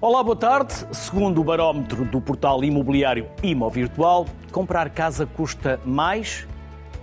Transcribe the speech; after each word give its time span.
Olá, 0.00 0.22
boa 0.22 0.36
tarde. 0.36 0.74
Segundo 0.92 1.40
o 1.40 1.44
barómetro 1.44 2.04
do 2.04 2.20
portal 2.20 2.62
imobiliário 2.62 3.26
Imo 3.42 3.68
Virtual, 3.68 4.26
comprar 4.52 4.88
casa 4.90 5.26
custa 5.26 5.80
mais 5.84 6.46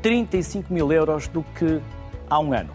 35 0.01 0.73
mil 0.73 0.89
euros 0.93 1.27
do 1.27 1.43
que 1.43 1.81
há 2.29 2.39
um 2.39 2.53
ano. 2.53 2.69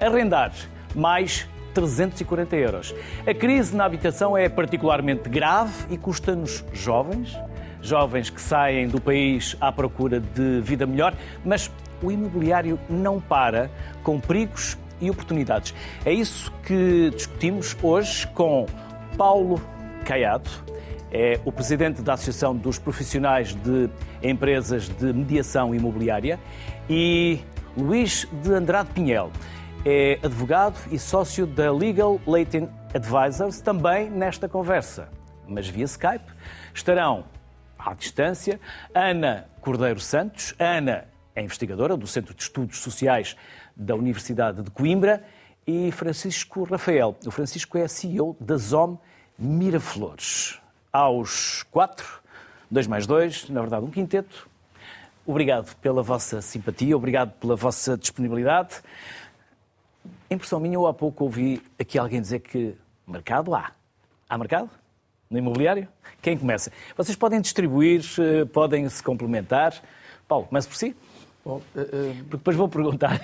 Arrendar, 0.00 0.52
mais 0.94 1.48
340 1.74 2.54
euros. 2.54 2.94
A 3.26 3.34
crise 3.34 3.74
na 3.74 3.84
habitação 3.86 4.38
é 4.38 4.48
particularmente 4.48 5.28
grave 5.28 5.72
e 5.92 5.98
custa-nos 5.98 6.64
jovens, 6.72 7.36
jovens 7.82 8.30
que 8.30 8.40
saem 8.40 8.86
do 8.86 9.00
país 9.00 9.56
à 9.60 9.72
procura 9.72 10.20
de 10.20 10.60
vida 10.60 10.86
melhor, 10.86 11.12
mas 11.44 11.68
o 12.00 12.12
imobiliário 12.12 12.78
não 12.88 13.20
para 13.20 13.68
com 14.04 14.20
perigos 14.20 14.78
e 15.00 15.10
oportunidades. 15.10 15.74
É 16.04 16.12
isso 16.12 16.52
que 16.62 17.10
discutimos 17.10 17.76
hoje 17.82 18.28
com 18.28 18.66
Paulo 19.16 19.60
Caiado, 20.04 20.50
é 21.12 21.40
o 21.44 21.52
presidente 21.52 22.02
da 22.02 22.14
Associação 22.14 22.56
dos 22.56 22.78
Profissionais 22.78 23.54
de 23.54 23.90
Empresas 24.22 24.88
de 24.88 25.12
Mediação 25.12 25.74
Imobiliária, 25.74 26.38
e 26.88 27.40
Luís 27.76 28.26
de 28.42 28.52
Andrade 28.52 28.90
Pinhel, 28.90 29.30
é 29.84 30.18
advogado 30.22 30.78
e 30.90 30.98
sócio 30.98 31.46
da 31.46 31.72
Legal 31.72 32.20
Latin 32.26 32.68
Advisors, 32.94 33.60
também 33.60 34.10
nesta 34.10 34.48
conversa, 34.48 35.08
mas 35.48 35.68
via 35.68 35.84
Skype. 35.84 36.30
Estarão 36.74 37.24
à 37.78 37.94
distância 37.94 38.60
Ana 38.94 39.48
Cordeiro 39.60 40.00
Santos. 40.00 40.54
Ana 40.58 41.08
é 41.34 41.42
investigadora 41.42 41.96
do 41.96 42.06
Centro 42.06 42.34
de 42.34 42.42
Estudos 42.42 42.78
Sociais 42.78 43.36
da 43.74 43.94
Universidade 43.94 44.62
de 44.62 44.70
Coimbra 44.70 45.22
e 45.66 45.90
Francisco 45.92 46.64
Rafael. 46.64 47.16
O 47.26 47.30
Francisco 47.30 47.78
é 47.78 47.86
CEO 47.86 48.36
da 48.40 48.56
ZOM 48.56 48.98
Miraflores. 49.38 50.60
Aos 50.92 51.62
quatro, 51.70 52.20
dois 52.70 52.86
mais 52.86 53.06
dois, 53.06 53.48
na 53.48 53.60
verdade 53.60 53.84
um 53.84 53.90
quinteto. 53.90 54.48
Obrigado 55.26 55.74
pela 55.76 56.02
vossa 56.02 56.40
simpatia, 56.42 56.96
obrigado 56.96 57.32
pela 57.38 57.54
vossa 57.54 57.96
disponibilidade. 57.96 58.82
Impressão 60.30 60.58
minha, 60.60 60.74
eu 60.74 60.86
há 60.86 60.94
pouco 60.94 61.24
ouvi 61.24 61.62
aqui 61.78 61.98
alguém 61.98 62.20
dizer 62.20 62.40
que 62.40 62.74
mercado 63.06 63.54
há. 63.54 63.72
Há 64.28 64.38
mercado? 64.38 64.70
No 65.28 65.38
imobiliário? 65.38 65.88
Quem 66.20 66.36
começa? 66.36 66.72
Vocês 66.96 67.16
podem 67.16 67.40
distribuir, 67.40 68.04
eh, 68.18 68.44
podem 68.44 68.88
se 68.88 69.02
complementar. 69.02 69.74
Paulo, 70.26 70.46
comece 70.46 70.68
por 70.68 70.76
si. 70.76 70.94
Bom, 71.44 71.56
uh, 71.56 71.80
uh... 71.80 72.14
Porque 72.24 72.36
depois 72.36 72.56
vou 72.56 72.68
perguntar 72.68 73.18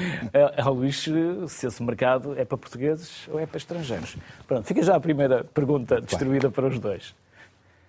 ao 0.62 0.74
Luís 0.74 1.08
se 1.48 1.66
esse 1.66 1.82
mercado 1.82 2.38
é 2.38 2.44
para 2.44 2.58
portugueses 2.58 3.28
ou 3.28 3.38
é 3.38 3.46
para 3.46 3.58
estrangeiros. 3.58 4.16
Pronto, 4.46 4.66
fica 4.66 4.82
já 4.82 4.96
a 4.96 5.00
primeira 5.00 5.44
pergunta 5.44 6.00
distribuída 6.00 6.50
para 6.50 6.66
os 6.66 6.78
dois. 6.78 7.14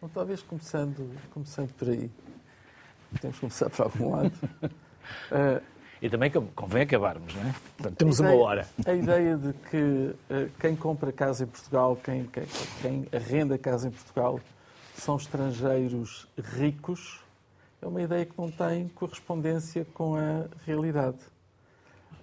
Bom, 0.01 0.09
talvez 0.13 0.41
começando, 0.43 1.09
começando 1.33 1.73
por 1.73 1.89
aí. 1.89 2.09
Temos 3.19 3.37
que 3.37 3.41
começar 3.41 3.69
por 3.69 3.83
algum 3.83 4.11
lado. 4.11 4.33
Uh, 5.31 5.61
e 6.01 6.09
também 6.09 6.29
convém 6.29 6.83
acabarmos, 6.83 7.33
não 7.33 7.41
é? 7.41 7.55
Portanto, 7.77 7.97
temos 7.97 8.19
ideia, 8.19 8.35
uma 8.35 8.43
hora. 8.43 8.67
A 8.85 8.93
ideia 8.93 9.37
de 9.37 9.53
que 9.69 10.15
quem 10.59 10.75
compra 10.75 11.11
casa 11.11 11.45
em 11.45 11.47
Portugal, 11.47 11.95
quem, 12.03 12.25
quem, 12.25 12.43
quem 12.81 13.07
arrenda 13.11 13.57
casa 13.57 13.87
em 13.87 13.91
Portugal, 13.91 14.39
são 14.95 15.15
estrangeiros 15.15 16.27
ricos 16.37 17.23
é 17.83 17.87
uma 17.87 18.01
ideia 18.01 18.25
que 18.25 18.37
não 18.37 18.49
tem 18.49 18.87
correspondência 18.87 19.85
com 19.93 20.15
a 20.15 20.45
realidade. 20.65 21.17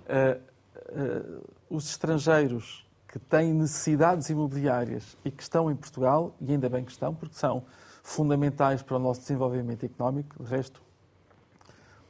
Uh, 0.07 0.41
uh, 0.89 1.45
os 1.69 1.91
estrangeiros 1.91 2.89
que 3.07 3.19
têm 3.19 3.53
necessidades 3.53 4.31
imobiliárias 4.31 5.19
e 5.23 5.31
que 5.31 5.43
estão 5.43 5.71
em 5.71 5.77
Portugal, 5.77 6.35
e 6.41 6.53
ainda 6.53 6.69
bem 6.69 6.83
que 6.83 6.91
estão, 6.91 7.15
porque 7.15 7.35
são 7.35 7.65
fundamentais 8.03 8.83
para 8.83 8.97
o 8.97 8.99
nosso 8.99 9.21
desenvolvimento 9.21 9.85
económico, 9.85 10.43
de 10.43 10.49
resto, 10.49 10.83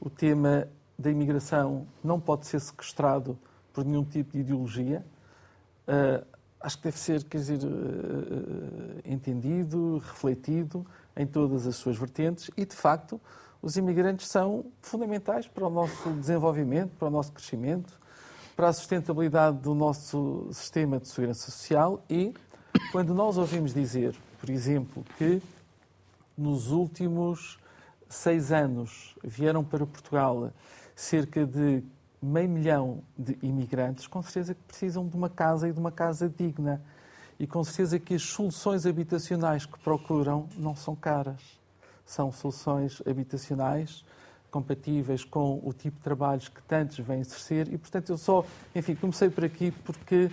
o 0.00 0.08
tema 0.08 0.68
da 0.96 1.10
imigração 1.10 1.88
não 2.04 2.20
pode 2.20 2.46
ser 2.46 2.60
sequestrado 2.60 3.36
por 3.72 3.84
nenhum 3.84 4.04
tipo 4.04 4.32
de 4.32 4.40
ideologia. 4.40 5.04
Uh, 5.88 6.24
acho 6.60 6.76
que 6.76 6.84
deve 6.84 6.98
ser, 6.98 7.24
quer 7.24 7.38
dizer, 7.38 7.58
entendido, 9.04 9.98
refletido 9.98 10.86
em 11.16 11.26
todas 11.26 11.66
as 11.66 11.76
suas 11.76 11.96
vertentes 11.96 12.50
e, 12.56 12.64
de 12.64 12.74
facto, 12.74 13.20
os 13.62 13.76
imigrantes 13.76 14.28
são 14.28 14.64
fundamentais 14.80 15.46
para 15.46 15.66
o 15.66 15.70
nosso 15.70 16.10
desenvolvimento, 16.12 16.92
para 16.98 17.08
o 17.08 17.10
nosso 17.10 17.32
crescimento, 17.32 17.98
para 18.56 18.68
a 18.68 18.72
sustentabilidade 18.72 19.58
do 19.58 19.74
nosso 19.74 20.48
sistema 20.52 20.98
de 20.98 21.08
segurança 21.08 21.50
social 21.50 22.02
e 22.08 22.34
quando 22.92 23.14
nós 23.14 23.36
ouvimos 23.36 23.74
dizer, 23.74 24.14
por 24.38 24.50
exemplo, 24.50 25.04
que 25.18 25.42
nos 26.36 26.70
últimos 26.70 27.58
seis 28.08 28.50
anos 28.50 29.14
vieram 29.22 29.62
para 29.62 29.86
Portugal 29.86 30.52
cerca 30.96 31.46
de 31.46 31.82
meio 32.20 32.48
milhão 32.48 33.02
de 33.18 33.38
imigrantes, 33.42 34.06
com 34.06 34.22
certeza 34.22 34.54
que 34.54 34.62
precisam 34.62 35.06
de 35.06 35.16
uma 35.16 35.30
casa 35.30 35.68
e 35.68 35.72
de 35.72 35.78
uma 35.78 35.92
casa 35.92 36.28
digna. 36.28 36.82
E 37.40 37.46
com 37.46 37.64
certeza 37.64 37.98
que 37.98 38.14
as 38.14 38.22
soluções 38.22 38.84
habitacionais 38.84 39.64
que 39.64 39.78
procuram 39.78 40.46
não 40.58 40.76
são 40.76 40.94
caras. 40.94 41.40
São 42.04 42.30
soluções 42.30 43.02
habitacionais 43.08 44.04
compatíveis 44.50 45.24
com 45.24 45.58
o 45.64 45.72
tipo 45.72 45.96
de 45.96 46.02
trabalhos 46.02 46.48
que 46.48 46.62
tantos 46.64 46.98
vêm 46.98 47.20
exercer 47.20 47.72
e, 47.72 47.78
portanto, 47.78 48.10
eu 48.10 48.18
só, 48.18 48.44
enfim, 48.74 48.94
comecei 48.94 49.30
por 49.30 49.42
aqui 49.42 49.70
porque 49.70 50.30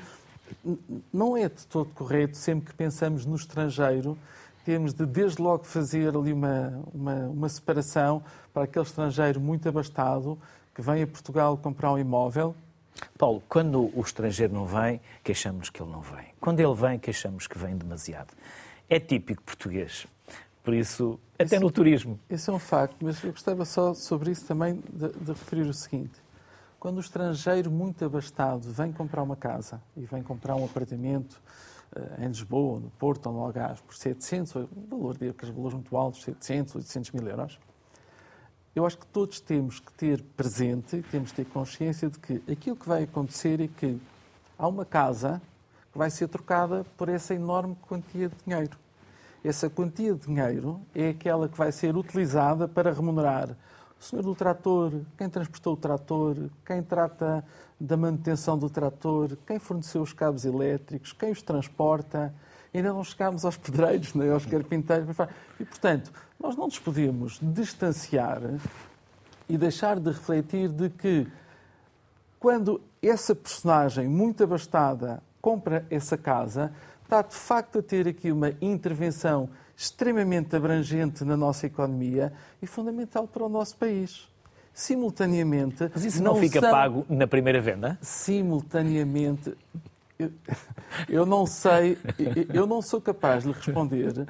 não 1.13 1.37
é 1.37 1.47
de 1.47 1.65
todo 1.67 1.89
correto, 1.93 2.35
sempre 2.35 2.71
que 2.71 2.73
pensamos 2.73 3.25
no 3.25 3.37
estrangeiro, 3.37 4.17
temos 4.65 4.93
de, 4.93 5.05
desde 5.05 5.41
logo, 5.41 5.63
fazer 5.63 6.13
ali 6.13 6.33
uma, 6.33 6.83
uma, 6.93 7.15
uma 7.27 7.47
separação 7.47 8.21
para 8.53 8.63
aquele 8.63 8.83
estrangeiro 8.83 9.39
muito 9.39 9.69
abastado 9.69 10.37
que 10.75 10.81
vem 10.81 11.03
a 11.03 11.07
Portugal 11.07 11.57
comprar 11.57 11.93
um 11.93 11.97
imóvel, 11.97 12.53
Paulo, 13.17 13.43
quando 13.47 13.91
o 13.97 14.01
estrangeiro 14.01 14.53
não 14.53 14.65
vem, 14.65 15.01
queixamos 15.23 15.69
que 15.69 15.81
ele 15.81 15.91
não 15.91 16.01
vem. 16.01 16.33
Quando 16.39 16.59
ele 16.59 16.73
vem, 16.73 16.99
queixamos 16.99 17.47
que 17.47 17.57
vem 17.57 17.77
demasiado. 17.77 18.33
É 18.89 18.99
típico 18.99 19.43
português. 19.43 20.07
Por 20.63 20.73
isso, 20.73 21.19
até 21.35 21.55
isso, 21.55 21.59
no 21.63 21.71
turismo. 21.71 22.19
Isso 22.29 22.51
é 22.51 22.53
um 22.53 22.59
facto, 22.59 22.97
mas 23.01 23.23
eu 23.23 23.31
gostava 23.31 23.63
só 23.65 23.93
sobre 23.93 24.31
isso 24.31 24.45
também 24.45 24.83
de, 24.91 25.09
de 25.09 25.31
referir 25.31 25.61
o 25.61 25.73
seguinte. 25.73 26.21
Quando 26.79 26.97
o 26.97 26.99
estrangeiro 26.99 27.71
muito 27.71 28.03
abastado 28.05 28.71
vem 28.71 28.91
comprar 28.91 29.23
uma 29.23 29.35
casa 29.35 29.81
e 29.95 30.05
vem 30.05 30.21
comprar 30.21 30.55
um 30.55 30.65
apartamento 30.65 31.41
uh, 31.95 32.23
em 32.23 32.27
Lisboa, 32.27 32.79
no 32.79 32.89
Porto 32.91 33.27
ou 33.27 33.33
no 33.33 33.39
Algarve 33.39 33.81
por 33.81 33.95
700, 33.95 34.55
um 34.55 34.67
valor 34.89 35.17
de 35.17 35.31
valores 35.31 35.73
muito 35.73 35.95
altos, 35.97 36.23
700, 36.23 36.75
800 36.75 37.11
mil 37.11 37.27
euros, 37.27 37.57
eu 38.77 38.85
acho 38.85 38.99
que 38.99 39.07
todos 39.07 39.39
temos 39.39 39.79
que 39.79 39.91
ter 39.93 40.21
presente, 40.35 41.03
temos 41.09 41.31
que 41.31 41.37
ter 41.37 41.45
consciência 41.45 42.09
de 42.09 42.19
que 42.19 42.43
aquilo 42.51 42.75
que 42.75 42.87
vai 42.87 43.03
acontecer 43.03 43.59
é 43.59 43.67
que 43.67 43.99
há 44.57 44.67
uma 44.67 44.85
casa 44.85 45.41
que 45.91 45.97
vai 45.97 46.11
ser 46.11 46.27
trocada 46.27 46.85
por 46.95 47.09
essa 47.09 47.33
enorme 47.33 47.75
quantia 47.81 48.29
de 48.29 48.35
dinheiro. 48.45 48.77
Essa 49.43 49.67
quantia 49.67 50.13
de 50.13 50.27
dinheiro 50.27 50.79
é 50.93 51.09
aquela 51.09 51.49
que 51.49 51.57
vai 51.57 51.71
ser 51.71 51.97
utilizada 51.97 52.67
para 52.67 52.93
remunerar 52.93 53.57
o 53.99 54.03
senhor 54.03 54.21
do 54.21 54.35
trator, 54.35 54.91
quem 55.17 55.27
transportou 55.27 55.73
o 55.73 55.77
trator, 55.77 56.35
quem 56.63 56.83
trata 56.83 57.43
da 57.79 57.97
manutenção 57.97 58.59
do 58.59 58.69
trator, 58.69 59.35
quem 59.47 59.57
forneceu 59.57 60.03
os 60.03 60.13
cabos 60.13 60.45
elétricos, 60.45 61.13
quem 61.13 61.31
os 61.31 61.41
transporta. 61.41 62.31
Ainda 62.73 62.93
não 62.93 63.03
chegámos 63.03 63.45
aos 63.45 63.57
pedreiros, 63.57 64.13
nem 64.13 64.29
aos 64.29 64.45
carpinteiros. 64.45 65.15
E, 65.59 65.65
portanto, 65.65 66.11
nós 66.39 66.55
não 66.55 66.65
nos 66.65 66.79
podemos 66.79 67.39
distanciar 67.41 68.41
e 69.49 69.57
deixar 69.57 69.99
de 69.99 70.09
refletir 70.09 70.69
de 70.69 70.89
que 70.89 71.27
quando 72.39 72.81
essa 73.01 73.33
personagem 73.33 74.07
muito 74.07 74.43
abastada 74.43 75.21
compra 75.41 75.85
essa 75.89 76.17
casa, 76.17 76.71
está 77.03 77.21
de 77.21 77.35
facto 77.35 77.79
a 77.79 77.81
ter 77.81 78.07
aqui 78.07 78.31
uma 78.31 78.51
intervenção 78.61 79.49
extremamente 79.75 80.55
abrangente 80.55 81.23
na 81.23 81.37
nossa 81.37 81.67
economia 81.67 82.33
e 82.61 82.67
fundamental 82.67 83.27
para 83.27 83.43
o 83.43 83.49
nosso 83.49 83.77
país. 83.77 84.27
Simultaneamente. 84.73 85.89
Mas 85.93 86.03
isso 86.03 86.21
não, 86.21 86.33
não 86.33 86.41
fica 86.41 86.59
são... 86.59 86.69
pago 86.69 87.05
na 87.09 87.25
primeira 87.25 87.61
venda? 87.61 87.97
Simultaneamente. 88.01 89.55
Eu, 91.07 91.25
não 91.25 91.45
sei, 91.45 91.97
eu 92.53 92.65
não 92.65 92.81
sou 92.81 92.99
capaz 92.99 93.43
de 93.43 93.49
lhe 93.49 93.55
responder 93.55 94.27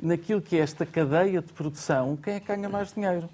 naquilo 0.00 0.40
que 0.40 0.56
é 0.56 0.60
esta 0.60 0.86
cadeia 0.86 1.40
de 1.40 1.52
produção, 1.52 2.16
quem 2.16 2.34
é 2.34 2.40
que 2.40 2.46
ganha 2.46 2.68
mais 2.68 2.92
dinheiro? 2.92 3.28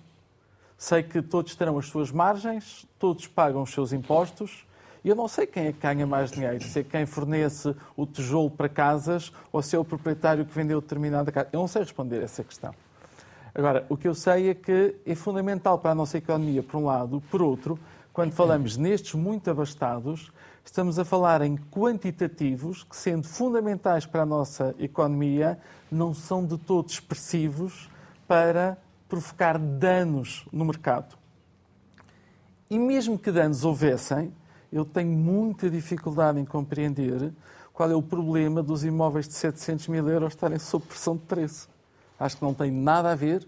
Sei 0.77 1.03
que 1.03 1.23
todos 1.23 1.55
terão 1.55 1.79
as 1.79 1.87
suas 1.87 2.11
margens, 2.11 2.87
todos 2.99 3.27
pagam 3.27 3.63
os 3.63 3.71
seus 3.71 3.93
impostos, 3.93 4.67
e 5.05 5.09
eu 5.09 5.15
não 5.15 5.29
sei 5.29 5.47
quem 5.47 5.67
é 5.67 5.73
que 5.73 5.81
ganha 5.81 6.07
mais 6.07 6.31
dinheiro, 6.31 6.63
se 6.65 6.81
é 6.81 6.83
quem 6.83 7.05
fornece 7.05 7.75
o 7.97 8.07
tijolo 8.07 8.51
para 8.51 8.69
casas 8.69 9.31
ou 9.53 9.63
se 9.63 9.77
é 9.77 9.79
o 9.79 9.85
proprietário 9.85 10.45
que 10.47 10.55
vendeu 10.55 10.81
determinada 10.81 11.31
casa. 11.31 11.49
Eu 11.53 11.61
não 11.61 11.69
sei 11.69 11.83
responder 11.83 12.23
essa 12.23 12.43
questão. 12.43 12.75
Agora, 13.55 13.85
o 13.89 13.97
que 13.97 14.09
eu 14.09 14.15
sei 14.15 14.49
é 14.49 14.55
que 14.55 14.97
é 15.07 15.15
fundamental 15.15 15.79
para 15.79 15.91
a 15.91 15.95
nossa 15.95 16.19
economia, 16.19 16.63
por 16.63 16.79
um 16.79 16.87
lado, 16.87 17.23
por 17.31 17.43
outro, 17.43 17.79
quando 18.13 18.33
falamos 18.33 18.77
nestes 18.77 19.15
muito 19.15 19.51
abastados, 19.51 20.33
Estamos 20.65 20.99
a 20.99 21.05
falar 21.05 21.43
em 21.43 21.57
quantitativos 21.57 22.83
que, 22.83 22.97
sendo 22.97 23.29
fundamentais 23.29 24.07
para 24.07 24.23
a 24.23 24.27
nossa 24.27 24.75
economia, 24.79 25.59
não 25.91 26.15
são 26.15 26.45
de 26.45 26.57
todo 26.57 26.89
expressivos 26.89 27.89
para 28.27 28.77
provocar 29.09 29.59
danos 29.59 30.47
no 30.51 30.65
mercado. 30.65 31.17
E 32.69 32.79
mesmo 32.79 33.19
que 33.19 33.31
danos 33.31 33.65
houvessem, 33.65 34.33
eu 34.73 34.85
tenho 34.85 35.13
muita 35.13 35.71
dificuldade 35.71 36.41
em 36.41 36.45
compreender 36.45 37.33
qual 37.73 37.91
é 37.91 37.95
o 37.95 38.03
problema 38.03 38.63
dos 38.63 38.85
imóveis 38.85 39.29
de 39.29 39.35
700 39.35 39.87
mil 39.89 40.09
euros 40.09 40.33
estarem 40.33 40.59
sob 40.59 40.87
pressão 40.87 41.15
de 41.15 41.23
preço. 41.23 41.69
Acho 42.19 42.39
que 42.39 42.43
não 42.43 42.55
tem 42.55 42.71
nada 42.71 43.13
a 43.13 43.15
ver 43.15 43.47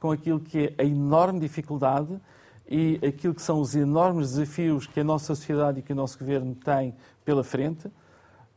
com 0.00 0.10
aquilo 0.10 0.40
que 0.40 0.74
é 0.76 0.82
a 0.82 0.84
enorme 0.84 1.38
dificuldade 1.40 2.20
e 2.68 2.98
aquilo 3.06 3.34
que 3.34 3.42
são 3.42 3.60
os 3.60 3.74
enormes 3.74 4.32
desafios 4.32 4.86
que 4.86 5.00
a 5.00 5.04
nossa 5.04 5.34
sociedade 5.34 5.80
e 5.80 5.82
que 5.82 5.92
o 5.92 5.96
nosso 5.96 6.18
governo 6.18 6.54
têm 6.54 6.94
pela 7.24 7.44
frente 7.44 7.90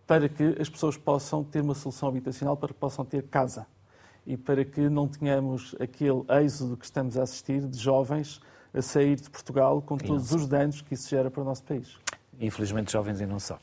para 0.08 0.28
que 0.28 0.56
as 0.60 0.68
pessoas 0.68 0.98
possam 0.98 1.44
ter 1.44 1.62
uma 1.62 1.76
solução 1.76 2.10
habitacional, 2.10 2.58
para 2.58 2.70
que 2.70 2.80
possam 2.80 3.06
ter 3.06 3.24
casa 3.24 3.68
e 4.26 4.36
para 4.36 4.66
que 4.66 4.90
não 4.90 5.08
tenhamos 5.08 5.76
aquele 5.80 6.24
êxodo 6.44 6.76
que 6.76 6.86
estamos 6.86 7.18
a 7.18 7.24
assistir 7.24 7.62
de 7.62 7.78
jovens 7.78 8.42
a 8.74 8.82
sair 8.82 9.16
de 9.16 9.30
Portugal 9.30 9.82
com 9.82 9.98
todos 9.98 10.32
os 10.32 10.48
danos 10.48 10.82
que 10.82 10.94
isso 10.94 11.10
gera 11.10 11.30
para 11.32 11.42
o 11.42 11.46
nosso 11.46 11.64
país. 11.64 11.98
Infelizmente, 12.40 12.92
jovens 12.92 13.20
e 13.20 13.26
não 13.26 13.40
só. 13.40 13.60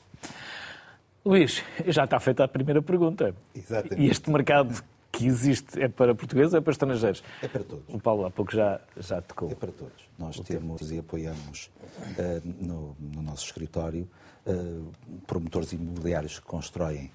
Luís, 1.24 1.62
já 1.86 2.04
está 2.04 2.20
feita 2.20 2.44
a 2.44 2.48
primeira 2.48 2.82
pergunta. 2.82 3.34
Exatamente. 3.54 4.00
E 4.00 4.08
este 4.08 4.30
mercado 4.30 4.82
que 5.16 5.26
existe 5.26 5.82
é 5.82 5.88
para 5.88 6.14
portugueses 6.14 6.52
ou 6.52 6.58
é 6.58 6.60
para 6.60 6.72
estrangeiros? 6.72 7.24
É 7.40 7.48
para 7.48 7.64
todos. 7.64 7.84
O 7.88 7.98
Paulo 7.98 8.26
há 8.26 8.30
pouco 8.30 8.52
já, 8.52 8.78
já 8.98 9.22
tocou. 9.22 9.50
É 9.50 9.54
para 9.54 9.72
todos. 9.72 10.10
Nós 10.18 10.38
temos 10.40 10.92
e 10.92 10.98
apoiamos 10.98 11.70
uh, 12.18 12.46
no, 12.60 12.94
no, 13.00 13.22
nosso 13.22 13.46
escritório 13.46 14.06
uh, 14.46 14.92
promotores 15.26 15.72
imobiliários 15.72 16.38
que 16.38 16.44
constroem 16.44 17.10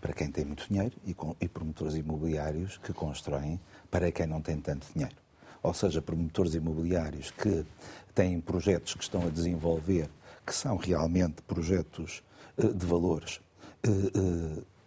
para 0.00 0.12
quem 0.12 0.32
tem 0.32 0.44
muito 0.44 0.66
dinheiro 0.68 0.96
e, 1.06 1.14
com, 1.14 1.36
e 1.40 1.48
promotores 1.48 1.94
imobiliários 1.94 2.76
que 2.78 2.92
constroem 2.92 3.60
para 3.88 4.10
quem 4.10 4.26
não 4.26 4.42
tem 4.42 4.58
tanto 4.58 4.88
dinheiro. 4.92 5.14
Ou 5.62 5.72
seja, 5.72 6.02
promotores 6.02 6.54
imobiliários 6.54 7.30
que 7.30 7.64
têm 8.12 8.40
projetos 8.40 8.94
que 8.94 9.04
estão 9.04 9.24
a 9.28 9.30
desenvolver 9.30 10.10
que 10.44 10.54
são 10.54 10.76
realmente 10.76 11.40
projetos 11.42 12.20
uh, 12.58 12.74
de 12.74 12.84
valores 12.84 13.40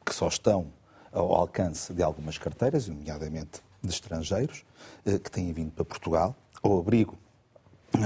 que 0.04 0.16
só 0.16 0.28
estão 0.28 0.74
ao 1.18 1.34
alcance 1.34 1.94
de 1.94 2.04
algumas 2.04 2.38
carteiras, 2.38 2.88
nomeadamente 2.88 3.62
de 3.82 3.90
estrangeiros, 3.90 4.64
eh, 5.06 5.18
que 5.18 5.32
têm 5.32 5.52
vindo 5.52 5.72
para 5.72 5.84
Portugal, 5.84 6.36
ao 6.62 6.80
abrigo 6.80 7.18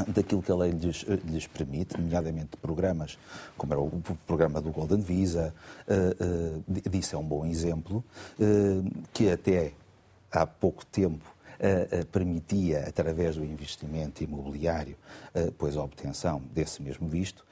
daquilo 0.08 0.42
que 0.42 0.52
a 0.52 0.56
lei 0.56 0.72
lhes, 0.72 1.06
eh, 1.08 1.20
lhes 1.26 1.48
permite, 1.48 2.00
nomeadamente 2.00 2.56
programas, 2.58 3.18
como 3.58 3.74
era 3.74 3.82
o 3.82 3.92
programa 4.26 4.62
do 4.62 4.72
Golden 4.72 5.02
Visa, 5.02 5.54
uh, 5.88 6.90
disso 6.90 7.16
é 7.16 7.20
um 7.20 7.24
bom 7.24 7.46
exemplo, 7.46 8.04
que 9.14 9.30
até 9.30 9.74
há 10.32 10.46
pouco 10.46 10.86
tempo 10.86 11.26
permitia, 12.12 12.86
através 12.88 13.36
do 13.36 13.46
investimento 13.46 14.24
imobiliário, 14.24 14.98
pois 15.58 15.78
a 15.78 15.84
obtenção 15.84 16.42
desse 16.54 16.82
mesmo 16.82 17.08
visto, 17.08 17.46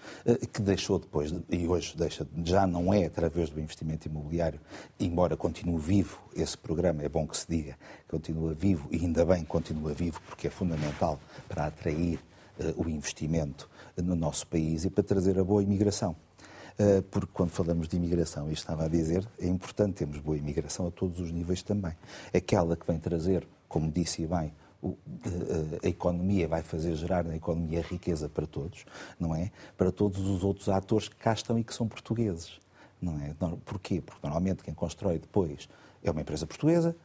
que 0.51 0.61
deixou 0.61 0.97
depois, 0.97 1.33
e 1.49 1.67
hoje 1.67 1.95
deixa, 1.95 2.27
já 2.43 2.65
não 2.65 2.93
é 2.93 3.05
através 3.05 3.49
do 3.49 3.59
investimento 3.59 4.07
imobiliário, 4.07 4.59
embora 4.99 5.37
continue 5.37 5.79
vivo 5.79 6.19
esse 6.35 6.57
programa, 6.57 7.03
é 7.03 7.09
bom 7.09 7.27
que 7.27 7.37
se 7.37 7.45
diga, 7.47 7.77
continua 8.07 8.53
vivo 8.53 8.87
e 8.91 8.97
ainda 8.97 9.23
bem 9.23 9.43
continua 9.43 9.93
vivo, 9.93 10.19
porque 10.27 10.47
é 10.47 10.49
fundamental 10.49 11.19
para 11.47 11.67
atrair 11.67 12.19
o 12.75 12.89
investimento 12.89 13.69
no 13.95 14.15
nosso 14.15 14.47
país 14.47 14.85
e 14.85 14.89
para 14.89 15.03
trazer 15.03 15.39
a 15.39 15.43
boa 15.43 15.61
imigração 15.61 16.15
porque 17.11 17.31
quando 17.33 17.49
falamos 17.49 17.89
de 17.89 17.97
imigração, 17.97 18.49
e 18.49 18.53
estava 18.53 18.85
a 18.85 18.87
dizer, 18.87 19.27
é 19.37 19.47
importante 19.47 19.95
termos 19.95 20.17
boa 20.19 20.37
imigração 20.37 20.87
a 20.87 20.91
todos 20.91 21.19
os 21.19 21.29
níveis 21.29 21.61
também. 21.61 21.91
Aquela 22.33 22.77
que 22.77 22.87
vem 22.87 22.97
trazer 22.97 23.45
como 23.69 23.89
disse 23.89 24.27
bem, 24.27 24.51
a 25.83 25.87
economia 25.87 26.47
vai 26.47 26.63
fazer 26.63 26.95
gerar 26.95 27.23
na 27.23 27.35
economia 27.35 27.81
riqueza 27.81 28.27
para 28.27 28.47
todos, 28.47 28.85
não 29.19 29.35
é? 29.35 29.51
Para 29.77 29.91
todos 29.91 30.19
os 30.27 30.43
outros 30.43 30.67
atores 30.67 31.07
que 31.07 31.15
cá 31.15 31.33
estão 31.33 31.57
e 31.59 31.63
que 31.63 31.73
são 31.73 31.87
portugueses, 31.87 32.59
não 33.01 33.17
é? 33.21 33.33
Porquê? 33.65 34.01
Porque 34.01 34.19
normalmente 34.23 34.63
quem 34.63 34.73
constrói 34.73 35.19
depois 35.19 35.69
é 36.03 36.09
uma 36.09 36.21
empresa 36.21 36.47
portuguesa, 36.47 36.95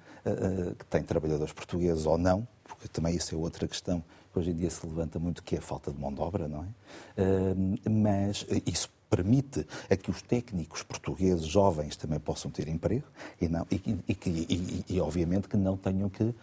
que 0.78 0.86
tem 0.86 1.02
trabalhadores 1.02 1.52
portugueses 1.52 2.06
ou 2.06 2.16
não, 2.16 2.48
porque 2.62 2.88
também 2.88 3.14
isso 3.14 3.34
é 3.34 3.38
outra 3.38 3.68
questão 3.68 4.02
que 4.32 4.38
hoje 4.38 4.50
em 4.50 4.54
dia 4.54 4.70
se 4.70 4.86
levanta 4.86 5.18
muito, 5.18 5.42
que 5.42 5.54
é 5.54 5.58
a 5.58 5.62
falta 5.62 5.92
de 5.92 6.00
mão 6.00 6.12
de 6.12 6.20
obra, 6.20 6.48
não 6.48 6.64
é? 6.64 6.68
Mas 7.88 8.46
isso 8.66 8.88
permite 9.14 9.64
a 9.88 9.96
que 9.96 10.10
os 10.10 10.20
técnicos 10.22 10.82
portugueses 10.82 11.46
jovens 11.46 11.94
também 11.96 12.18
possam 12.18 12.50
ter 12.50 12.66
emprego 12.66 13.04
e, 13.40 13.48
não, 13.48 13.64
e, 13.70 13.76
e, 14.08 14.16
e, 14.26 14.84
e 14.88 15.00
obviamente, 15.00 15.48
que 15.48 15.56
não 15.56 15.76
tenham 15.76 16.08
que 16.10 16.24
uh, 16.24 16.34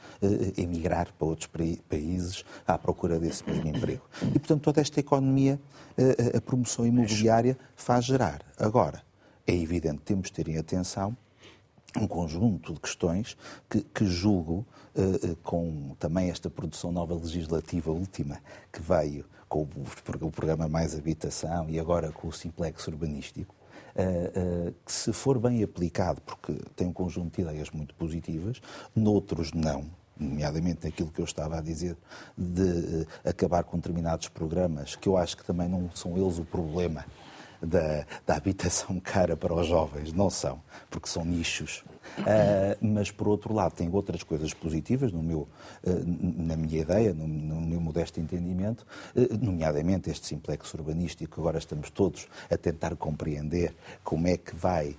emigrar 0.57 1.11
para 1.11 1.27
outros 1.27 1.49
países 1.89 2.45
à 2.65 2.77
procura 2.77 3.19
desse 3.19 3.43
mesmo 3.49 3.67
emprego. 3.67 4.03
E, 4.21 4.39
portanto, 4.39 4.61
toda 4.61 4.79
esta 4.79 5.01
economia, 5.01 5.59
uh, 5.97 6.37
a 6.37 6.41
promoção 6.41 6.85
imobiliária 6.85 7.57
faz 7.75 8.05
gerar. 8.05 8.41
Agora, 8.57 9.03
é 9.45 9.53
evidente 9.53 9.99
temos 10.05 10.27
de 10.27 10.33
ter 10.33 10.47
em 10.47 10.57
atenção 10.57 11.17
um 11.99 12.07
conjunto 12.07 12.73
de 12.73 12.79
questões 12.79 13.37
que, 13.69 13.81
que 13.81 14.05
julgo, 14.05 14.65
uh, 14.95 15.35
com 15.37 15.95
também 15.99 16.29
esta 16.29 16.49
produção 16.49 16.91
nova 16.91 17.13
legislativa 17.13 17.91
última 17.91 18.39
que 18.71 18.81
veio 18.81 19.25
com 19.49 19.67
o 20.21 20.31
programa 20.31 20.67
Mais 20.69 20.95
Habitação 20.97 21.69
e 21.69 21.77
agora 21.79 22.11
com 22.11 22.29
o 22.29 22.31
Simplex 22.31 22.87
Urbanístico, 22.87 23.55
Uh, 23.93 24.69
uh, 24.69 24.75
que 24.85 24.91
se 24.93 25.11
for 25.11 25.37
bem 25.37 25.61
aplicado, 25.61 26.21
porque 26.21 26.53
tem 26.77 26.87
um 26.87 26.93
conjunto 26.93 27.35
de 27.35 27.41
ideias 27.41 27.69
muito 27.71 27.93
positivas, 27.95 28.61
noutros 28.95 29.51
não, 29.51 29.83
nomeadamente 30.17 30.85
naquilo 30.85 31.11
que 31.11 31.19
eu 31.19 31.25
estava 31.25 31.57
a 31.57 31.61
dizer, 31.61 31.97
de 32.37 33.05
acabar 33.25 33.65
com 33.65 33.75
determinados 33.75 34.29
programas, 34.29 34.95
que 34.95 35.09
eu 35.09 35.17
acho 35.17 35.35
que 35.35 35.43
também 35.43 35.67
não 35.67 35.89
são 35.93 36.17
eles 36.17 36.39
o 36.39 36.45
problema 36.45 37.03
da, 37.61 38.05
da 38.25 38.35
habitação 38.35 38.99
cara 39.01 39.37
para 39.37 39.53
os 39.53 39.67
jovens, 39.67 40.11
não 40.11 40.29
são, 40.29 40.61
porque 40.89 41.07
são 41.07 41.23
nichos. 41.23 41.83
Uh, 42.19 42.75
mas, 42.81 43.11
por 43.11 43.27
outro 43.27 43.53
lado, 43.53 43.73
tem 43.73 43.89
outras 43.89 44.23
coisas 44.23 44.53
positivas, 44.53 45.11
no 45.11 45.21
meu, 45.21 45.47
uh, 45.83 45.89
na 46.05 46.57
minha 46.57 46.81
ideia, 46.81 47.13
no, 47.13 47.27
no, 47.27 47.61
meu 47.61 47.79
modesto 47.79 48.19
entendimento, 48.19 48.85
uh, 49.15 49.37
nomeadamente 49.39 50.09
este 50.09 50.27
simplex 50.27 50.73
urbanístico, 50.73 51.35
que 51.35 51.39
agora 51.39 51.57
estamos 51.57 51.89
todos 51.89 52.27
a 52.49 52.57
tentar 52.57 52.95
compreender 52.95 53.73
como 54.03 54.27
é 54.27 54.37
que 54.37 54.55
vai, 54.55 54.97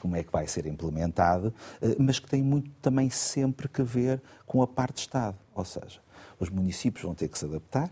como 0.00 0.16
é 0.16 0.22
que 0.22 0.30
vai 0.30 0.46
ser 0.46 0.66
implementado, 0.66 1.52
mas 1.98 2.18
que 2.18 2.28
tem 2.28 2.42
muito 2.42 2.70
também 2.80 3.10
sempre 3.10 3.68
que 3.68 3.82
ver 3.82 4.22
com 4.46 4.62
a 4.62 4.66
parte 4.66 4.94
de 4.94 5.00
Estado. 5.00 5.36
Ou 5.54 5.64
seja, 5.64 6.00
os 6.38 6.48
municípios 6.48 7.04
vão 7.04 7.14
ter 7.14 7.28
que 7.28 7.38
se 7.38 7.44
adaptar, 7.44 7.90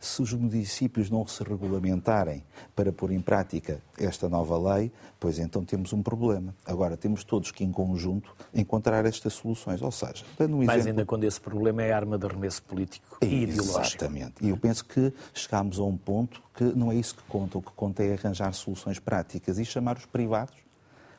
se 0.00 0.22
os 0.22 0.32
municípios 0.32 1.10
não 1.10 1.26
se 1.26 1.44
regulamentarem 1.44 2.42
para 2.74 2.90
pôr 2.90 3.12
em 3.12 3.20
prática 3.20 3.82
esta 3.98 4.28
nova 4.28 4.74
lei, 4.74 4.90
pois 5.20 5.38
então 5.38 5.62
temos 5.62 5.92
um 5.92 6.02
problema. 6.02 6.54
Agora, 6.64 6.96
temos 6.96 7.22
todos 7.22 7.52
que, 7.52 7.62
em 7.62 7.70
conjunto, 7.70 8.34
encontrar 8.54 9.04
estas 9.04 9.34
soluções. 9.34 9.82
Ou 9.82 9.92
seja, 9.92 10.24
dando 10.38 10.56
um 10.56 10.64
Mais 10.64 10.80
exemplo... 10.80 10.88
ainda 10.88 11.06
quando 11.06 11.24
esse 11.24 11.40
problema 11.40 11.82
é 11.82 11.92
arma 11.92 12.16
de 12.16 12.26
arremesso 12.26 12.62
político 12.62 13.18
e 13.20 13.42
ideológico. 13.42 13.80
Exatamente. 13.80 14.34
E 14.40 14.48
eu 14.48 14.56
penso 14.56 14.84
que 14.86 15.12
chegámos 15.34 15.78
a 15.78 15.84
um 15.84 15.96
ponto 15.96 16.42
que 16.54 16.64
não 16.64 16.90
é 16.90 16.94
isso 16.94 17.14
que 17.14 17.22
conta. 17.24 17.58
O 17.58 17.62
que 17.62 17.72
conta 17.72 18.02
é 18.02 18.14
arranjar 18.14 18.54
soluções 18.54 18.98
práticas 18.98 19.58
e 19.58 19.64
chamar 19.66 19.98
os 19.98 20.06
privados 20.06 20.54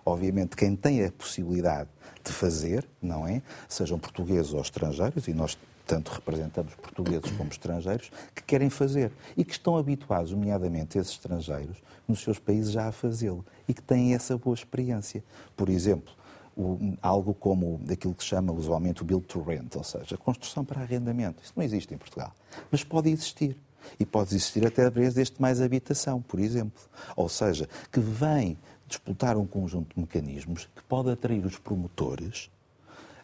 obviamente, 0.04 0.56
quem 0.56 0.76
tem 0.76 1.06
a 1.06 1.12
possibilidade 1.12 1.90
de 2.24 2.32
fazer, 2.32 2.88
não 3.02 3.28
é? 3.28 3.42
Sejam 3.68 4.00
portugueses 4.00 4.54
ou 4.54 4.62
estrangeiros, 4.62 5.28
e 5.28 5.34
nós 5.34 5.58
tanto 5.86 6.12
representamos 6.12 6.74
portugueses 6.76 7.32
como 7.32 7.50
estrangeiros, 7.50 8.12
que 8.36 8.44
querem 8.44 8.70
fazer 8.70 9.12
e 9.36 9.44
que 9.44 9.54
estão 9.54 9.78
habituados, 9.78 10.32
nomeadamente 10.32 10.98
esses 10.98 11.14
estrangeiros, 11.14 11.78
nos 12.08 12.22
seus 12.22 12.40
países 12.40 12.72
já 12.72 12.88
a 12.88 12.92
fazê-lo 12.92 13.46
e 13.68 13.74
que 13.74 13.82
têm 13.82 14.14
essa 14.14 14.38
boa 14.38 14.54
experiência. 14.54 15.24
Por 15.56 15.70
exemplo, 15.70 16.14
o, 16.56 16.96
algo 17.02 17.34
como 17.34 17.80
daquilo 17.84 18.14
que 18.14 18.24
se 18.24 18.30
chama 18.30 18.52
usualmente 18.52 19.02
o 19.02 19.06
build 19.06 19.26
to 19.26 19.42
rent, 19.42 19.76
ou 19.76 19.84
seja, 19.84 20.18
construção 20.18 20.64
para 20.66 20.82
arrendamento. 20.82 21.42
Isso 21.44 21.54
não 21.56 21.64
existe 21.64 21.94
em 21.94 21.98
Portugal, 21.98 22.34
mas 22.70 22.84
pode 22.84 23.10
existir. 23.10 23.58
E 24.00 24.06
pode 24.06 24.36
existir 24.36 24.64
até 24.66 24.86
através 24.86 25.16
deste 25.16 25.42
mais 25.42 25.60
habitação, 25.60 26.22
por 26.22 26.40
exemplo. 26.40 26.80
Ou 27.16 27.28
seja, 27.28 27.68
que 27.92 28.00
vem 28.00 28.56
disputar 28.88 29.38
um 29.38 29.46
conjunto 29.48 29.96
de 29.96 30.02
mecanismos 30.02 30.70
que 30.76 30.84
pode 30.84 31.10
atrair 31.10 31.44
os 31.44 31.58
promotores 31.58 32.52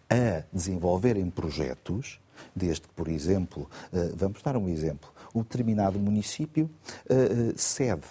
a 0.09 0.43
desenvolverem 0.51 1.29
projetos 1.29 2.19
desde 2.55 2.81
que, 2.81 2.93
por 2.93 3.07
exemplo, 3.07 3.69
eh, 3.93 4.11
vamos 4.15 4.41
dar 4.41 4.57
um 4.57 4.67
exemplo, 4.67 5.09
um 5.33 5.41
determinado 5.41 5.99
município 5.99 6.69
eh, 7.09 7.15
eh, 7.15 7.53
cede 7.55 8.05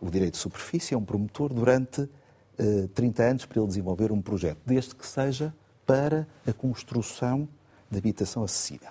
o 0.00 0.10
direito 0.10 0.34
de 0.34 0.40
superfície 0.40 0.94
a 0.94 0.98
um 0.98 1.04
promotor 1.04 1.52
durante 1.52 2.08
30 2.94 3.22
anos 3.22 3.46
para 3.46 3.58
ele 3.58 3.68
desenvolver 3.68 4.12
um 4.12 4.20
projeto, 4.20 4.58
desde 4.66 4.94
que 4.94 5.06
seja 5.06 5.54
para 5.86 6.26
a 6.46 6.52
construção 6.52 7.48
de 7.90 7.98
habitação 7.98 8.42
acessível 8.42 8.90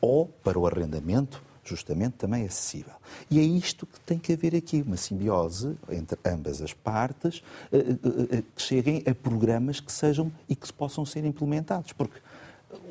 ou 0.00 0.26
para 0.26 0.58
o 0.58 0.66
arrendamento 0.66 1.42
justamente 1.64 2.14
também 2.14 2.44
acessível. 2.44 2.94
E 3.30 3.38
é 3.38 3.42
isto 3.42 3.86
que 3.86 4.00
tem 4.00 4.18
que 4.18 4.32
haver 4.32 4.56
aqui, 4.56 4.82
uma 4.82 4.96
simbiose 4.96 5.76
entre 5.88 6.18
ambas 6.24 6.60
as 6.60 6.72
partes, 6.72 7.42
que 7.70 8.62
cheguem 8.62 9.04
a 9.06 9.14
programas 9.14 9.78
que 9.78 9.92
sejam 9.92 10.32
e 10.48 10.56
que 10.56 10.72
possam 10.72 11.04
ser 11.04 11.24
implementados, 11.24 11.92
porque 11.92 12.18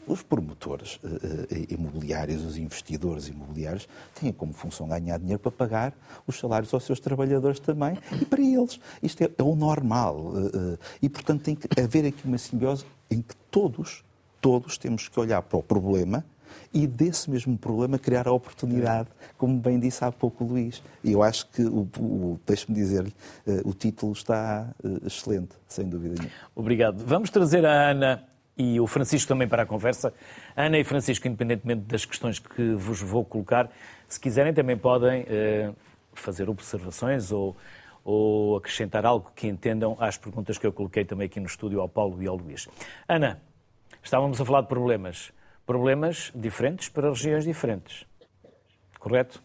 os 0.08 0.24
promotores 0.24 1.00
imobiliários, 1.70 2.44
os 2.44 2.58
investidores 2.58 3.28
imobiliários, 3.28 3.88
têm 4.20 4.32
como 4.32 4.54
função 4.54 4.88
ganhar 4.88 5.18
dinheiro 5.18 5.40
para 5.40 5.52
pagar 5.52 5.94
os 6.26 6.40
salários 6.40 6.74
aos 6.74 6.84
seus 6.84 7.00
trabalhadores 7.00 7.60
também 7.60 7.98
e 8.20 8.26
para 8.26 8.42
eles. 8.42 8.80
Isto 9.02 9.24
é, 9.24 9.32
é 9.38 9.44
o 9.44 9.56
normal. 9.56 10.34
E, 11.02 11.08
portanto, 11.08 11.44
tem 11.44 11.56
que 11.56 11.68
haver 11.80 12.06
aqui 12.06 12.26
uma 12.26 12.38
simbiose 12.38 12.86
em 13.10 13.22
que 13.22 13.36
todos, 13.52 14.04
todos 14.42 14.78
temos 14.78 15.08
que 15.08 15.20
olhar 15.20 15.42
para 15.42 15.58
o 15.58 15.64
problema 15.64 16.26
e 16.74 16.86
desse 16.86 17.30
mesmo 17.30 17.58
problema 17.58 17.98
criar 17.98 18.28
a 18.28 18.32
oportunidade, 18.32 19.10
como 19.38 19.58
bem 19.60 19.80
disse 19.80 20.04
há 20.04 20.12
pouco 20.12 20.44
o 20.44 20.48
Luís. 20.48 20.82
E 21.04 21.12
eu 21.12 21.24
acho 21.24 21.48
que, 21.48 21.64
o, 21.64 21.88
o 21.98 22.40
deixe-me 22.46 22.76
dizer-lhe, 22.76 23.14
eh, 23.48 23.62
o 23.64 23.74
título 23.74 24.12
está 24.12 24.70
eh, 24.84 24.88
excelente, 25.06 25.56
sem 25.68 25.88
dúvida 25.88 26.16
nenhuma. 26.16 26.36
Obrigado. 26.56 27.04
Vamos 27.06 27.30
trazer 27.30 27.66
a 27.66 27.92
Ana 27.92 28.24
e 28.60 28.78
o 28.80 28.86
Francisco 28.86 29.30
também 29.30 29.48
para 29.48 29.64
a 29.64 29.66
conversa. 29.66 30.14
Ana 30.56 30.78
e 30.78 30.84
Francisco, 30.84 31.26
independentemente 31.26 31.84
das 31.84 32.04
questões 32.04 32.38
que 32.38 32.74
vos 32.74 33.02
vou 33.02 33.24
colocar, 33.24 33.72
se 34.08 34.20
quiserem 34.20 34.54
também 34.54 34.76
podem 34.76 35.26
eh, 35.30 35.72
fazer 36.14 36.50
observações 36.50 37.32
ou, 37.32 37.56
ou 38.04 38.58
acrescentar 38.58 39.06
algo 39.06 39.32
que 39.34 39.48
entendam 39.48 39.96
às 39.98 40.18
perguntas 40.18 40.58
que 40.58 40.68
eu 40.68 40.74
coloquei 40.74 41.06
também 41.06 41.28
aqui 41.28 41.40
no 41.40 41.46
estúdio 41.46 41.80
ao 41.80 41.88
Paulo 41.88 42.22
e 42.22 42.28
ao 42.28 42.36
Luís. 42.36 42.68
Ana, 43.08 43.42
estávamos 44.04 44.42
a 44.42 44.46
falar 44.46 44.62
de 44.62 44.68
problemas 44.68 45.32
problemas 45.70 46.32
diferentes 46.34 46.90
para 46.90 47.10
regiões 47.10 47.46
diferentes. 47.46 48.04
Correto? 49.00 49.40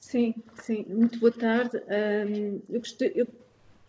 Sim, 0.00 0.34
sim. 0.54 0.86
Muito 0.88 1.20
boa 1.20 1.30
tarde. 1.30 1.76
Um, 1.76 2.62
eu 2.70 2.80
gostei. 2.80 3.12
Eu, 3.14 3.28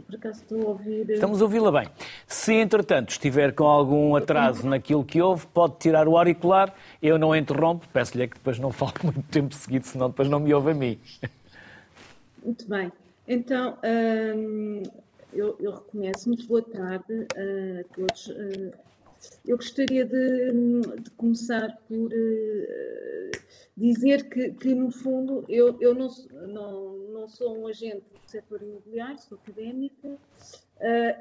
por 0.05 0.15
acaso 0.15 0.41
estou 0.41 0.61
a 0.61 0.65
ouvir. 0.69 1.09
Eh, 1.09 1.13
Estamos 1.13 1.41
a 1.41 1.45
ouvi-la 1.45 1.71
bem. 1.71 1.89
Se, 2.27 2.53
entretanto, 2.53 3.09
estiver 3.09 3.53
com 3.53 3.65
algum 3.65 4.15
atraso 4.15 4.67
naquilo 4.67 5.03
que 5.03 5.21
houve, 5.21 5.45
pode 5.47 5.77
tirar 5.77 6.07
o 6.07 6.17
auricular. 6.17 6.73
Eu 7.01 7.17
não 7.17 7.35
interrompo. 7.35 7.87
Peço-lhe 7.91 8.23
é 8.23 8.27
que 8.27 8.35
depois 8.35 8.59
não 8.59 8.71
fale 8.73 8.93
muito 9.03 9.23
tempo 9.23 9.53
seguido, 9.53 9.85
senão 9.85 10.09
depois 10.09 10.29
não 10.29 10.39
me 10.39 10.53
ouve 10.53 10.71
a 10.71 10.73
mim. 10.73 10.99
Muito 12.43 12.67
bem. 12.67 12.91
Então, 13.27 13.77
um, 14.35 14.83
eu, 15.33 15.55
eu, 15.59 15.71
reconheço. 15.71 16.27
Muito 16.27 16.45
boa 16.47 16.61
tarde 16.61 17.13
uh, 17.13 17.79
a 17.79 17.95
todos. 17.95 18.31
Uh, 19.23 19.43
eu 19.45 19.57
gostaria 19.57 20.05
de, 20.05 20.51
de 21.01 21.11
começar 21.11 21.77
por 21.87 22.11
uh, 22.11 23.31
dizer 23.75 24.29
que, 24.29 24.51
que, 24.51 24.73
no 24.73 24.91
fundo, 24.91 25.45
eu, 25.49 25.77
eu 25.79 25.93
não, 25.93 26.09
não, 26.47 26.97
não, 27.09 27.27
sou 27.27 27.57
um 27.57 27.67
agente 27.67 28.03
do 28.13 28.29
setor 28.29 28.61
imobiliário, 28.61 29.19
sou 29.19 29.37
académica, 29.37 30.07
uh, 30.07 30.17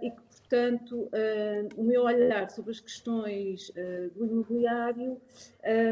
e 0.04 0.10
que, 0.10 0.20
portanto, 0.20 0.96
uh, 0.96 1.68
o 1.76 1.84
meu 1.84 2.02
olhar 2.02 2.50
sobre 2.50 2.72
as 2.72 2.80
questões 2.80 3.72
do 4.14 4.26
imobiliário 4.26 5.20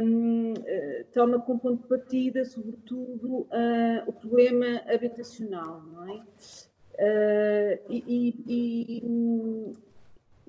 um, 0.02 0.54
toma 1.12 1.40
como 1.40 1.60
ponto 1.60 1.82
de 1.82 1.88
partida, 1.88 2.44
sobretudo, 2.44 3.46
o 4.06 4.12
problema 4.12 4.82
habitacional, 4.86 5.82
não 5.82 6.14
é? 6.14 6.22
e, 7.88 8.04
e, 8.06 8.98
e 8.98 9.76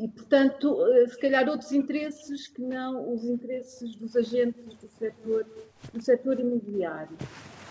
e, 0.01 0.07
portanto, 0.07 0.83
eh, 0.87 1.07
se 1.07 1.19
calhar 1.19 1.47
outros 1.47 1.71
interesses 1.71 2.47
que 2.47 2.61
não 2.61 3.13
os 3.13 3.23
interesses 3.23 3.95
dos 3.95 4.15
agentes 4.15 4.73
do 4.73 4.87
setor, 4.87 5.45
do 5.93 6.01
setor 6.01 6.39
imobiliário. 6.39 7.15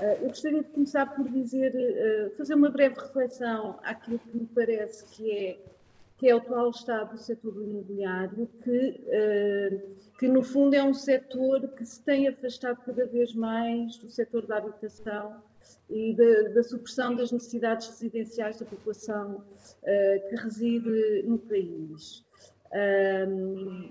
Eh, 0.01 0.19
eu 0.23 0.29
gostaria 0.29 0.63
de 0.63 0.69
começar 0.69 1.07
por 1.07 1.29
dizer, 1.29 1.73
eh, 1.75 2.31
fazer 2.39 2.55
uma 2.55 2.71
breve 2.71 2.95
reflexão 3.01 3.81
àquilo 3.83 4.21
que 4.21 4.37
me 4.37 4.47
parece 4.47 5.05
que 5.07 5.29
é, 5.33 5.59
que 6.19 6.29
é 6.29 6.35
o 6.35 6.39
atual 6.39 6.71
estado 6.71 7.15
do 7.15 7.19
setor 7.19 7.53
imobiliário, 7.65 8.49
que, 8.63 9.01
que 10.19 10.29
no 10.29 10.43
fundo 10.43 10.75
é 10.75 10.85
um 10.85 10.93
setor 10.93 11.67
que 11.69 11.85
se 11.85 12.01
tem 12.03 12.29
afastado 12.29 12.77
cada 12.85 13.07
vez 13.07 13.35
mais 13.35 13.97
do 13.97 14.09
setor 14.11 14.47
da 14.47 14.59
habitação 14.59 15.43
e 15.91 16.15
da, 16.15 16.51
da 16.51 16.63
supressão 16.63 17.17
das 17.17 17.33
necessidades 17.33 17.89
residenciais 17.89 18.59
da 18.59 18.65
população 18.65 19.45
uh, 19.83 20.29
que 20.29 20.37
reside 20.37 21.25
no 21.25 21.39
país. 21.39 22.25
Um, 22.73 23.91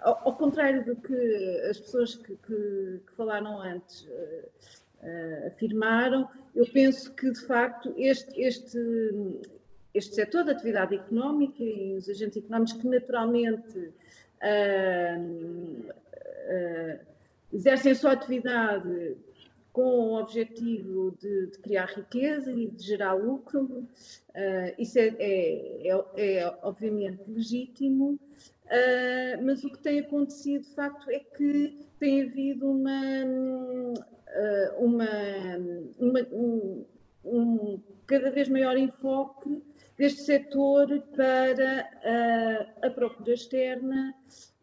ao, 0.00 0.28
ao, 0.28 0.36
contrário 0.36 0.84
do 0.84 0.96
que 0.96 1.60
as 1.68 1.78
pessoas 1.78 2.14
que, 2.14 2.34
que, 2.34 3.00
que 3.06 3.12
falaram 3.14 3.60
antes 3.60 4.04
uh, 4.04 4.48
uh, 5.02 5.46
afirmaram, 5.48 6.26
eu 6.54 6.66
penso 6.72 7.12
que, 7.12 7.30
de 7.30 7.40
facto, 7.46 7.92
este, 7.98 8.40
este, 8.40 8.78
este 9.92 10.14
setor 10.14 10.44
da 10.44 10.52
atividade 10.52 10.94
económica 10.94 11.62
e 11.62 11.94
os 11.94 12.08
agentes 12.08 12.38
económicos 12.38 12.72
que 12.72 12.88
naturalmente 12.88 13.92
exercem 17.52 17.92
a 17.92 17.94
sua 17.94 18.12
atividade 18.12 19.16
com 19.72 19.82
o 19.82 20.20
objetivo 20.20 21.16
de, 21.18 21.46
de, 21.46 21.58
criar 21.58 21.86
riqueza 21.86 22.52
e 22.52 22.68
de 22.68 22.82
gerar 22.82 23.14
lucro. 23.14 23.64
Uh, 23.64 24.74
isso 24.78 24.98
é, 24.98 25.14
é, 25.18 25.88
é, 25.88 26.36
é, 26.36 26.58
obviamente 26.62 27.22
legítimo, 27.26 28.18
uh, 28.66 29.42
mas 29.44 29.64
o 29.64 29.70
que 29.70 29.78
tem 29.78 30.00
acontecido 30.00 30.62
de 30.62 30.74
facto 30.74 31.10
é 31.10 31.20
que 31.20 31.78
tem 31.98 32.22
havido 32.22 32.70
uma, 32.70 33.24
uh, 33.94 34.84
uma, 34.84 35.08
uma 35.98 36.20
um, 36.32 36.84
um, 37.24 37.80
cada 38.06 38.30
vez 38.30 38.48
maior 38.48 38.76
enfoque 38.76 39.62
deste 39.96 40.22
setor 40.22 40.88
para 41.14 42.66
a 42.82 42.90
procura 42.90 43.34
externa 43.34 44.14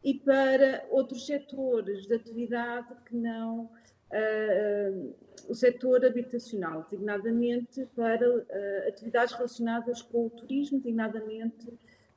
e 0.03 0.13
para 0.15 0.85
outros 0.89 1.25
setores 1.25 2.07
de 2.07 2.15
atividade 2.15 2.87
que 3.05 3.15
não 3.15 3.69
uh, 4.11 5.15
o 5.47 5.55
setor 5.55 6.05
habitacional, 6.05 6.85
designadamente 6.89 7.85
para 7.95 8.29
uh, 8.29 8.87
atividades 8.87 9.33
relacionadas 9.33 10.01
com 10.01 10.27
o 10.27 10.29
turismo, 10.29 10.79
designadamente 10.79 11.67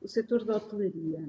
o 0.01 0.07
setor 0.07 0.43
da 0.43 0.57
hotelaria. 0.57 1.23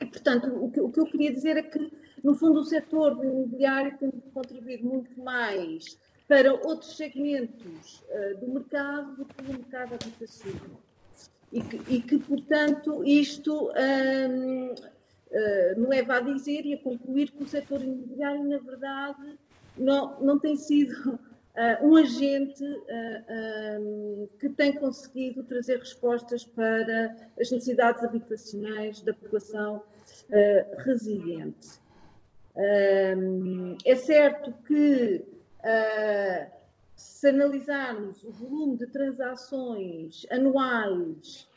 E, 0.00 0.06
portanto, 0.06 0.48
o 0.48 0.70
que, 0.70 0.80
o 0.80 0.90
que, 0.90 1.00
eu 1.00 1.06
queria 1.06 1.32
dizer 1.32 1.56
é 1.56 1.62
que, 1.62 1.92
no 2.22 2.34
fundo, 2.34 2.60
o 2.60 2.64
setor 2.64 3.16
do 3.16 3.24
imobiliário 3.24 3.98
tem 3.98 4.10
contribuído 4.32 4.86
muito 4.86 5.20
mais 5.20 5.98
para 6.28 6.54
outros 6.54 6.96
segmentos 6.96 8.02
uh, 8.08 8.38
do 8.38 8.48
mercado 8.48 9.16
do 9.16 9.24
que 9.24 9.42
o 9.42 9.52
mercado 9.52 9.94
habitacional. 9.94 10.80
E 11.52 11.60
que, 11.60 11.94
e 11.94 12.00
que 12.00 12.18
portanto, 12.18 13.04
isto 13.04 13.70
um, 13.70 14.72
uh, 14.72 15.80
me 15.80 15.86
leva 15.88 16.18
a 16.18 16.20
dizer 16.20 16.64
e 16.64 16.74
a 16.74 16.78
concluir 16.78 17.32
que 17.32 17.42
o 17.42 17.48
setor 17.48 17.82
imobiliário, 17.82 18.44
na 18.44 18.58
verdade, 18.58 19.36
não, 19.80 20.20
não 20.20 20.38
tem 20.38 20.56
sido 20.56 21.14
uh, 21.14 21.86
um 21.86 21.96
agente 21.96 22.62
uh, 22.62 22.86
ah, 23.28 23.78
um, 23.80 24.28
que 24.38 24.48
tem 24.50 24.74
conseguido 24.74 25.42
trazer 25.42 25.78
respostas 25.78 26.44
para 26.44 27.16
as 27.40 27.50
necessidades 27.50 28.04
habitacionais 28.04 29.00
da 29.00 29.14
população 29.14 29.82
residente. 30.78 31.80
Um, 32.56 33.76
é 33.84 33.94
certo 33.94 34.52
que 34.66 35.24
se 36.96 37.28
analisarmos 37.28 38.22
o 38.24 38.30
volume 38.32 38.76
de 38.76 38.86
transações 38.86 40.26
anuais 40.30 41.48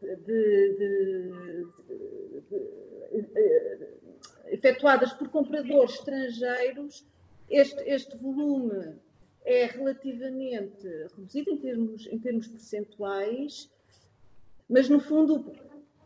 de, 0.00 0.16
de, 0.16 1.64
de, 2.40 3.97
efetuadas 4.58 5.12
por 5.12 5.28
compradores 5.28 5.94
estrangeiros, 5.94 7.06
este, 7.48 7.80
este 7.88 8.16
volume 8.16 8.96
é 9.44 9.66
relativamente 9.66 10.86
reduzido 11.16 11.50
em 11.50 11.56
termos, 11.56 12.06
em 12.06 12.18
termos 12.18 12.48
percentuais, 12.48 13.70
mas 14.68 14.88
no 14.88 15.00
fundo 15.00 15.50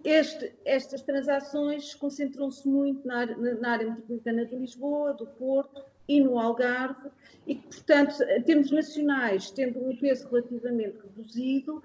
este, 0.05 0.53
estas 0.65 1.03
transações 1.03 1.95
concentram-se 1.95 2.69
muito 2.69 3.07
na, 3.07 3.27
na, 3.27 3.71
área 3.71 3.89
metropolitana 3.89 4.45
de 4.45 4.55
Lisboa, 4.55 5.15
do 5.15 5.27
Porto 5.27 5.83
e 6.07 6.21
no 6.21 6.39
Algarve, 6.39 7.11
e 7.47 7.57
portanto, 7.57 8.23
em 8.23 8.43
termos 8.43 8.71
nacionais, 8.71 9.51
tendo 9.51 9.85
um 9.85 9.97
peso 9.97 10.29
relativamente 10.29 10.99
reduzido, 10.99 11.83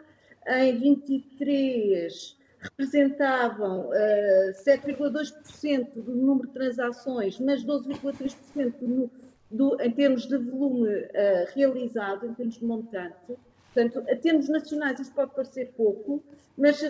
em 0.48 0.78
23 0.78 2.37
representavam 2.60 3.88
uh, 3.88 3.94
eh, 3.94 4.52
7,2% 4.66 5.94
do 5.96 6.16
número 6.16 6.48
de 6.48 6.54
transações, 6.54 7.40
mas 7.40 7.64
12,3% 7.64 9.10
do, 9.50 9.82
em 9.82 9.92
termos 9.92 10.28
de 10.28 10.38
volume 10.38 10.90
uh, 10.90 11.08
realizado, 11.54 12.26
em 12.26 12.34
termos 12.34 12.56
de 12.56 12.66
montante. 12.66 13.38
Portanto, 13.74 14.04
a 14.10 14.16
termos 14.16 14.50
nacionais 14.50 15.00
isso 15.00 15.14
pode 15.14 15.36
parecer 15.36 15.72
pouco, 15.78 16.24
mas 16.58 16.82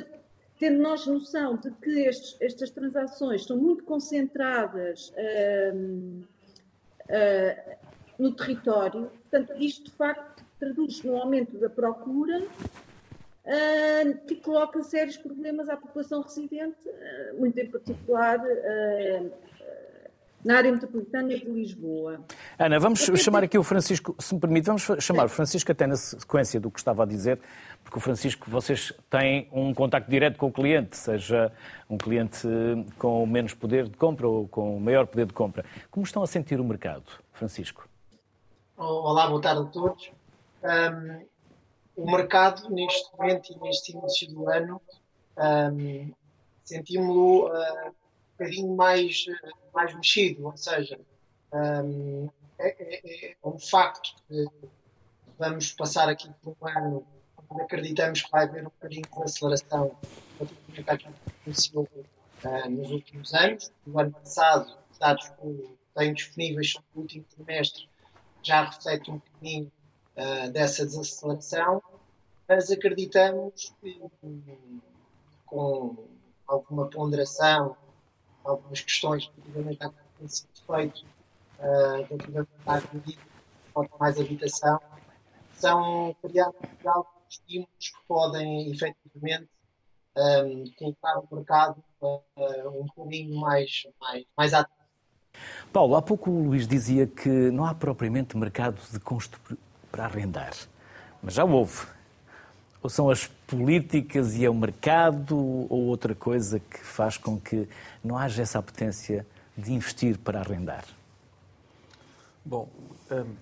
tendo 0.58 0.82
nós 0.82 1.06
noção 1.06 1.58
de 1.58 1.70
que 1.72 2.00
estes, 2.02 2.38
estas 2.42 2.72
transações 2.72 3.42
estão 3.42 3.58
muito 3.58 3.84
concentradas 3.84 5.10
uh, 5.10 6.26
no 8.18 8.34
território. 8.34 9.12
Portanto, 9.30 9.54
isto 9.62 9.86
de 9.86 9.92
facto 9.92 10.44
traduz 10.60 11.04
no 11.04 11.18
aumento 11.18 11.58
da 11.58 11.70
procura, 11.70 12.48
uh, 13.48 14.26
que 14.28 14.36
coloca 14.36 14.84
sérios 14.84 15.18
problemas 15.18 15.70
à 15.70 15.78
população 15.78 16.22
residente, 16.22 16.78
uh, 16.88 17.40
muito 17.40 17.58
em 17.58 17.70
particular 17.70 18.40
na 20.46 20.58
área 20.58 20.72
metropolitana 20.72 21.30
de 21.30 21.46
Lisboa. 21.46 22.22
Ana, 22.58 22.80
vamos 22.80 23.00
chamar 23.00 23.44
aqui 23.44 23.58
o 23.58 23.64
Francisco, 23.64 24.16
se 24.20 24.34
me 24.34 24.40
permite, 24.40 24.66
vamos 24.66 24.88
chamar 25.00 25.26
o 25.26 25.30
Francisco 25.30 25.72
até 25.72 25.86
na 25.86 25.96
sequência 25.96 26.60
do 26.60 26.72
que 26.72 26.80
estava 26.80 27.04
a 27.04 27.06
dizer, 27.06 27.40
porque 27.84 27.98
o 27.98 28.02
Francisco, 28.02 28.50
vocês 28.50 28.94
têm 29.10 29.50
um 29.52 29.74
contacto 29.74 30.10
direto 30.10 30.38
com 30.38 30.48
o 30.48 30.52
cliente, 30.52 30.96
seja 30.96 31.52
um 31.90 31.98
cliente 31.98 32.48
com 32.98 33.26
menos 33.26 33.54
poder 33.54 33.90
de 33.90 33.98
compra 33.98 34.28
ou 34.28 34.48
com 34.48 34.80
maior 34.80 35.08
poder 35.08 35.26
de 35.26 35.34
compra. 35.34 35.66
Como 35.92 36.06
estão 36.06 36.24
a 36.24 36.28
sentir 36.28 36.60
o 36.60 36.64
mercado, 36.64 37.12
Francisco? 37.34 37.88
Olá, 38.78 39.28
boa 39.28 39.42
tarde 39.42 39.62
a 39.62 39.66
todos. 39.66 40.12
Um, 40.64 41.26
o 41.98 42.10
mercado, 42.10 42.70
neste 42.70 43.12
momento 43.18 43.52
e 43.52 43.60
neste 43.60 43.92
início 43.92 44.30
do 44.30 44.48
ano, 44.48 44.82
um, 45.38 46.14
sentimos-lo 46.64 47.48
uh, 47.48 47.96
bocadinho 48.38 48.76
mais, 48.76 49.26
mais 49.74 49.94
mexido, 49.96 50.46
ou 50.46 50.56
seja, 50.56 51.00
um, 51.52 52.30
é, 52.60 52.68
é, 52.68 53.32
é, 53.32 53.36
um 53.44 53.58
facto 53.58 54.16
que 54.28 54.46
vamos 55.38 55.72
passar 55.74 56.08
aqui 56.08 56.30
por 56.42 56.56
um 56.62 56.68
ano 56.68 57.08
onde 57.50 57.62
acreditamos 57.64 58.22
que 58.22 58.32
vai 58.32 58.44
haver 58.44 58.62
um 58.62 58.66
bocadinho 58.66 59.04
de 59.04 59.24
aceleração 59.24 59.98
relativamente 60.38 60.90
àquilo 60.90 61.14
que 61.14 61.32
aconteceu 61.32 61.82
uh, 61.82 62.70
nos 62.70 62.92
últimos 62.92 63.34
anos. 63.34 63.72
No 63.86 64.00
ano 64.00 64.12
passado, 64.12 64.78
os 64.92 64.98
dados 65.00 65.30
que 65.30 65.78
tenho 65.96 66.14
disponíveis 66.14 66.72
sobre 66.72 66.88
o 66.96 67.00
último 67.00 67.26
trimestre 67.36 67.90
já 68.44 68.66
refletem 68.66 69.16
um 69.16 69.18
bocadinho 69.18 69.72
uh, 70.18 70.52
dessa 70.52 70.86
desaceleração, 70.86 71.82
mas 72.48 72.72
acreditamos 72.72 73.74
que 73.82 74.02
com 75.46 75.96
alguma 76.48 76.90
ponderação 76.90 77.76
algumas 78.44 78.82
questões 78.82 79.30
relativamente 79.36 79.84
àquilo 79.84 80.04
que 80.14 80.20
tem 80.20 80.28
sido 80.28 80.50
feito 80.66 81.06
uh, 81.60 82.04
relativamente 82.10 82.50
à 82.66 82.76
medida 82.94 83.22
de 83.22 83.72
forma 83.74 83.98
mais 84.00 84.20
habitação, 84.20 84.80
são 85.54 86.16
criados 86.22 86.56
alguns 86.86 87.08
estímulos 87.30 87.70
que 87.80 88.08
podem 88.08 88.72
efetivamente 88.72 89.50
um, 90.18 90.64
colocar 90.78 91.20
o 91.20 91.36
mercado 91.36 91.84
uh, 92.02 92.22
um 92.70 92.86
bocadinho 92.86 93.36
mais, 93.40 93.84
mais, 94.00 94.24
mais 94.36 94.54
ativo. 94.54 94.78
Paulo, 95.72 95.96
há 95.96 96.02
pouco 96.02 96.32
o 96.32 96.48
Luís 96.48 96.68
dizia 96.68 97.06
que 97.06 97.30
não 97.30 97.66
há 97.66 97.76
propriamente 97.76 98.36
mercado 98.36 98.80
de 98.92 99.00
constru... 99.00 99.40
para 99.98 100.06
arrendar, 100.06 100.54
mas 101.24 101.34
já 101.34 101.44
houve. 101.44 101.88
Ou 102.84 102.90
são 102.90 103.10
as 103.10 103.26
políticas 103.26 104.36
e 104.36 104.46
é 104.46 104.50
o 104.50 104.54
mercado 104.54 105.36
ou 105.36 105.86
outra 105.88 106.14
coisa 106.14 106.60
que 106.60 106.78
faz 106.78 107.18
com 107.18 107.40
que 107.40 107.68
não 108.04 108.16
haja 108.16 108.44
essa 108.44 108.60
apetência 108.60 109.26
de 109.58 109.74
investir 109.74 110.20
para 110.20 110.40
arrendar? 110.40 110.86
Bom, 112.46 112.70
hum, 113.10 113.34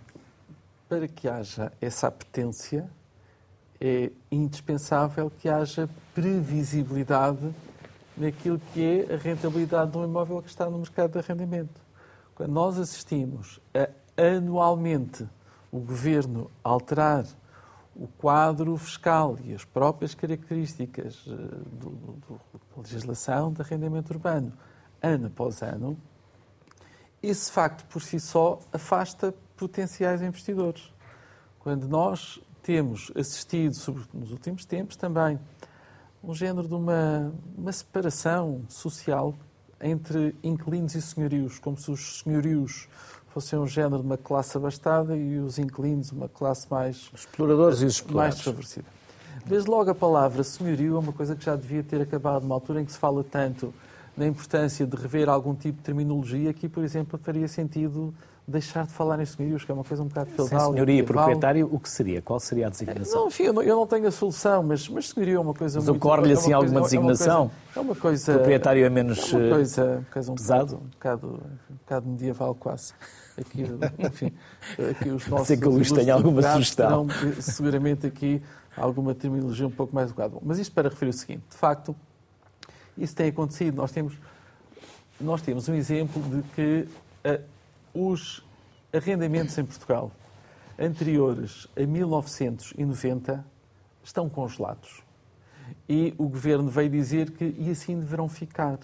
para 0.87 1.09
que 1.09 1.27
haja 1.27 1.73
essa 1.81 2.07
apetência, 2.07 2.89
é 3.81 4.09
indispensável 4.31 5.29
que 5.29 5.49
haja 5.49 5.89
previsibilidade 6.13 7.53
naquilo 8.15 8.61
que 8.73 8.81
é 8.81 9.13
a 9.13 9.17
rentabilidade 9.17 9.91
de 9.91 9.97
um 9.97 10.05
imóvel 10.05 10.41
que 10.41 10.47
está 10.47 10.69
no 10.69 10.77
mercado 10.77 11.11
de 11.11 11.19
arrendamento. 11.19 11.81
Quando 12.33 12.53
nós 12.53 12.79
assistimos 12.79 13.59
a 13.73 13.89
anualmente 14.17 15.27
o 15.75 15.79
governo 15.79 16.49
alterar 16.63 17.25
o 17.95 18.07
quadro 18.07 18.77
fiscal 18.77 19.37
e 19.43 19.53
as 19.53 19.65
próprias 19.65 20.13
características 20.13 21.25
eh, 21.27 21.31
da 21.35 22.81
legislação 22.81 23.51
de 23.51 23.61
arrendamento 23.61 24.11
urbano, 24.13 24.53
ano 25.01 25.27
após 25.27 25.61
ano, 25.61 25.97
esse 27.21 27.51
facto 27.51 27.85
por 27.87 28.01
si 28.01 28.19
só 28.19 28.59
afasta 28.71 29.33
potenciais 29.57 30.21
investidores. 30.21 30.93
Quando 31.59 31.87
nós 31.87 32.41
temos 32.61 33.11
assistido, 33.15 33.73
sobretudo 33.75 34.19
nos 34.19 34.31
últimos 34.31 34.65
tempos, 34.65 34.95
também 34.95 35.39
um 36.23 36.33
género 36.33 36.67
de 36.67 36.73
uma, 36.73 37.33
uma 37.57 37.71
separação 37.71 38.63
social 38.67 39.35
entre 39.81 40.35
inquilinos 40.43 40.95
e 40.95 41.01
senhorios, 41.01 41.59
como 41.59 41.77
se 41.77 41.91
os 41.91 42.19
senhorios 42.19 42.87
fossem 43.35 43.59
um 43.59 43.67
género 43.67 43.97
de 43.97 44.05
uma 44.05 44.17
classe 44.17 44.55
abastada 44.55 45.13
e 45.13 45.39
os 45.39 45.59
inquilinos 45.59 46.09
uma 46.09 46.29
classe 46.29 46.67
mais... 46.71 47.11
Exploradores 47.13 47.81
e 47.81 47.85
explorados. 47.85 48.15
Mais 48.15 48.35
desfavorecida. 48.35 48.85
Desde 49.45 49.69
logo 49.69 49.91
a 49.91 49.95
palavra 49.95 50.41
senhorio 50.41 50.95
é 50.95 50.99
uma 50.99 51.11
coisa 51.11 51.35
que 51.35 51.43
já 51.43 51.53
devia 51.53 51.83
ter 51.83 52.01
acabado 52.01 52.43
numa 52.43 52.55
altura 52.55 52.81
em 52.81 52.85
que 52.85 52.93
se 52.93 52.97
fala 52.97 53.25
tanto 53.25 53.73
na 54.17 54.25
importância 54.25 54.85
de 54.85 54.95
rever 54.95 55.29
algum 55.29 55.53
tipo 55.53 55.77
de 55.77 55.83
terminologia, 55.83 56.49
aqui, 56.49 56.69
por 56.69 56.83
exemplo, 56.83 57.19
faria 57.21 57.47
sentido 57.47 58.13
deixar 58.47 58.85
de 58.85 58.91
falar 58.91 59.19
em 59.19 59.25
senhorios, 59.25 59.65
que 59.65 59.71
é 59.71 59.73
uma 59.73 59.83
coisa 59.83 60.03
um 60.03 60.07
bocado 60.07 60.29
feudal. 60.29 60.47
Sem 60.47 60.73
senhoria 60.73 60.99
e 60.99 61.03
proprietário, 61.03 61.67
o 61.71 61.79
que 61.79 61.89
seria? 61.89 62.21
Qual 62.21 62.39
seria 62.39 62.67
a 62.67 62.69
designação? 62.69 63.21
Não, 63.21 63.27
enfim, 63.27 63.43
eu 63.43 63.53
não, 63.53 63.63
eu 63.63 63.75
não 63.75 63.87
tenho 63.87 64.07
a 64.07 64.11
solução, 64.11 64.61
mas, 64.61 64.87
mas 64.87 65.09
senhoria 65.09 65.35
é 65.35 65.39
uma 65.39 65.53
coisa 65.53 65.79
mas 65.79 65.87
muito... 65.87 65.99
Mas 65.99 66.11
ocorre-lhe 66.13 66.33
assim 66.33 66.51
é 66.51 66.53
alguma 66.53 66.81
coisa, 66.81 66.95
designação? 66.95 67.51
É 67.75 67.79
uma 67.79 67.95
coisa... 67.95 68.33
Proprietário 68.33 68.85
é 68.85 68.89
menos 68.89 69.33
é 69.33 69.37
uma 69.37 69.49
coisa, 69.49 70.05
coisa 70.11 70.31
um 70.31 70.35
pesado? 70.35 70.77
Bocado, 70.77 71.27
um, 71.27 71.29
bocado, 71.31 71.43
um 71.71 71.75
bocado 71.75 72.07
medieval 72.07 72.55
quase. 72.55 72.93
Aqui, 73.37 73.65
enfim, 73.99 74.31
aqui 74.91 75.09
os 75.09 75.25
nossos... 75.27 75.47
Sei 75.47 75.57
que 75.57 75.67
o 75.67 75.71
Luís 75.71 75.91
tem 75.91 76.09
alguma 76.11 76.41
sugestão. 76.43 77.07
Terão, 77.07 77.31
eh, 77.31 77.41
seguramente 77.41 78.05
aqui 78.05 78.41
alguma 78.77 79.15
terminologia 79.15 79.65
um 79.65 79.71
pouco 79.71 79.95
mais 79.95 80.09
adequada. 80.09 80.37
Mas 80.43 80.59
isto 80.59 80.73
para 80.73 80.87
referir 80.87 81.09
o 81.09 81.13
seguinte, 81.13 81.43
de 81.49 81.57
facto, 81.57 81.95
isso 82.97 83.15
tem 83.15 83.29
acontecido. 83.29 83.75
Nós 83.75 83.91
temos, 83.91 84.13
nós 85.19 85.41
temos 85.41 85.67
um 85.69 85.75
exemplo 85.75 86.21
de 86.21 86.43
que 86.49 86.87
uh, 87.25 87.43
os 88.11 88.43
arrendamentos 88.93 89.57
em 89.57 89.65
Portugal 89.65 90.11
anteriores 90.77 91.67
a 91.75 91.85
1990 91.85 93.45
estão 94.03 94.29
congelados. 94.29 95.03
E 95.89 96.13
o 96.17 96.27
governo 96.27 96.69
veio 96.69 96.89
dizer 96.89 97.31
que 97.31 97.55
e 97.57 97.69
assim 97.71 97.99
deverão 97.99 98.29
ficar. 98.29 98.79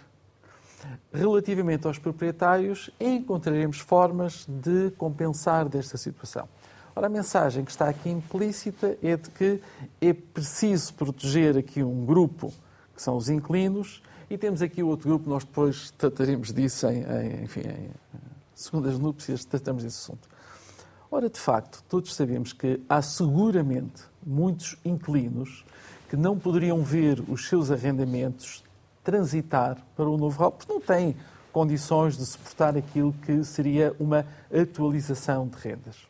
Relativamente 1.14 1.86
aos 1.86 2.00
proprietários, 2.00 2.90
encontraremos 3.00 3.80
formas 3.80 4.48
de 4.48 4.90
compensar 4.92 5.70
desta 5.70 5.96
situação. 5.96 6.48
Ora, 6.96 7.08
a 7.08 7.10
mensagem 7.10 7.64
que 7.64 7.72
está 7.72 7.88
aqui 7.88 8.10
implícita 8.10 8.98
é 9.02 9.16
de 9.16 9.30
que 9.30 9.62
é 10.02 10.12
preciso 10.12 10.94
proteger 10.96 11.58
aqui 11.58 11.84
um 11.84 12.06
grupo, 12.06 12.52
que 13.02 13.06
são 13.06 13.18
os 13.18 13.30
inquilinos, 13.30 14.04
e 14.30 14.38
temos 14.38 14.62
aqui 14.62 14.84
outro 14.84 15.10
grupo, 15.10 15.28
nós 15.28 15.44
depois 15.44 15.90
trataremos 15.98 16.54
disso 16.54 16.86
em, 16.88 17.02
em 17.02 17.44
enfim, 17.46 17.62
em 17.62 17.90
segundas 18.54 19.00
núpcias, 19.00 19.44
tratamos 19.44 19.84
desse 19.84 19.98
assunto. 19.98 20.30
Ora, 21.10 21.28
de 21.28 21.40
facto, 21.40 21.84
todos 21.90 22.14
sabemos 22.14 22.54
que 22.54 22.80
há 22.88 23.02
seguramente 23.02 24.04
muitos 24.24 24.78
inquilinos 24.86 25.66
que 26.08 26.16
não 26.16 26.38
poderiam 26.38 26.84
ver 26.84 27.24
os 27.28 27.48
seus 27.50 27.72
arrendamentos 27.72 28.64
transitar 29.04 29.78
para 29.96 30.08
o 30.08 30.16
novo 30.16 30.40
RAL, 30.40 30.52
porque 30.52 30.72
não 30.72 30.80
têm 30.80 31.16
condições 31.52 32.16
de 32.16 32.26
suportar 32.26 32.78
aquilo 32.78 33.14
que 33.26 33.44
seria 33.44 33.96
uma 34.00 34.28
atualização 34.54 35.48
de 35.48 35.58
rendas. 35.58 36.08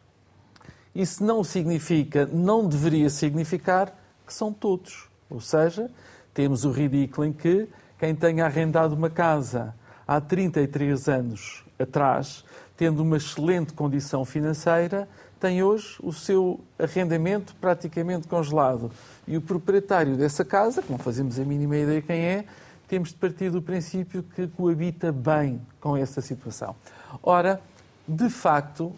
Isso 0.94 1.24
não 1.24 1.42
significa, 1.42 2.26
não 2.26 2.68
deveria 2.68 3.10
significar 3.10 3.98
que 4.28 4.34
são 4.34 4.52
todos. 4.52 5.10
Ou 5.30 5.40
seja, 5.40 5.90
temos 6.34 6.66
o 6.66 6.72
ridículo 6.72 7.28
em 7.28 7.34
que 7.34 7.68
quem 8.00 8.16
tenha 8.16 8.46
arrendado 8.46 8.94
uma 8.94 9.10
casa 9.10 9.76
há 10.08 10.20
33 10.20 11.08
anos 11.08 11.64
atrás, 11.80 12.44
tendo 12.76 13.02
uma 13.04 13.18
excelente 13.18 13.74
condição 13.74 14.26
financeira, 14.26 15.08
tem 15.40 15.64
hoje 15.64 15.98
o 16.02 16.14
seu 16.14 16.60
arrendamento 16.78 17.56
praticamente 17.56 18.28
congelado. 18.28 18.92
E 19.28 19.36
o 19.38 19.42
proprietário 19.42 20.16
dessa 20.16 20.46
casa, 20.46 20.82
que 20.82 20.92
não 20.92 21.00
fazemos 21.00 21.40
a 21.40 21.44
mínima 21.44 21.78
ideia 21.78 22.02
quem 22.02 22.22
é, 22.22 22.46
temos 22.88 23.10
de 23.10 23.16
partir 23.16 23.50
do 23.50 23.62
princípio 23.62 24.22
que 24.22 24.48
coabita 24.48 25.12
bem 25.12 25.62
com 25.80 25.96
essa 25.96 26.22
situação. 26.22 26.76
Ora, 27.24 27.62
de 28.08 28.30
facto, 28.30 28.94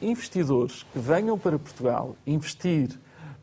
investidores 0.00 0.84
que 0.92 0.98
venham 0.98 1.38
para 1.38 1.58
Portugal 1.58 2.16
investir 2.26 2.90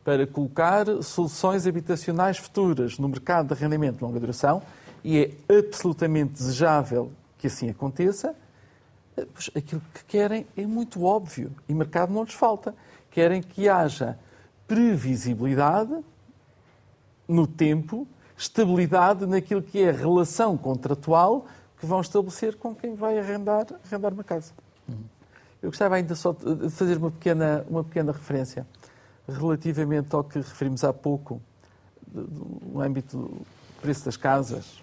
para 0.08 0.26
colocar 0.26 0.86
soluções 1.02 1.66
habitacionais 1.66 2.38
futuras 2.38 2.98
no 2.98 3.10
mercado 3.10 3.48
de 3.48 3.52
arrendamento 3.52 3.98
de 3.98 4.04
longa 4.04 4.18
duração, 4.18 4.62
e 5.04 5.18
é 5.18 5.54
absolutamente 5.58 6.32
desejável 6.32 7.12
que 7.36 7.46
assim 7.46 7.68
aconteça, 7.68 8.34
pois 9.14 9.50
aquilo 9.54 9.82
que 9.92 10.02
querem 10.06 10.46
é 10.56 10.64
muito 10.64 11.04
óbvio 11.04 11.52
e 11.68 11.74
mercado 11.74 12.10
não 12.10 12.24
lhes 12.24 12.32
falta. 12.32 12.74
Querem 13.10 13.42
que 13.42 13.68
haja 13.68 14.18
previsibilidade 14.66 15.94
no 17.28 17.46
tempo 17.46 18.08
estabilidade 18.34 19.26
naquilo 19.26 19.60
que 19.60 19.82
é 19.82 19.90
a 19.90 19.92
relação 19.92 20.56
contratual 20.56 21.44
que 21.78 21.84
vão 21.84 22.00
estabelecer 22.00 22.56
com 22.56 22.74
quem 22.74 22.94
vai 22.94 23.18
arrendar, 23.18 23.66
arrendar 23.84 24.14
uma 24.14 24.24
casa. 24.24 24.54
Eu 25.60 25.68
gostava 25.68 25.96
ainda 25.96 26.14
só 26.14 26.32
de 26.32 26.70
fazer 26.70 26.96
uma 26.96 27.10
pequena, 27.10 27.66
uma 27.68 27.84
pequena 27.84 28.10
referência 28.10 28.66
relativamente 29.28 30.14
ao 30.14 30.24
que 30.24 30.38
referimos 30.38 30.82
há 30.84 30.92
pouco, 30.92 31.40
no 32.12 32.80
âmbito 32.80 33.16
do 33.18 33.46
preço 33.80 34.04
das 34.04 34.16
casas. 34.16 34.82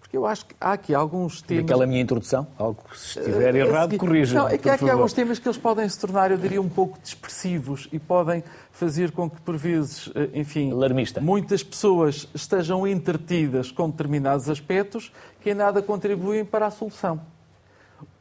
Porque 0.00 0.16
eu 0.16 0.26
acho 0.26 0.46
que 0.46 0.54
há 0.58 0.72
aqui 0.72 0.94
alguns 0.94 1.42
temas. 1.42 1.66
Daquela 1.66 1.86
minha 1.86 2.00
introdução, 2.00 2.46
algo 2.56 2.82
que 2.90 2.98
se 2.98 3.18
estiver 3.18 3.54
uh, 3.54 3.58
errado, 3.58 3.94
é, 3.94 3.98
corrija. 3.98 4.38
Não, 4.38 4.48
é 4.48 4.56
que 4.56 4.68
há 4.68 4.72
aqui 4.72 4.88
alguns 4.88 5.12
temas 5.12 5.38
que 5.38 5.46
eles 5.46 5.58
podem 5.58 5.86
se 5.86 6.00
tornar, 6.00 6.30
eu 6.30 6.38
diria, 6.38 6.62
um 6.62 6.68
pouco 6.68 6.98
dispersivos 6.98 7.88
e 7.92 7.98
podem 7.98 8.42
fazer 8.72 9.12
com 9.12 9.28
que, 9.28 9.38
por 9.42 9.58
vezes, 9.58 10.10
eh, 10.14 10.30
enfim, 10.32 10.72
Alarmista. 10.72 11.20
muitas 11.20 11.62
pessoas 11.62 12.26
estejam 12.34 12.86
entretidas 12.86 13.70
com 13.70 13.90
determinados 13.90 14.48
aspectos 14.48 15.12
que 15.42 15.50
em 15.50 15.54
nada 15.54 15.82
contribuem 15.82 16.42
para 16.42 16.66
a 16.66 16.70
solução. 16.70 17.20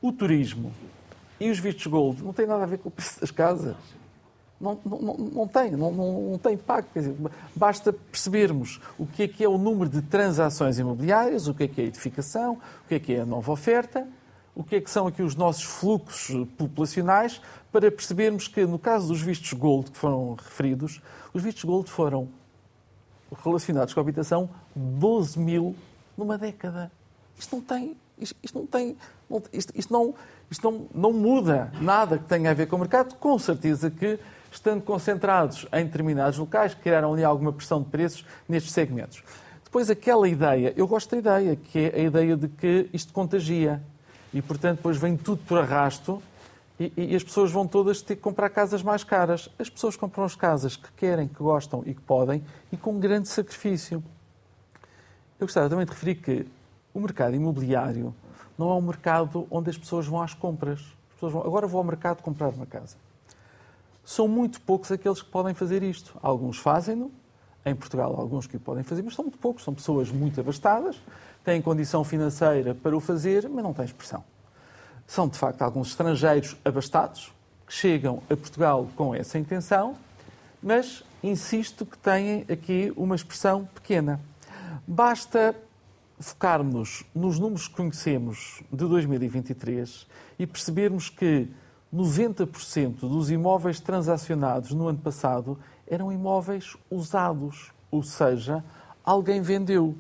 O 0.02 0.12
turismo 0.12 0.74
e 1.40 1.50
os 1.50 1.58
vistos 1.58 1.88
gold 1.88 2.22
não 2.22 2.34
têm 2.34 2.46
nada 2.46 2.64
a 2.64 2.68
ver 2.68 2.80
com 2.80 2.90
o 2.90 2.92
preço 2.92 3.22
das 3.22 3.32
casas. 3.32 3.78
Não, 4.60 4.80
não, 4.84 5.14
não, 5.18 5.48
tem, 5.48 5.72
não, 5.72 5.92
não, 5.92 6.40
tem 6.40 6.54
impacto. 6.54 6.90
Dizer, 6.94 7.16
basta 7.56 7.94
percebermos 7.94 8.82
o 8.98 9.06
que 9.06 9.24
é 9.24 9.28
que 9.28 9.44
é 9.44 9.48
o 9.48 9.58
número 9.58 9.90
de 9.90 10.02
transações 10.02 10.80
imobiliárias, 10.80 11.48
o 11.48 11.54
que 11.54 11.64
é 11.64 11.68
que 11.68 11.82
é 11.82 11.84
a 11.84 11.88
edificação, 11.88 12.54
o 12.54 12.88
que 12.88 12.96
é 12.96 13.00
que 13.00 13.14
é 13.14 13.22
a 13.22 13.26
nova 13.26 13.52
oferta, 13.52 14.08
o 14.56 14.64
que 14.64 14.78
é 14.78 14.82
que 14.82 14.90
são 14.90 15.06
aqui 15.06 15.22
os 15.22 15.36
nossos 15.36 15.64
fluxos 15.64 16.48
populacionais, 16.58 17.40
para 17.72 17.92
percebermos 17.92 18.48
que, 18.48 18.66
no 18.66 18.80
caso 18.80 19.08
dos 19.10 19.22
vistos 19.22 19.54
gold 19.54 19.92
que 19.92 19.98
foram 19.98 20.34
referidos, 20.34 21.02
os 21.32 21.44
vistos 21.44 21.64
gold 21.64 21.88
foram 21.90 22.28
relacionados 23.44 23.94
com 23.94 24.00
a 24.00 24.04
habitação 24.04 24.50
12 24.76 25.38
mil 25.38 25.76
numa 26.18 26.38
década. 26.38 26.92
Isto 27.38 27.58
não 27.58 27.62
tem, 27.62 27.96
isto, 28.18 28.36
isto 28.42 28.58
não 28.58 28.66
tem, 28.66 28.98
isto, 29.54 29.72
isto, 29.76 29.94
não, 29.94 30.16
isto 30.50 30.72
não, 30.72 30.88
não 30.94 31.14
muda 31.14 31.72
nada 31.80 32.18
que 32.18 32.26
tenha 32.26 32.50
a 32.50 32.54
ver 32.56 32.68
com 32.68 32.78
o 32.78 32.80
mercado. 32.80 33.16
Com 33.16 33.38
certeza 33.38 33.92
que 33.92 34.20
estando 34.58 34.82
concentrados 34.82 35.66
em 35.72 35.86
determinados 35.86 36.38
locais, 36.38 36.74
criaram 36.74 37.14
ali 37.14 37.24
alguma 37.24 37.54
pressão 37.54 37.82
de 37.82 37.90
preços 37.90 38.26
nestes 38.48 38.74
segmentos. 38.74 39.24
Depois, 39.64 39.90
aquela 39.90 40.28
ideia, 40.28 40.74
eu 40.76 40.88
gosto 40.88 41.12
da 41.12 41.18
ideia, 41.18 41.56
que 41.56 41.80
é 41.80 41.96
a 41.96 42.04
ideia 42.04 42.38
de 42.38 42.48
que 42.48 42.90
isto 42.94 43.14
contagia. 43.14 43.82
E, 44.34 44.42
portanto, 44.42 44.78
depois 44.78 44.98
vem 44.98 45.16
tudo 45.16 45.42
por 45.46 45.60
arrasto 45.60 46.22
e, 46.80 46.92
e, 46.96 47.16
as 47.16 47.24
pessoas 47.24 47.52
vão 47.52 47.68
todas 47.68 48.02
ter 48.02 48.16
que 48.16 48.22
comprar 48.22 48.50
casas 48.50 48.84
mais 48.84 49.04
caras. 49.04 49.50
As 49.58 49.70
pessoas 49.70 49.96
compram 49.96 50.24
as 50.24 50.36
casas 50.36 50.76
que 50.76 50.92
querem, 50.94 51.28
que 51.28 51.42
gostam 51.42 51.84
e 51.86 51.94
que 51.94 52.02
podem 52.02 52.44
e 52.72 52.78
com 52.78 52.92
um 52.92 53.00
grande 53.00 53.28
sacrifício. 53.28 54.04
Eu 55.40 55.48
gostava 55.48 55.70
também 55.70 55.86
de 55.86 55.92
referir 55.92 56.16
que 56.16 56.48
o 56.94 57.00
mercado 57.00 57.36
imobiliário 57.36 58.14
não 58.58 58.72
é 58.72 58.74
um 58.74 58.82
mercado 58.82 59.48
onde 59.52 59.70
as 59.70 59.78
pessoas 59.78 60.08
vão 60.08 60.22
às 60.22 60.34
compras. 60.34 60.82
Vão, 61.20 61.42
agora 61.42 61.68
vou 61.68 61.80
ao 61.80 61.84
mercado 61.84 62.22
comprar 62.22 62.50
uma 62.50 62.66
casa 62.66 62.96
são 64.08 64.26
muito 64.26 64.62
poucos 64.62 64.90
aqueles 64.90 65.22
que 65.22 65.30
podem 65.30 65.54
fazer 65.54 65.84
isto. 65.84 66.18
Alguns 66.24 66.58
fazem-no, 66.58 67.12
em 67.66 67.76
Portugal 67.76 68.16
alguns 68.18 68.48
que 68.48 68.56
o 68.56 68.60
podem 68.60 68.82
fazer, 68.82 69.02
mas 69.02 69.14
são 69.14 69.26
muito 69.26 69.38
poucos. 69.38 69.66
São 69.66 69.74
pessoas 69.74 70.10
muito 70.10 70.40
abastadas, 70.40 70.96
têm 71.44 71.62
condição 71.62 72.06
financeira 72.06 72.74
para 72.74 72.96
o 72.96 73.02
fazer, 73.02 73.50
mas 73.50 73.62
não 73.62 73.74
têm 73.74 73.84
expressão. 73.84 74.24
São, 75.06 75.28
de 75.28 75.38
facto, 75.38 75.62
alguns 75.62 75.90
estrangeiros 75.90 76.56
abastados 76.64 77.34
que 77.66 77.74
chegam 77.74 78.24
a 78.30 78.38
Portugal 78.38 78.88
com 78.96 79.14
essa 79.14 79.38
intenção, 79.38 79.98
mas 80.64 81.04
insisto 81.22 81.86
que 81.86 81.98
têm 81.98 82.46
aqui 82.50 82.94
uma 82.96 83.14
expressão 83.14 83.66
pequena. 83.76 84.22
Basta 84.88 85.54
focarmos 86.18 87.04
nos 87.14 87.40
números 87.40 87.68
que 87.68 87.76
conhecemos 87.76 88.64
de 88.72 88.86
2023 88.86 90.08
e 90.40 90.48
percebermos 90.48 91.10
que 91.10 91.50
90% 91.94 93.00
dos 93.02 93.32
imóveis 93.32 93.80
transacionados 93.80 94.72
no 94.72 94.88
ano 94.88 95.00
passado 95.00 95.58
eram 95.88 96.12
imóveis 96.12 96.76
usados, 96.92 97.72
ou 97.90 98.04
seja, 98.04 98.64
alguém 99.04 99.42
vendeu. 99.42 99.96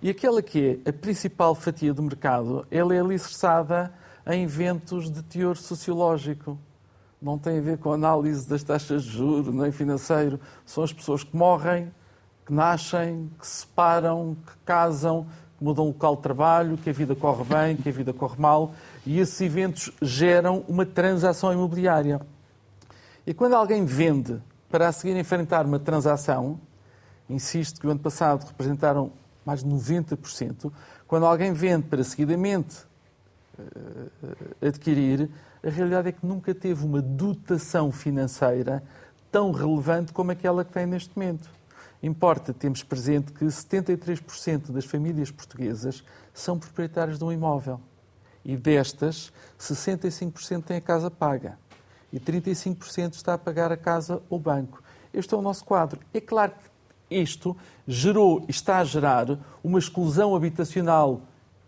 E 0.00 0.08
aquela 0.08 0.42
que 0.42 0.80
é 0.84 0.88
a 0.88 0.92
principal 0.92 1.54
fatia 1.54 1.92
do 1.92 2.02
mercado, 2.02 2.66
ela 2.70 2.94
é 2.94 3.00
alicerçada 3.00 3.92
em 4.26 4.44
eventos 4.44 5.10
de 5.10 5.22
teor 5.22 5.56
sociológico. 5.56 6.58
Não 7.20 7.38
tem 7.38 7.58
a 7.58 7.60
ver 7.62 7.78
com 7.78 7.92
a 7.92 7.94
análise 7.94 8.48
das 8.48 8.62
taxas 8.62 9.04
de 9.04 9.10
juros, 9.10 9.54
nem 9.54 9.70
financeiro. 9.70 10.40
São 10.64 10.82
as 10.82 10.92
pessoas 10.92 11.22
que 11.22 11.36
morrem, 11.36 11.92
que 12.44 12.52
nascem, 12.52 13.30
que 13.38 13.46
se 13.46 13.60
separam, 13.60 14.36
que 14.44 14.52
casam, 14.64 15.26
que 15.56 15.64
mudam 15.64 15.84
o 15.84 15.88
local 15.88 16.16
de 16.16 16.22
trabalho, 16.22 16.76
que 16.78 16.90
a 16.90 16.92
vida 16.92 17.14
corre 17.14 17.44
bem, 17.44 17.76
que 17.76 17.88
a 17.88 17.92
vida 17.92 18.12
corre 18.12 18.40
mal 18.40 18.72
e 19.04 19.18
esses 19.18 19.40
eventos 19.40 19.90
geram 20.00 20.64
uma 20.68 20.86
transação 20.86 21.52
imobiliária. 21.52 22.20
E 23.26 23.34
quando 23.34 23.54
alguém 23.54 23.84
vende 23.84 24.40
para 24.70 24.88
a 24.88 24.92
seguir 24.92 25.16
enfrentar 25.16 25.66
uma 25.66 25.78
transação, 25.78 26.60
insisto 27.28 27.80
que 27.80 27.86
o 27.86 27.90
ano 27.90 28.00
passado 28.00 28.46
representaram 28.46 29.12
mais 29.44 29.62
de 29.62 29.68
90%, 29.68 30.72
quando 31.06 31.26
alguém 31.26 31.52
vende 31.52 31.86
para 31.88 32.02
seguidamente 32.04 32.78
uh, 33.58 34.66
adquirir, 34.66 35.28
a 35.64 35.70
realidade 35.70 36.08
é 36.08 36.12
que 36.12 36.24
nunca 36.24 36.54
teve 36.54 36.84
uma 36.84 37.02
dotação 37.02 37.92
financeira 37.92 38.82
tão 39.30 39.50
relevante 39.52 40.12
como 40.12 40.30
aquela 40.30 40.64
que 40.64 40.72
tem 40.72 40.86
neste 40.86 41.16
momento. 41.16 41.50
Importa 42.02 42.52
termos 42.52 42.82
presente 42.82 43.32
que 43.32 43.44
73% 43.44 44.72
das 44.72 44.84
famílias 44.84 45.30
portuguesas 45.30 46.04
são 46.34 46.58
proprietárias 46.58 47.18
de 47.18 47.24
um 47.24 47.30
imóvel 47.30 47.80
e 48.44 48.56
destas, 48.56 49.32
65% 49.58 50.64
têm 50.64 50.76
a 50.78 50.80
casa 50.80 51.10
paga 51.10 51.58
e 52.12 52.20
35% 52.20 53.14
está 53.14 53.34
a 53.34 53.38
pagar 53.38 53.72
a 53.72 53.76
casa 53.76 54.22
ou 54.28 54.38
banco. 54.38 54.82
Este 55.14 55.34
é 55.34 55.36
o 55.36 55.42
nosso 55.42 55.64
quadro. 55.64 56.00
É 56.12 56.20
claro 56.20 56.52
que 56.52 56.72
isto 57.14 57.56
gerou 57.86 58.44
e 58.48 58.50
está 58.50 58.78
a 58.78 58.84
gerar 58.84 59.38
uma 59.62 59.78
exclusão 59.78 60.34
habitacional 60.34 61.22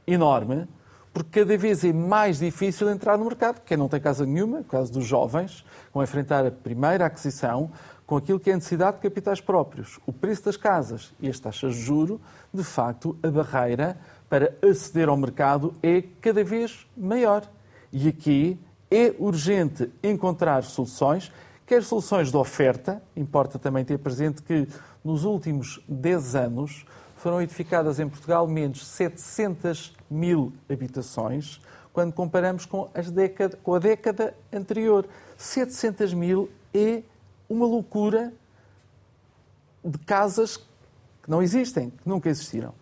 enorme, 0.07 0.69
porque 1.13 1.41
cada 1.41 1.57
vez 1.57 1.85
é 1.85 1.93
mais 1.93 2.39
difícil 2.39 2.91
entrar 2.91 3.17
no 3.17 3.25
mercado. 3.25 3.61
Quem 3.65 3.77
não 3.77 3.89
tem 3.89 4.01
casa 4.01 4.27
nenhuma, 4.27 4.59
no 4.59 4.65
caso 4.65 4.93
dos 4.93 5.07
jovens, 5.07 5.65
vão 5.93 6.03
enfrentar 6.03 6.45
a 6.45 6.51
primeira 6.51 7.07
aquisição 7.07 7.71
com 8.07 8.17
aquilo 8.17 8.39
que 8.39 8.51
é 8.51 8.53
a 8.53 8.57
necessidade 8.57 8.97
de 8.97 9.03
capitais 9.03 9.41
próprios. 9.41 9.99
O 10.05 10.13
preço 10.13 10.45
das 10.45 10.57
casas 10.57 11.15
e 11.21 11.29
as 11.29 11.39
taxas 11.39 11.75
de 11.75 11.81
juro, 11.81 12.21
de 12.53 12.63
facto, 12.63 13.17
a 13.23 13.31
barreira 13.31 13.97
para 14.35 14.53
aceder 14.69 15.09
ao 15.09 15.17
mercado 15.17 15.77
é 15.81 16.03
cada 16.21 16.43
vez 16.43 16.89
maior. 16.97 17.49
E 17.93 18.09
aqui 18.09 18.59
é 18.91 19.15
urgente 19.17 19.89
encontrar 20.03 20.65
soluções, 20.65 21.31
quer 21.65 21.85
soluções 21.85 22.33
de 22.33 22.37
oferta, 22.37 23.01
importa 23.15 23.61
também 23.61 23.85
ter 23.85 23.97
presente 23.97 24.43
que 24.43 24.67
nos 25.05 25.23
últimos 25.23 25.81
10 25.87 26.35
anos 26.35 26.85
foram 27.17 27.41
edificadas 27.41 28.01
em 28.01 28.09
Portugal 28.09 28.49
menos 28.49 28.85
700 28.85 29.95
mil 30.11 30.53
habitações, 30.69 31.61
quando 31.93 32.13
comparamos 32.13 32.67
com, 32.67 32.91
década, 33.13 33.57
com 33.63 33.75
a 33.75 33.79
década 33.79 34.35
anterior. 34.53 35.07
700 35.39 36.13
mil 36.13 36.51
é 36.75 37.05
uma 37.49 37.67
loucura 37.67 38.33
de 39.85 39.97
casas 39.99 40.57
que 40.57 41.31
não 41.31 41.41
existem, 41.41 41.91
que 41.91 42.09
nunca 42.09 42.29
existiram. 42.29 42.75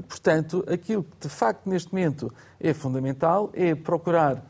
E, 0.00 0.02
portanto, 0.02 0.64
aquilo 0.66 1.04
que 1.04 1.28
de 1.28 1.28
facto 1.28 1.68
neste 1.68 1.92
momento 1.92 2.32
é 2.58 2.72
fundamental 2.72 3.50
é 3.52 3.74
procurar 3.74 4.42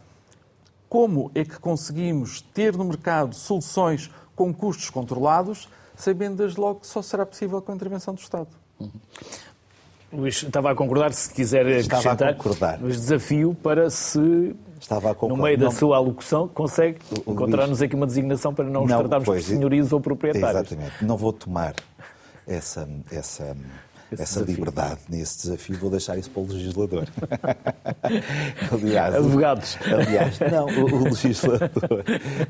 como 0.89 1.29
é 1.35 1.45
que 1.45 1.59
conseguimos 1.59 2.41
ter 2.41 2.77
no 2.77 2.85
mercado 2.85 3.35
soluções 3.35 4.09
com 4.37 4.55
custos 4.55 4.91
controlados, 4.91 5.69
sabendo 5.97 6.37
desde 6.37 6.61
logo 6.61 6.81
que 6.81 6.87
só 6.87 7.03
será 7.03 7.27
possível 7.27 7.61
com 7.61 7.73
a 7.73 7.75
intervenção 7.75 8.15
do 8.15 8.21
Estado. 8.21 8.47
Uhum. 8.79 8.91
Luís, 10.13 10.41
estava 10.41 10.71
a 10.71 10.75
concordar, 10.75 11.13
se 11.13 11.35
quiser 11.35 11.67
estava 11.67 11.99
acrescentar, 11.99 12.29
a 12.29 12.35
concordar. 12.35 12.79
mas 12.81 12.97
desafio 12.97 13.53
para 13.61 13.91
se, 13.91 14.55
estava 14.81 15.11
a 15.11 15.15
concordar. 15.15 15.37
no 15.37 15.43
meio 15.43 15.59
da 15.59 15.65
não, 15.65 15.73
sua 15.73 15.97
alocução, 15.97 16.47
consegue 16.47 16.99
encontrar-nos 17.27 17.83
aqui 17.83 17.97
uma 17.97 18.07
designação 18.07 18.55
para 18.55 18.67
não, 18.67 18.73
não 18.73 18.81
nos 18.83 18.97
tratarmos 18.97 19.27
pois, 19.27 19.45
de 19.45 19.51
senhorios 19.51 19.93
ou 19.93 20.01
proprietários. 20.01 20.71
Exatamente. 20.73 21.05
Não 21.05 21.17
vou 21.17 21.33
tomar 21.33 21.75
essa, 22.47 22.89
essa 23.11 23.57
esse 24.13 24.23
essa 24.23 24.41
desafio. 24.41 24.55
liberdade 24.57 25.01
nesse 25.09 25.43
desafio, 25.43 25.79
vou 25.79 25.91
deixar 25.91 26.19
isso 26.19 26.31
para 26.31 26.43
o 26.43 26.47
legislador. 26.47 27.09
aliás, 28.73 29.15
Advogados. 29.15 29.79
Aliás, 29.87 30.39
não, 30.41 30.67
o, 30.67 30.95
o 30.95 31.05
legislador, 31.05 32.05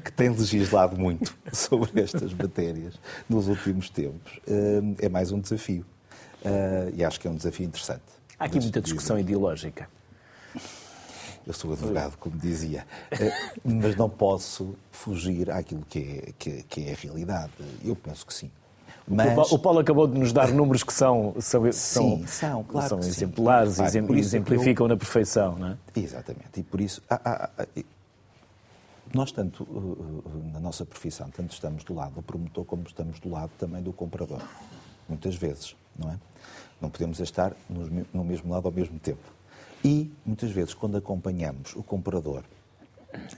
que 0.05 0.13
tem 0.13 0.29
legislado 0.31 0.99
muito 0.99 1.37
sobre 1.53 2.01
estas 2.01 2.33
matérias 2.33 2.95
nos 3.29 3.49
últimos 3.49 3.91
tempos, 3.91 4.41
eh, 4.47 4.81
é 5.07 5.09
mais 5.09 5.33
um 5.33 5.41
desafio. 5.41 5.85
Eh, 6.45 6.93
e 6.97 7.05
acho 7.05 7.21
que 7.21 7.29
é 7.29 7.31
um 7.31 7.37
desafio 7.37 7.67
interessante. 7.67 8.03
Há 8.39 8.45
aqui 8.45 8.59
muita 8.59 8.81
discussão 8.81 9.19
ideológica. 9.19 9.89
Eu 11.47 11.55
sou 11.55 11.73
advogado, 11.73 12.17
como 12.19 12.37
dizia, 12.37 12.87
eh, 13.11 13.33
mas 13.65 13.97
não 13.97 14.09
posso 14.09 14.75
fugir 14.91 15.51
àquilo 15.51 15.85
que 15.89 15.99
é, 15.99 16.33
que, 16.39 16.63
que 16.65 16.85
é 16.87 16.93
a 16.93 16.97
realidade. 16.97 17.53
Eu 17.85 17.97
penso 17.97 18.27
que 18.27 18.33
sim. 18.33 18.51
Mas... 19.11 19.51
O 19.51 19.59
Paulo 19.59 19.81
acabou 19.81 20.07
de 20.07 20.17
nos 20.17 20.33
dar 20.33 20.53
números 20.53 20.85
que 20.85 20.93
são, 20.93 21.35
são, 21.41 21.71
sim, 21.73 22.25
são, 22.27 22.63
claro 22.63 22.89
são 22.89 22.99
exemplares 23.01 23.79
e 23.79 23.83
exemplificam 23.83 24.87
eu... 24.87 24.89
na 24.89 24.97
perfeição, 24.97 25.57
não 25.57 25.69
é? 25.69 25.77
Exatamente. 25.97 26.61
E 26.61 26.63
por 26.63 26.81
isso 26.81 27.03
há, 27.11 27.21
há, 27.25 27.51
há, 27.59 27.67
nós, 29.13 29.33
tanto 29.33 29.67
na 30.53 30.61
nossa 30.61 30.87
profissão, 30.87 31.29
tanto 31.31 31.53
estamos 31.53 31.83
do 31.83 31.93
lado 31.95 32.15
do 32.15 32.23
promotor 32.23 32.65
como 32.65 32.85
estamos 32.87 33.19
do 33.19 33.29
lado 33.29 33.51
também 33.59 33.83
do 33.83 33.93
comprador. 33.93 34.41
Muitas 35.09 35.35
vezes, 35.35 35.75
não 35.99 36.13
é? 36.13 36.17
Não 36.81 36.89
podemos 36.89 37.19
estar 37.19 37.53
no 38.15 38.25
mesmo 38.25 38.53
lado 38.53 38.67
ao 38.67 38.73
mesmo 38.73 38.99
tempo. 39.01 39.21
E, 39.85 40.11
muitas 40.25 40.51
vezes, 40.51 40.73
quando 40.73 40.97
acompanhamos 40.97 41.75
o 41.75 41.83
comprador, 41.83 42.45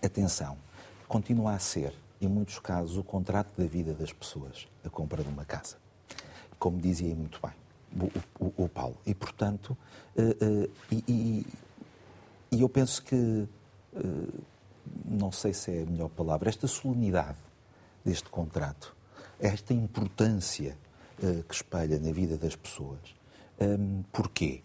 atenção, 0.02 0.56
continua 1.08 1.54
a 1.54 1.58
ser, 1.58 1.94
em 2.22 2.28
muitos 2.28 2.58
casos, 2.58 2.96
o 2.96 3.02
contrato 3.02 3.48
da 3.61 3.66
vida 3.66 3.92
das 3.92 4.12
pessoas, 4.12 4.68
a 4.85 4.90
compra 4.90 5.22
de 5.22 5.28
uma 5.28 5.44
casa. 5.44 5.76
Como 6.58 6.80
dizia 6.80 7.14
muito 7.14 7.40
bem 7.40 7.52
o, 8.38 8.44
o, 8.44 8.64
o 8.64 8.68
Paulo. 8.68 8.96
E, 9.04 9.14
portanto, 9.14 9.76
uh, 10.16 10.22
uh, 10.22 10.70
e, 10.90 11.04
e, 11.08 11.46
e, 12.52 12.61
eu 12.61 12.68
penso 12.68 13.02
que, 13.02 13.16
uh, 13.16 14.44
não 15.04 15.32
sei 15.32 15.52
se 15.52 15.70
é 15.70 15.82
a 15.82 15.87
melhor 15.87 16.08
palavra, 16.11 16.48
esta 16.48 16.66
solenidade 16.66 17.38
deste 18.04 18.28
contrato, 18.28 18.94
esta 19.40 19.74
importância 19.74 20.76
que 21.48 21.54
espelha 21.54 22.00
na 22.00 22.11
vida 22.11 22.37
das 22.37 22.56
pessoas. 22.56 22.98
Um, 23.61 24.02
porquê? 24.11 24.61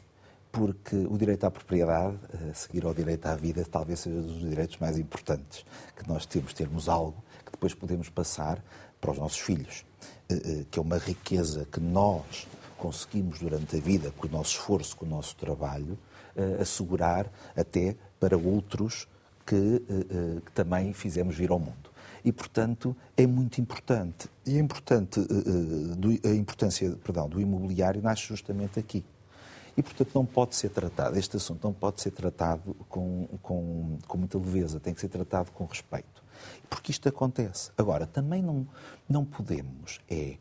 porque 0.52 0.96
o 0.96 1.18
direito 1.20 1.44
à 1.44 1.52
propriedade, 1.52 2.18
a 2.50 2.54
seguir 2.56 2.84
ao 2.84 2.92
direito 2.92 3.28
à 3.28 3.36
vida, 3.36 3.64
talvez 3.70 4.00
seja 4.00 4.18
um 4.18 4.24
dos 4.24 4.40
direitos 4.40 4.78
mais 4.78 4.98
importantes 4.98 5.64
que 5.96 6.08
nós 6.08 6.26
temos, 6.26 6.52
termos 6.52 6.90
algo 6.90 7.24
que 7.48 7.54
depois 7.54 7.74
podemos 7.74 8.10
passar 8.10 8.64
para 9.00 9.12
os 9.12 9.18
nossos 9.18 9.40
filhos, 9.40 9.86
eh, 10.30 10.34
eh, 10.34 10.66
que 10.70 10.78
é 10.78 10.82
uma 10.82 10.98
riqueza 10.98 11.66
que 11.72 11.80
nós 11.80 12.48
conseguimos 12.78 13.40
durante 13.40 13.78
a 13.78 13.80
vida, 13.80 14.12
com 14.18 14.28
o 14.28 14.30
nosso 14.30 14.52
esforço, 14.52 14.96
com 14.96 15.06
o 15.06 15.10
nosso 15.10 15.36
trabalho, 15.36 15.98
eh, 16.36 16.58
assegurar 16.62 17.32
até 17.56 17.96
para 18.20 18.38
outros 18.38 19.08
que, 19.46 19.82
que 20.46 20.52
também 20.52 20.92
fizemos 20.92 21.34
vir 21.34 21.52
ao 21.52 21.60
mundo. 21.60 21.90
E, 22.26 22.34
portanto, 22.34 22.94
é 23.16 23.26
muito 23.26 23.62
importante. 23.62 24.28
E 24.46 24.58
é 24.58 24.60
importante, 24.60 25.22
a 26.26 26.36
importância 26.36 26.92
perdão, 27.02 27.30
do 27.30 27.40
imobiliário 27.40 28.02
nasce 28.02 28.24
justamente 28.24 28.78
aqui 28.78 29.06
e, 29.78 29.84
portanto, 29.84 30.10
não 30.16 30.26
pode 30.26 30.56
ser 30.56 30.70
tratado, 30.70 31.18
este 31.20 31.38
assunto 31.38 31.64
não 31.64 31.72
pode 31.72 32.02
ser 32.02 32.10
tratado 32.10 32.74
com, 32.90 33.28
com, 33.44 34.00
com 34.08 34.18
muita 34.18 34.40
leveza, 34.40 34.80
tem 34.80 34.92
que 34.92 35.00
ser 35.00 35.08
tratado 35.08 35.52
com 35.52 35.66
respeito. 35.66 36.17
Porque 36.70 36.92
isto 36.92 37.08
acontece. 37.08 37.72
Agora, 37.78 38.06
também 38.06 38.42
não, 38.42 38.68
não 39.08 39.26
podemos, 39.26 40.00
é, 40.10 40.38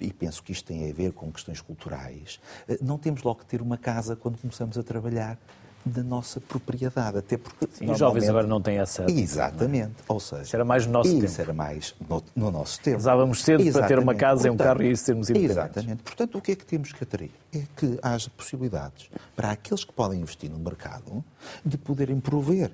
e 0.00 0.12
penso 0.12 0.42
que 0.42 0.52
isto 0.52 0.66
tem 0.66 0.90
a 0.90 0.92
ver 0.92 1.12
com 1.12 1.30
questões 1.30 1.60
culturais, 1.60 2.40
eh, 2.68 2.78
não 2.80 2.98
temos 2.98 3.22
logo 3.22 3.40
que 3.40 3.46
ter 3.46 3.60
uma 3.60 3.76
casa 3.76 4.16
quando 4.16 4.38
começamos 4.38 4.78
a 4.78 4.82
trabalhar 4.82 5.38
da 5.86 6.02
nossa 6.02 6.40
propriedade, 6.40 7.18
até 7.18 7.36
porque 7.36 7.68
Sim, 7.70 7.88
os 7.90 7.98
jovens 7.98 8.28
agora 8.28 8.46
não 8.46 8.60
têm 8.60 8.78
essa. 8.78 9.06
Exatamente, 9.08 9.94
é? 10.00 10.12
ou 10.12 10.18
seja, 10.18 10.42
isso 10.42 10.56
era 10.56 10.64
mais 10.64 10.84
no 10.84 10.92
nosso 10.92 11.08
isso 11.08 11.16
tempo. 11.16 11.30
Isso 11.30 11.40
era 11.40 11.52
mais 11.52 11.94
no, 12.08 12.22
no 12.34 12.50
nosso 12.50 12.80
tempo. 12.80 12.98
Usávamos 12.98 13.44
cedo 13.44 13.60
Exatamente. 13.60 13.78
para 13.78 13.96
ter 13.96 14.02
uma 14.02 14.14
casa 14.14 14.48
e 14.48 14.50
um 14.50 14.56
carro 14.56 14.82
e 14.82 14.96
sermos 14.96 15.30
independentes. 15.30 15.56
Exatamente. 15.56 16.02
Portanto, 16.02 16.38
o 16.38 16.40
que 16.40 16.52
é 16.52 16.56
que 16.56 16.66
temos 16.66 16.92
que 16.92 17.04
atrair? 17.04 17.30
É 17.54 17.62
que 17.76 17.98
haja 18.02 18.28
possibilidades 18.30 19.08
para 19.36 19.52
aqueles 19.52 19.84
que 19.84 19.92
podem 19.92 20.20
investir 20.20 20.50
no 20.50 20.58
mercado 20.58 21.24
de 21.64 21.78
poderem 21.78 22.18
prover 22.18 22.72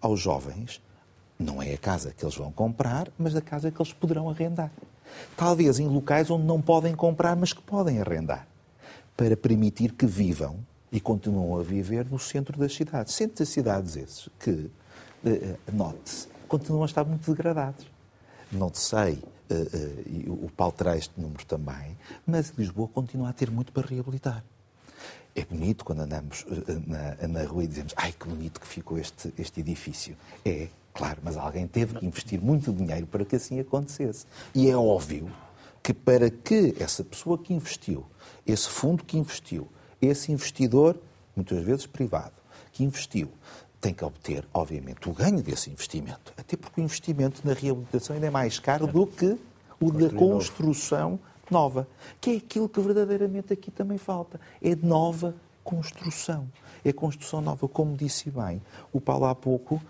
aos 0.00 0.20
jovens 0.20 0.80
não 1.38 1.62
é 1.62 1.74
a 1.74 1.78
casa 1.78 2.12
que 2.16 2.24
eles 2.24 2.36
vão 2.36 2.50
comprar, 2.52 3.08
mas 3.18 3.34
a 3.34 3.40
casa 3.40 3.70
que 3.70 3.80
eles 3.80 3.92
poderão 3.92 4.30
arrendar. 4.30 4.70
Talvez 5.36 5.78
em 5.78 5.86
locais 5.86 6.30
onde 6.30 6.44
não 6.44 6.60
podem 6.60 6.94
comprar, 6.94 7.36
mas 7.36 7.52
que 7.52 7.62
podem 7.62 8.00
arrendar, 8.00 8.46
para 9.16 9.36
permitir 9.36 9.92
que 9.92 10.06
vivam 10.06 10.58
e 10.90 11.00
continuam 11.00 11.58
a 11.58 11.62
viver 11.62 12.06
no 12.06 12.18
centro 12.18 12.58
das 12.58 12.74
cidades. 12.74 13.14
Centros 13.14 13.40
das 13.40 13.48
cidades 13.48 13.96
esses 13.96 14.28
que, 14.38 14.70
eh, 15.24 15.56
note-se, 15.72 16.28
continuam 16.48 16.84
a 16.84 16.86
estar 16.86 17.04
muito 17.04 17.28
degradados. 17.30 17.86
Não 18.52 18.72
sei, 18.72 19.14
uh, 19.14 19.54
uh, 19.54 20.02
e 20.06 20.24
o 20.28 20.48
Paulo 20.56 20.72
terá 20.72 20.96
este 20.96 21.20
número 21.20 21.44
também, 21.44 21.96
mas 22.24 22.50
Lisboa 22.56 22.86
continua 22.86 23.30
a 23.30 23.32
ter 23.32 23.50
muito 23.50 23.72
para 23.72 23.86
reabilitar. 23.86 24.44
É 25.34 25.44
bonito 25.44 25.84
quando 25.84 26.02
andamos 26.02 26.46
na, 26.86 27.26
na 27.26 27.44
rua 27.44 27.64
e 27.64 27.66
dizemos 27.66 27.92
ai 27.96 28.12
que 28.12 28.28
bonito 28.28 28.60
que 28.60 28.66
ficou 28.68 28.96
este, 28.96 29.34
este 29.36 29.60
edifício. 29.60 30.16
É, 30.44 30.68
claro, 30.94 31.20
mas 31.22 31.36
alguém 31.36 31.66
teve 31.66 31.98
que 31.98 32.06
investir 32.06 32.40
muito 32.40 32.72
dinheiro 32.72 33.06
para 33.06 33.24
que 33.24 33.36
assim 33.36 33.60
acontecesse. 33.60 34.26
E 34.54 34.70
é 34.70 34.76
óbvio 34.76 35.30
que 35.82 35.92
para 35.92 36.30
que 36.30 36.74
essa 36.78 37.04
pessoa 37.04 37.36
que 37.36 37.52
investiu, 37.52 38.06
esse 38.46 38.68
fundo 38.68 39.04
que 39.04 39.18
investiu, 39.18 39.68
esse 40.00 40.32
investidor, 40.32 40.96
muitas 41.36 41.62
vezes 41.62 41.86
privado, 41.86 42.32
que 42.72 42.84
investiu, 42.84 43.28
tem 43.80 43.92
que 43.92 44.02
obter, 44.04 44.46
obviamente, 44.54 45.10
o 45.10 45.12
ganho 45.12 45.42
desse 45.42 45.68
investimento. 45.68 46.32
Até 46.38 46.56
porque 46.56 46.80
o 46.80 46.84
investimento 46.84 47.42
na 47.44 47.52
reabilitação 47.52 48.14
ainda 48.14 48.28
é 48.28 48.30
mais 48.30 48.58
caro 48.58 48.86
do 48.86 49.06
que 49.06 49.36
o 49.78 49.90
da 49.92 50.08
construção 50.08 51.18
nova, 51.50 51.86
que 52.18 52.30
é 52.30 52.36
aquilo 52.36 52.66
que 52.66 52.80
verdadeiramente 52.80 53.52
aqui 53.52 53.70
também 53.70 53.98
falta. 53.98 54.40
É 54.62 54.74
nova 54.74 55.34
construção. 55.62 56.48
É 56.82 56.92
construção 56.92 57.42
nova. 57.42 57.68
Como 57.68 57.94
disse 57.94 58.30
bem 58.30 58.62
o 58.92 59.00
Paulo 59.00 59.26
há 59.26 59.34
pouco, 59.34 59.80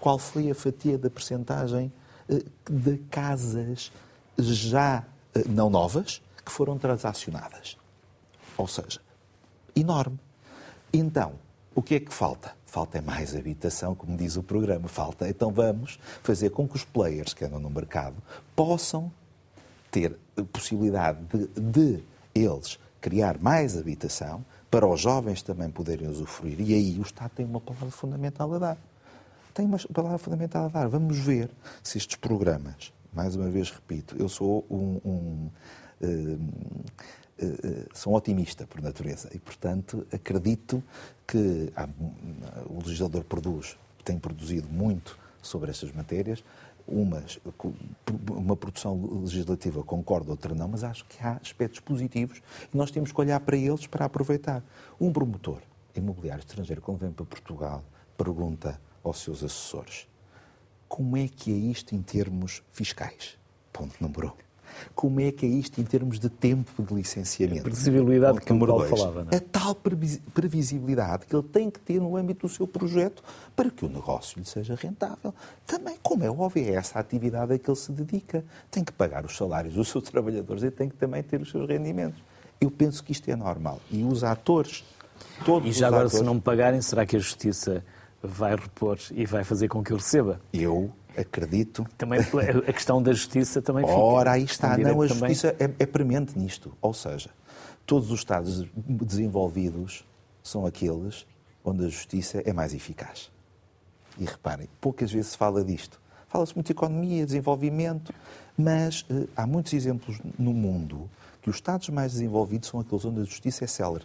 qual 0.00 0.18
foi 0.18 0.50
a 0.50 0.54
fatia 0.54 0.98
da 0.98 1.10
percentagem 1.10 1.92
eh, 2.28 2.42
de 2.70 2.98
casas 3.10 3.92
já 4.38 5.04
não 5.48 5.70
novas 5.70 6.22
que 6.44 6.52
foram 6.52 6.78
transacionadas? 6.78 7.76
Ou 8.56 8.66
seja, 8.66 9.00
enorme. 9.74 10.18
Então, 10.92 11.34
o 11.74 11.82
que 11.82 11.96
é 11.96 12.00
que 12.00 12.12
falta? 12.12 12.54
Falta 12.64 12.98
é 12.98 13.00
mais 13.00 13.34
habitação, 13.36 13.94
como 13.94 14.16
diz 14.16 14.36
o 14.36 14.42
programa. 14.42 14.88
Falta. 14.88 15.28
Então 15.28 15.50
vamos 15.50 15.98
fazer 16.22 16.50
com 16.50 16.66
que 16.66 16.76
os 16.76 16.84
players 16.84 17.34
que 17.34 17.44
andam 17.44 17.60
no 17.60 17.70
mercado 17.70 18.16
possam 18.54 19.12
ter 19.90 20.16
possibilidade 20.52 21.18
de, 21.24 21.60
de 21.60 22.04
eles 22.34 22.78
criar 23.00 23.38
mais 23.38 23.76
habitação 23.76 24.44
para 24.70 24.86
os 24.86 25.00
jovens 25.00 25.42
também 25.42 25.70
poderem 25.70 26.08
usufruir. 26.08 26.60
E 26.60 26.74
aí 26.74 26.98
o 26.98 27.02
Estado 27.02 27.30
tem 27.36 27.46
uma 27.46 27.60
palavra 27.60 27.90
fundamental 27.90 28.52
a 28.54 28.58
dar. 28.58 28.78
Tem 29.56 29.64
uma 29.64 29.78
palavra 29.78 30.18
fundamental 30.18 30.66
a 30.66 30.68
dar. 30.68 30.86
Vamos 30.86 31.18
ver 31.18 31.48
se 31.82 31.96
estes 31.96 32.16
programas, 32.16 32.92
mais 33.10 33.34
uma 33.34 33.48
vez 33.48 33.70
repito, 33.70 34.14
eu 34.18 34.28
sou 34.28 34.66
um, 34.70 35.00
um, 35.02 35.50
um 36.02 36.84
eh, 37.38 37.46
eh, 37.64 37.86
sou 37.94 38.14
otimista 38.14 38.66
por 38.66 38.82
natureza 38.82 39.30
e, 39.32 39.38
portanto, 39.38 40.06
acredito 40.12 40.84
que 41.26 41.72
há, 41.74 41.88
o 42.66 42.80
legislador 42.84 43.24
produz, 43.24 43.78
tem 44.04 44.18
produzido 44.18 44.68
muito 44.68 45.18
sobre 45.40 45.70
estas 45.70 45.90
matérias, 45.90 46.44
umas, 46.86 47.40
uma 48.30 48.56
produção 48.56 49.22
legislativa 49.22 49.82
concordo, 49.82 50.32
outra 50.32 50.54
não, 50.54 50.68
mas 50.68 50.84
acho 50.84 51.06
que 51.06 51.16
há 51.24 51.38
aspectos 51.42 51.80
positivos 51.80 52.42
e 52.72 52.76
nós 52.76 52.90
temos 52.90 53.10
que 53.10 53.18
olhar 53.18 53.40
para 53.40 53.56
eles 53.56 53.86
para 53.86 54.04
aproveitar. 54.04 54.62
Um 55.00 55.10
promotor 55.10 55.62
imobiliário 55.94 56.42
estrangeiro, 56.42 56.82
quando 56.82 56.98
vem 56.98 57.10
para 57.10 57.24
Portugal, 57.24 57.82
pergunta 58.18 58.78
aos 59.08 59.20
seus 59.20 59.42
assessores 59.42 60.06
como 60.88 61.16
é 61.16 61.28
que 61.28 61.52
é 61.52 61.56
isto 61.56 61.94
em 61.94 62.02
termos 62.02 62.62
fiscais? 62.72 63.36
Ponto 63.72 63.94
número 64.00 64.28
um. 64.28 64.46
Como 64.94 65.20
é 65.20 65.32
que 65.32 65.46
é 65.46 65.48
isto 65.48 65.80
em 65.80 65.84
termos 65.84 66.18
de 66.18 66.28
tempo 66.28 66.82
de 66.82 66.92
licenciamento? 66.92 67.60
A 67.60 67.64
previsibilidade 67.64 68.40
que 68.40 68.52
o 68.52 68.58
Paulo 68.58 68.84
falava. 68.84 69.24
Não 69.24 69.32
é? 69.32 69.36
A 69.36 69.40
tal 69.40 69.74
previsibilidade 69.74 71.24
que 71.24 71.34
ele 71.34 71.42
tem 71.44 71.70
que 71.70 71.80
ter 71.80 71.98
no 71.98 72.14
âmbito 72.14 72.46
do 72.46 72.52
seu 72.52 72.66
projeto 72.66 73.22
para 73.54 73.70
que 73.70 73.86
o 73.86 73.88
negócio 73.88 74.38
lhe 74.38 74.44
seja 74.44 74.74
rentável. 74.74 75.34
Também, 75.66 75.96
como 76.02 76.24
é 76.24 76.30
óbvio, 76.30 76.62
é 76.62 76.74
essa 76.74 76.98
atividade 76.98 77.54
a 77.54 77.58
que 77.58 77.70
ele 77.70 77.76
se 77.76 77.90
dedica. 77.90 78.44
Tem 78.70 78.84
que 78.84 78.92
pagar 78.92 79.24
os 79.24 79.34
salários 79.36 79.74
dos 79.74 79.88
seus 79.88 80.04
trabalhadores 80.10 80.62
e 80.62 80.70
tem 80.70 80.88
que 80.88 80.96
também 80.96 81.22
ter 81.22 81.40
os 81.40 81.50
seus 81.50 81.66
rendimentos. 81.66 82.22
Eu 82.60 82.70
penso 82.70 83.02
que 83.02 83.12
isto 83.12 83.30
é 83.30 83.36
normal. 83.36 83.80
E 83.90 84.02
os 84.04 84.24
atores, 84.24 84.84
todos 85.44 85.68
E 85.68 85.72
já 85.72 85.86
agora, 85.86 86.02
atores... 86.02 86.18
se 86.18 86.24
não 86.24 86.34
me 86.34 86.40
pagarem, 86.40 86.82
será 86.82 87.06
que 87.06 87.16
a 87.16 87.18
Justiça 87.18 87.82
vai 88.26 88.54
repor 88.54 88.98
e 89.12 89.24
vai 89.24 89.44
fazer 89.44 89.68
com 89.68 89.82
que 89.82 89.92
eu 89.92 89.96
receba? 89.96 90.40
Eu 90.52 90.92
acredito. 91.16 91.86
Também 91.96 92.20
a 92.20 92.72
questão 92.72 93.02
da 93.02 93.12
justiça 93.12 93.62
também 93.62 93.84
fica. 93.84 93.96
Ora, 93.96 94.32
aí 94.32 94.44
está. 94.44 94.76
Não, 94.76 95.00
a 95.02 95.06
justiça 95.06 95.56
é, 95.58 95.70
é 95.78 95.86
premente 95.86 96.38
nisto. 96.38 96.76
Ou 96.80 96.92
seja, 96.92 97.30
todos 97.86 98.10
os 98.10 98.18
Estados 98.18 98.66
desenvolvidos 98.74 100.04
são 100.42 100.66
aqueles 100.66 101.26
onde 101.64 101.84
a 101.84 101.88
justiça 101.88 102.42
é 102.44 102.52
mais 102.52 102.74
eficaz. 102.74 103.30
E 104.18 104.24
reparem, 104.24 104.68
poucas 104.80 105.10
vezes 105.10 105.32
se 105.32 105.36
fala 105.36 105.64
disto. 105.64 106.00
Fala-se 106.28 106.54
muito 106.54 106.66
de 106.66 106.72
economia, 106.72 107.24
desenvolvimento, 107.24 108.12
mas 108.56 109.04
eh, 109.10 109.26
há 109.36 109.46
muitos 109.46 109.72
exemplos 109.72 110.20
no 110.38 110.52
mundo 110.52 111.08
que 111.42 111.50
os 111.50 111.56
Estados 111.56 111.88
mais 111.88 112.12
desenvolvidos 112.12 112.68
são 112.68 112.80
aqueles 112.80 113.04
onde 113.04 113.20
a 113.20 113.24
justiça 113.24 113.64
é 113.64 113.66
célere, 113.66 114.04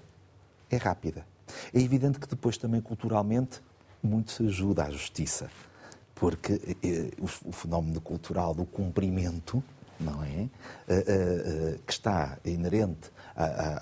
é 0.69 0.77
rápida. 0.77 1.25
É 1.73 1.79
evidente 1.79 2.19
que 2.19 2.27
depois 2.27 2.57
também 2.57 2.81
culturalmente 2.81 3.61
muito 4.03 4.31
se 4.31 4.45
ajuda 4.45 4.85
à 4.85 4.91
justiça 4.91 5.49
porque 6.21 6.77
eh, 6.83 7.09
o 7.19 7.51
fenómeno 7.51 7.99
cultural 7.99 8.53
do 8.53 8.63
cumprimento, 8.63 9.63
não 9.99 10.23
é? 10.23 10.47
Eh, 10.87 11.03
eh, 11.07 11.79
que 11.83 11.91
está 11.91 12.37
inerente 12.45 13.09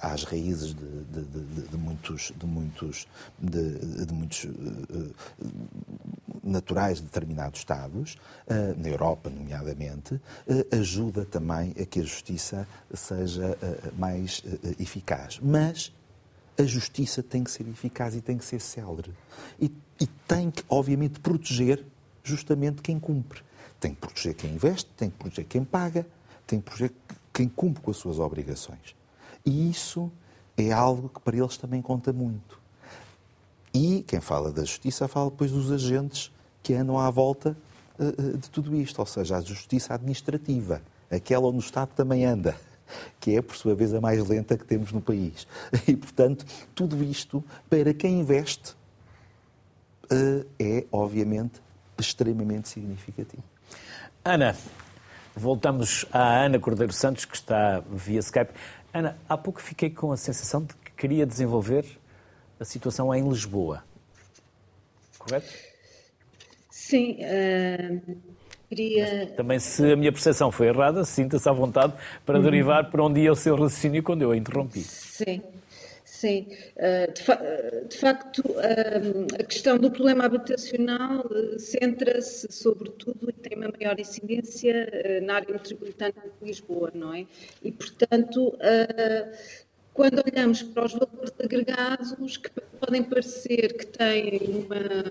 às 0.01 0.23
raízes 0.23 0.73
de, 0.73 1.03
de, 1.03 1.21
de, 1.25 1.67
de 1.67 1.75
muitos, 1.77 2.32
de 2.39 2.45
muitos, 2.45 3.08
de, 3.38 4.13
muitos 4.13 4.47
naturais 6.41 6.99
de 6.99 7.05
determinados 7.05 7.60
Estados, 7.60 8.15
na 8.77 8.88
Europa, 8.88 9.29
nomeadamente, 9.29 10.21
ajuda 10.71 11.25
também 11.25 11.71
a 11.82 11.86
que 11.86 11.99
a 11.99 12.03
justiça 12.03 12.65
seja 12.93 13.58
mais 13.97 14.43
eficaz. 14.79 15.39
Mas 15.41 15.91
a 16.59 16.65
justiça 16.65 17.23
tem 17.23 17.43
que 17.43 17.51
ser 17.51 17.67
eficaz 17.67 18.15
e 18.15 18.21
tem 18.21 18.37
que 18.37 18.43
ser 18.43 18.59
célere. 18.59 19.13
E, 19.59 19.71
e 19.99 20.07
tem 20.27 20.51
que, 20.51 20.63
obviamente, 20.69 21.19
proteger 21.19 21.85
justamente 22.23 22.81
quem 22.81 22.99
cumpre. 22.99 23.41
Tem 23.79 23.93
que 23.93 24.01
proteger 24.01 24.35
quem 24.35 24.51
investe, 24.51 24.89
tem 24.97 25.09
que 25.09 25.17
proteger 25.17 25.45
quem 25.45 25.63
paga, 25.63 26.05
tem 26.45 26.59
que 26.59 26.65
proteger 26.65 26.91
quem 27.33 27.47
cumpre 27.47 27.81
com 27.81 27.91
as 27.91 27.97
suas 27.97 28.19
obrigações. 28.19 28.95
E 29.45 29.69
isso 29.69 30.11
é 30.57 30.71
algo 30.71 31.07
que 31.07 31.21
para 31.21 31.37
eles 31.37 31.55
também 31.57 31.81
conta 31.81 32.11
muito. 32.11 32.59
E 33.73 34.03
quem 34.07 34.19
fala 34.19 34.51
da 34.51 34.65
justiça 34.65 35.07
fala 35.07 35.29
depois 35.29 35.51
dos 35.51 35.71
agentes 35.71 36.31
que 36.61 36.73
andam 36.73 36.99
à 36.99 37.09
volta 37.09 37.55
uh, 37.97 38.37
de 38.37 38.49
tudo 38.49 38.75
isto, 38.75 38.99
ou 38.99 39.05
seja, 39.05 39.37
a 39.37 39.41
justiça 39.41 39.93
administrativa, 39.93 40.81
aquela 41.09 41.47
onde 41.47 41.57
o 41.57 41.61
Estado 41.61 41.91
também 41.95 42.25
anda 42.25 42.59
que 43.19 43.36
é, 43.36 43.41
por 43.41 43.56
sua 43.56 43.75
vez, 43.75 43.93
a 43.93 44.02
mais 44.02 44.25
lenta 44.28 44.58
que 44.58 44.65
temos 44.65 44.91
no 44.91 45.02
país. 45.02 45.47
E, 45.88 45.95
portanto, 45.95 46.45
tudo 46.75 47.04
isto, 47.04 47.43
para 47.69 47.93
quem 47.93 48.19
investe, 48.19 48.75
eh, 50.10 50.45
é, 50.60 50.86
obviamente, 50.91 51.62
extremamente 51.97 52.69
significativo. 52.69 53.43
Ana, 54.23 54.56
voltamos 55.36 56.06
à 56.12 56.45
Ana 56.45 56.60
Cordeiro 56.60 56.93
Santos, 56.93 57.25
que 57.25 57.36
está 57.36 57.80
via 57.91 58.19
Skype. 58.19 58.52
Ana, 58.93 59.17
há 59.28 59.38
pouco 59.38 59.62
fiquei 59.62 59.89
com 59.89 60.12
a 60.12 60.17
sensação 60.17 60.63
de 60.63 60.73
que 60.73 60.91
queria 60.91 61.25
desenvolver 61.25 61.86
a 62.60 62.65
situação 62.65 63.13
em 63.13 63.28
Lisboa. 63.28 63.84
Correto? 65.17 65.47
Sim. 66.69 67.17
Uh 67.21 68.38
Queria... 68.69 69.25
também, 69.36 69.58
se 69.58 69.91
a 69.91 69.95
minha 69.95 70.12
percepção 70.12 70.51
foi 70.51 70.67
errada, 70.67 71.03
sinta-se 71.03 71.49
à 71.49 71.51
vontade 71.51 71.93
para 72.23 72.38
uhum. 72.38 72.43
derivar 72.43 72.89
para 72.91 73.03
onde 73.03 73.21
ia 73.21 73.32
o 73.32 73.36
seu 73.36 73.55
raciocínio 73.55 74.03
quando 74.03 74.21
eu 74.21 74.32
a 74.32 74.38
interrompi. 74.38 74.82
Sim. 74.82 75.41
Sim, 76.05 76.47
uh, 76.75 77.13
de, 77.13 77.23
fa 77.23 77.36
de 77.88 77.97
facto, 77.97 78.39
uh, 78.39 79.36
a 79.39 79.43
questão 79.43 79.77
do 79.77 79.89
problema 79.89 80.25
habitacional 80.25 81.23
centra-se, 81.58 82.51
sobretudo, 82.51 83.29
e 83.29 83.32
tem 83.32 83.58
uma 83.58 83.71
maior 83.79 83.97
incidência 83.97 84.91
na 85.23 85.36
área 85.36 85.53
metropolitana 85.53 86.13
de 86.41 86.45
Lisboa, 86.45 86.91
não 86.93 87.13
é? 87.13 87.25
E, 87.63 87.71
portanto, 87.71 88.53
quando 89.93 90.21
olhamos 90.29 90.62
para 90.62 90.88
os 90.88 90.91
valores 90.91 91.34
agregados, 91.41 92.36
que 92.36 92.49
podem 92.82 93.01
parecer 93.01 93.77
que 93.77 93.86
têm 93.86 94.41
uma 94.49 95.05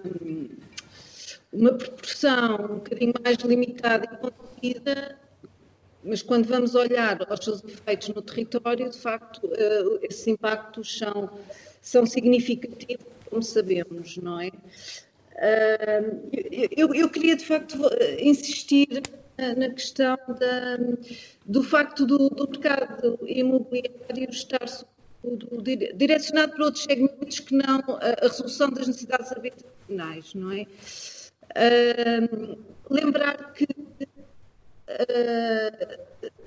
uma 1.52 1.72
proporção 1.72 2.54
um 2.56 2.74
bocadinho 2.76 3.12
mais 3.22 3.36
limitada 3.38 4.04
e 4.04 4.16
contida, 4.18 5.18
mas 6.04 6.22
quando 6.22 6.46
vamos 6.46 6.74
olhar 6.74 7.18
aos 7.28 7.44
seus 7.44 7.64
efeitos 7.64 8.08
no 8.08 8.22
território, 8.22 8.88
de 8.88 8.98
facto, 8.98 9.46
uh, 9.46 9.98
esses 10.02 10.26
impactos 10.26 10.98
são, 10.98 11.30
são 11.80 12.06
significativos, 12.06 13.06
como 13.28 13.42
sabemos, 13.42 14.16
não 14.18 14.40
é? 14.40 14.48
Uh, 14.48 16.28
eu, 16.76 16.94
eu, 16.94 17.08
queria, 17.08 17.36
de 17.36 17.44
facto, 17.44 17.78
insistir 18.18 19.02
na 19.56 19.70
questão 19.70 20.16
da, 20.40 20.78
do 21.46 21.62
facto 21.62 22.04
do, 22.04 22.28
do 22.28 22.48
mercado 22.48 23.18
imobiliário 23.22 24.30
estar 24.30 24.66
direcionado 25.94 26.52
para 26.52 26.64
outros 26.64 26.84
segmentos 26.84 27.40
que 27.40 27.54
não 27.54 27.80
a, 28.00 28.24
a 28.24 28.28
resolução 28.28 28.70
das 28.70 28.88
necessidades 28.88 29.30
habitacionais, 29.32 30.34
não 30.34 30.52
é? 30.52 30.66
Lembrar 32.90 33.52
que 33.52 33.64
uh, 34.88 35.08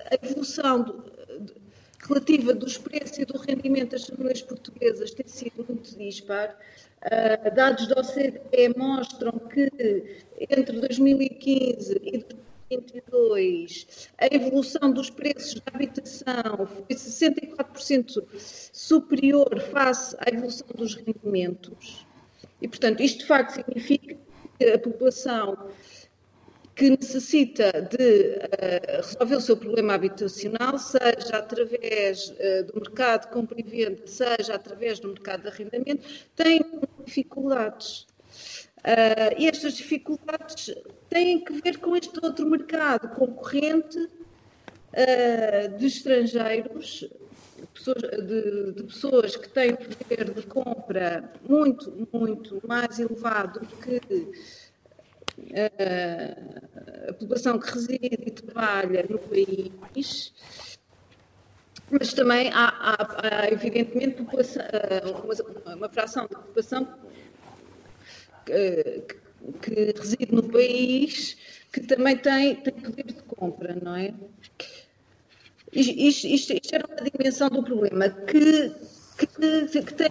a 0.09 0.15
evolução 0.25 0.83
do, 0.83 1.03
relativa 2.07 2.53
dos 2.53 2.77
preços 2.77 3.19
e 3.19 3.25
do 3.25 3.37
rendimento 3.37 3.91
das 3.91 4.05
famílias 4.07 4.41
portuguesas 4.41 5.11
tem 5.11 5.27
sido 5.27 5.65
muito 5.67 5.95
dispar. 5.97 6.57
Uh, 7.03 7.55
dados 7.55 7.87
da 7.87 7.99
OCDE 7.99 8.77
mostram 8.77 9.31
que 9.49 10.23
entre 10.49 10.79
2015 10.79 12.01
e 12.03 12.25
2022 12.69 14.09
a 14.17 14.27
evolução 14.33 14.91
dos 14.91 15.09
preços 15.09 15.55
da 15.61 15.71
habitação 15.73 16.67
foi 16.67 16.95
64% 16.95 18.23
superior 18.73 19.59
face 19.71 20.15
à 20.19 20.29
evolução 20.29 20.67
dos 20.75 20.95
rendimentos. 20.95 22.05
E, 22.61 22.67
portanto, 22.67 23.01
isto 23.01 23.19
de 23.19 23.25
facto 23.25 23.55
significa 23.55 24.15
a 24.65 24.79
população 24.79 25.69
que 26.75 26.89
necessita 26.89 27.71
de 27.73 28.37
uh, 28.37 28.97
resolver 28.97 29.35
o 29.35 29.41
seu 29.41 29.57
problema 29.57 29.93
habitacional, 29.93 30.79
seja 30.79 31.37
através 31.37 32.29
uh, 32.29 32.63
do 32.65 32.79
mercado 32.79 33.27
de 33.27 33.33
compra 33.33 33.59
e 33.59 33.63
venda, 33.63 34.01
seja 34.07 34.55
através 34.55 34.99
do 34.99 35.09
mercado 35.09 35.43
de 35.43 35.49
arrendamento, 35.49 36.07
tem 36.35 36.61
dificuldades. 37.05 38.07
Uh, 38.79 39.37
e 39.37 39.47
estas 39.47 39.73
dificuldades 39.73 40.73
têm 41.09 41.43
que 41.43 41.53
ver 41.61 41.77
com 41.77 41.95
este 41.95 42.17
outro 42.23 42.49
mercado 42.49 43.09
concorrente 43.09 44.09
de 45.77 45.85
estrangeiros, 45.85 47.09
pessoas, 47.73 48.01
de, 48.01 48.71
de, 48.73 48.83
pessoas 48.83 49.35
que 49.35 49.49
têm 49.49 49.75
poder 49.75 50.33
de 50.33 50.41
compra 50.43 51.31
muito, 51.47 52.07
muito 52.13 52.61
mais 52.67 52.99
elevado 52.99 53.59
do 53.59 53.75
que 53.77 54.01
a, 55.55 57.09
a 57.09 57.13
população 57.13 57.59
que 57.59 57.71
reside 57.71 58.23
e 58.25 58.31
trabalha 58.31 59.05
no 59.09 59.19
país, 59.19 60.33
mas 61.89 62.13
também 62.13 62.49
há, 62.53 62.67
há, 62.67 63.43
há 63.43 63.51
evidentemente 63.51 64.23
população, 64.23 64.63
uma, 65.23 65.75
uma, 65.75 65.89
fração 65.89 66.27
da 66.29 66.39
população 66.39 66.87
que, 68.45 69.05
que, 69.61 69.99
reside 69.99 70.33
no 70.33 70.43
país 70.43 71.37
que 71.71 71.81
também 71.81 72.17
tem, 72.17 72.55
tem 72.55 72.73
poder 72.73 73.05
de 73.05 73.13
compra, 73.23 73.75
não 73.81 73.95
é? 73.95 74.13
Isto, 75.73 76.27
isto, 76.27 76.53
isto 76.53 76.75
era 76.75 76.85
uma 76.85 77.09
dimensão 77.09 77.49
do 77.49 77.63
problema 77.63 78.09
que, 78.09 78.71
que, 79.17 79.81
que, 79.81 79.93
tem, 79.93 80.09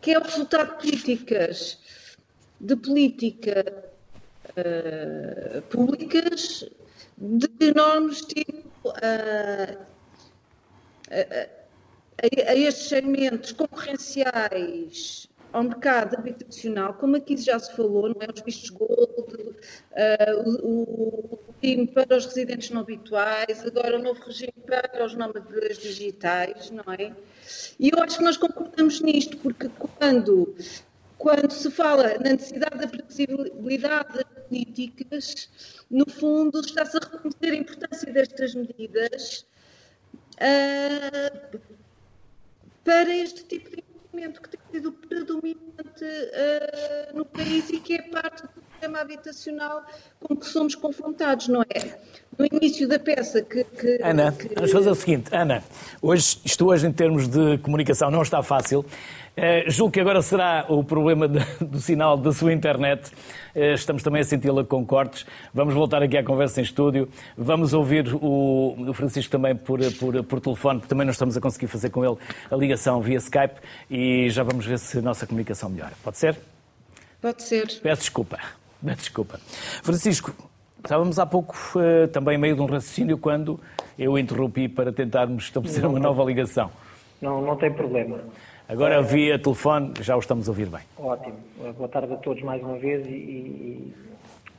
que 0.00 0.12
é 0.12 0.18
o 0.18 0.22
resultado 0.22 0.72
de 0.72 0.82
políticas, 0.82 1.78
de 2.60 2.76
política 2.76 3.84
uh, 4.56 5.62
públicas 5.62 6.68
de 7.18 7.48
enormes 7.60 8.20
tipo 8.22 8.88
uh, 8.88 9.86
a, 11.10 11.46
a, 12.22 12.56
estes 12.56 12.88
segmentos 12.88 13.52
concorrenciais 13.52 15.28
ao 15.52 15.62
mercado 15.62 16.16
habitacional, 16.16 16.94
como 16.94 17.16
aqui 17.16 17.36
já 17.36 17.58
se 17.58 17.74
falou, 17.74 18.08
não 18.08 18.16
é? 18.20 18.26
Os 18.32 18.40
vistos 18.42 18.70
gold, 18.70 18.96
uh, 19.10 20.60
o, 20.62 21.38
o 21.40 21.86
para 21.92 22.16
os 22.16 22.26
residentes 22.26 22.70
não 22.70 22.82
habituais, 22.82 23.64
agora 23.66 23.98
o 23.98 24.02
novo 24.02 24.22
regime 24.24 24.52
para 24.64 25.04
os 25.04 25.14
nómadas 25.14 25.78
digitais, 25.78 26.70
não 26.70 26.84
é? 26.92 27.12
E 27.80 27.90
eu 27.90 28.02
acho 28.02 28.18
que 28.18 28.24
nós 28.24 28.36
concordamos 28.36 29.00
nisto, 29.00 29.36
porque 29.38 29.68
quando, 29.68 30.54
quando 31.18 31.50
se 31.50 31.70
fala 31.70 32.14
na 32.18 32.32
necessidade 32.32 32.78
da 32.78 32.86
previsibilidade 32.86 34.14
das 34.14 34.44
políticas, 34.48 35.48
no 35.90 36.08
fundo 36.08 36.60
está-se 36.60 36.96
a 36.96 37.00
reconhecer 37.00 37.50
a 37.50 37.56
importância 37.56 38.12
destas 38.12 38.54
medidas 38.54 39.46
uh, 40.34 41.58
para 42.84 43.12
este 43.16 43.44
tipo 43.44 43.70
de 43.70 43.85
que 44.16 44.48
tem 44.50 44.60
sido 44.72 44.92
predominante 44.92 46.04
uh, 46.04 47.16
no 47.16 47.24
país 47.24 47.68
e 47.70 47.78
que 47.78 47.94
é 47.94 48.02
parte 48.02 48.42
do 48.42 48.62
sistema 48.72 49.00
habitacional 49.00 49.84
com 50.20 50.36
que 50.36 50.46
somos 50.46 50.74
confrontados, 50.74 51.48
não 51.48 51.62
é? 51.62 51.98
No 52.38 52.46
início 52.46 52.88
da 52.88 52.98
peça 52.98 53.42
que... 53.42 53.64
que 53.64 53.98
Ana, 54.02 54.32
que... 54.32 54.54
vamos 54.54 54.72
fazer 54.72 54.90
o 54.90 54.94
seguinte. 54.94 55.34
Ana, 55.34 55.62
hoje, 56.02 56.40
isto 56.44 56.66
hoje 56.66 56.86
em 56.86 56.92
termos 56.92 57.28
de 57.28 57.58
comunicação 57.58 58.10
não 58.10 58.22
está 58.22 58.42
fácil. 58.42 58.84
Uh, 59.36 59.70
julgo 59.70 59.92
que 59.92 60.00
agora 60.00 60.22
será 60.22 60.64
o 60.66 60.82
problema 60.82 61.28
de, 61.28 61.40
do 61.60 61.78
sinal 61.78 62.16
da 62.16 62.32
sua 62.32 62.54
internet. 62.54 63.10
Uh, 63.54 63.74
estamos 63.74 64.02
também 64.02 64.22
a 64.22 64.24
senti-la 64.24 64.64
com 64.64 64.84
cortes. 64.86 65.26
Vamos 65.52 65.74
voltar 65.74 66.02
aqui 66.02 66.16
à 66.16 66.24
conversa 66.24 66.60
em 66.60 66.64
estúdio. 66.64 67.06
Vamos 67.36 67.74
ouvir 67.74 68.14
o, 68.14 68.74
o 68.88 68.94
Francisco 68.94 69.30
também 69.30 69.54
por, 69.54 69.78
por, 69.98 70.24
por, 70.24 70.40
telefone, 70.40 70.78
porque 70.78 70.88
também 70.88 71.04
não 71.04 71.12
estamos 71.12 71.36
a 71.36 71.40
conseguir 71.40 71.66
fazer 71.66 71.90
com 71.90 72.02
ele 72.02 72.16
a 72.50 72.56
ligação 72.56 73.02
via 73.02 73.18
Skype 73.18 73.60
e 73.90 74.30
já 74.30 74.42
vamos 74.42 74.64
ver 74.64 74.78
se 74.78 75.00
a 75.00 75.02
nossa 75.02 75.26
comunicação 75.26 75.68
melhora. 75.68 75.92
Pode 76.02 76.16
ser? 76.16 76.34
Pode 77.20 77.42
ser. 77.42 77.66
Peço 77.82 78.00
desculpa. 78.02 78.38
Peço 78.82 79.00
desculpa. 79.00 79.38
Francisco, 79.82 80.32
estávamos 80.82 81.18
há 81.18 81.26
pouco 81.26 81.54
uh, 81.74 82.08
também 82.08 82.38
meio 82.38 82.54
de 82.54 82.62
um 82.62 82.66
raciocínio 82.66 83.18
quando 83.18 83.60
eu 83.98 84.18
interrompi 84.18 84.66
para 84.66 84.90
tentarmos 84.90 85.44
estabelecer 85.44 85.82
não, 85.82 85.90
uma 85.90 86.00
nova 86.00 86.24
ligação. 86.24 86.70
Não, 87.20 87.42
não 87.42 87.54
tem 87.56 87.70
problema. 87.70 88.20
Agora, 88.68 89.00
via 89.00 89.38
telefone, 89.38 89.92
já 90.00 90.16
o 90.16 90.18
estamos 90.18 90.48
a 90.48 90.50
ouvir 90.50 90.66
bem. 90.66 90.80
Ótimo. 90.98 91.36
Boa 91.76 91.88
tarde 91.88 92.12
a 92.12 92.16
todos 92.16 92.42
mais 92.42 92.60
uma 92.60 92.76
vez 92.76 93.06
e, 93.06 93.10
e 93.10 93.94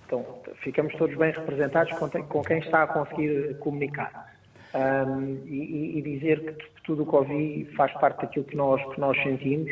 Então, 0.05 0.25
ficamos 0.63 0.93
todos 0.95 1.15
bem 1.17 1.31
representados 1.31 1.93
com 2.29 2.41
quem 2.41 2.59
está 2.59 2.83
a 2.83 2.87
conseguir 2.87 3.57
comunicar. 3.59 4.33
Um, 4.73 5.43
e, 5.45 5.97
e, 5.97 6.01
dizer 6.01 6.39
que 6.39 6.81
tudo 6.83 7.03
o 7.03 7.05
que 7.05 7.15
ouvi 7.15 7.69
faz 7.75 7.91
parte 7.93 8.21
daquilo 8.21 8.45
que 8.45 8.55
nós, 8.55 8.81
que 8.93 8.99
nós 8.99 9.21
sentimos. 9.23 9.71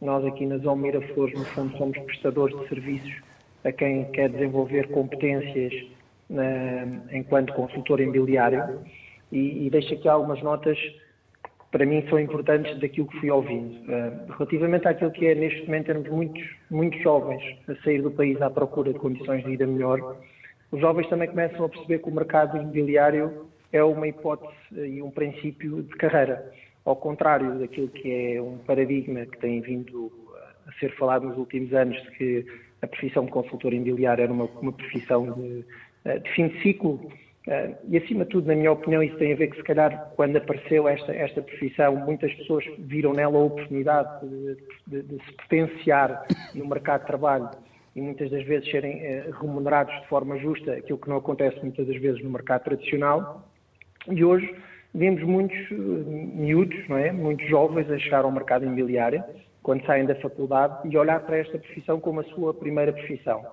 Nós 0.00 0.24
aqui 0.24 0.44
na 0.44 0.58
Zona 0.58 0.82
Miraflores, 0.82 1.38
no 1.38 1.44
fundo, 1.44 1.76
somos 1.76 1.98
prestadores 1.98 2.58
de 2.58 2.68
serviços 2.68 3.14
a 3.64 3.70
quem 3.70 4.04
quer 4.10 4.28
desenvolver 4.30 4.88
competências 4.88 5.72
enquanto 7.12 7.52
consultor 7.54 8.00
imobiliário 8.00 8.80
e, 9.30 9.66
e 9.66 9.70
deixo 9.70 9.94
aqui 9.94 10.08
algumas 10.08 10.42
notas 10.42 10.78
para 11.70 11.84
mim 11.84 12.04
são 12.08 12.18
importantes 12.18 12.78
daquilo 12.80 13.06
que 13.08 13.20
fui 13.20 13.30
ouvindo. 13.30 13.74
Uh, 13.82 14.32
relativamente 14.32 14.88
àquilo 14.88 15.10
que 15.10 15.26
é 15.26 15.34
neste 15.34 15.66
momento 15.66 15.86
termos 15.86 16.08
muitos, 16.08 16.56
muitos 16.70 17.02
jovens 17.02 17.42
a 17.68 17.74
sair 17.82 18.02
do 18.02 18.10
país 18.10 18.40
à 18.40 18.50
procura 18.50 18.92
de 18.92 18.98
condições 18.98 19.42
de 19.42 19.50
vida 19.50 19.66
melhor, 19.66 20.16
os 20.70 20.80
jovens 20.80 21.08
também 21.08 21.28
começam 21.28 21.64
a 21.64 21.68
perceber 21.68 21.98
que 21.98 22.08
o 22.08 22.14
mercado 22.14 22.56
imobiliário 22.58 23.46
é 23.72 23.82
uma 23.82 24.06
hipótese 24.06 24.52
e 24.74 25.02
um 25.02 25.10
princípio 25.10 25.82
de 25.82 25.94
carreira. 25.96 26.52
Ao 26.84 26.96
contrário 26.96 27.58
daquilo 27.58 27.88
que 27.88 28.34
é 28.34 28.40
um 28.40 28.58
paradigma 28.58 29.26
que 29.26 29.38
tem 29.38 29.60
vindo 29.60 30.10
a 30.66 30.72
ser 30.78 30.94
falado 30.96 31.26
nos 31.26 31.38
últimos 31.38 31.72
anos, 31.72 31.96
de 32.02 32.10
que 32.12 32.46
a 32.82 32.86
profissão 32.86 33.24
de 33.24 33.30
consultor 33.30 33.72
imobiliário 33.72 34.22
era 34.22 34.32
uma, 34.32 34.44
uma 34.44 34.72
profissão 34.72 35.32
de, 35.32 35.64
eh, 36.04 36.18
de, 36.18 36.30
fim 36.30 36.48
de 36.48 36.62
ciclo. 36.62 37.00
E, 37.88 37.96
acima 37.96 38.24
de 38.24 38.30
tudo, 38.30 38.46
na 38.46 38.54
minha 38.54 38.72
opinião, 38.72 39.02
isso 39.02 39.16
tem 39.16 39.32
a 39.32 39.36
ver 39.36 39.48
que, 39.48 39.56
se 39.56 39.62
calhar, 39.62 40.12
quando 40.16 40.36
apareceu 40.36 40.86
esta, 40.86 41.12
esta 41.14 41.40
profissão, 41.40 41.96
muitas 41.96 42.32
pessoas 42.34 42.64
viram 42.78 43.14
nela 43.14 43.38
a 43.38 43.44
oportunidade 43.44 44.28
de, 44.28 44.56
de, 44.86 45.02
de 45.02 45.24
se 45.24 45.32
potenciar 45.32 46.26
no 46.54 46.66
mercado 46.66 47.00
de 47.00 47.06
trabalho 47.06 47.48
e 47.96 48.00
muitas 48.02 48.30
das 48.30 48.44
vezes 48.44 48.70
serem 48.70 49.00
eh, 49.00 49.30
remunerados 49.40 49.94
de 50.02 50.06
forma 50.08 50.38
justa, 50.38 50.74
aquilo 50.74 50.98
que 50.98 51.08
não 51.08 51.16
acontece 51.16 51.58
muitas 51.62 51.86
das 51.86 51.96
vezes 52.00 52.22
no 52.22 52.30
mercado 52.30 52.64
tradicional. 52.64 53.48
E 54.06 54.22
hoje 54.22 54.54
vemos 54.94 55.22
muitos 55.22 55.58
eh, 55.70 55.74
miúdos, 55.74 56.86
não 56.86 56.98
é? 56.98 57.10
muitos 57.10 57.48
jovens 57.48 57.90
a 57.90 57.98
chegar 57.98 58.24
ao 58.24 58.30
mercado 58.30 58.66
imobiliário, 58.66 59.24
quando 59.62 59.84
saem 59.86 60.04
da 60.04 60.14
faculdade, 60.16 60.86
e 60.86 60.96
olhar 60.96 61.20
para 61.20 61.38
esta 61.38 61.58
profissão 61.58 61.98
como 61.98 62.20
a 62.20 62.24
sua 62.24 62.52
primeira 62.52 62.92
profissão. 62.92 63.44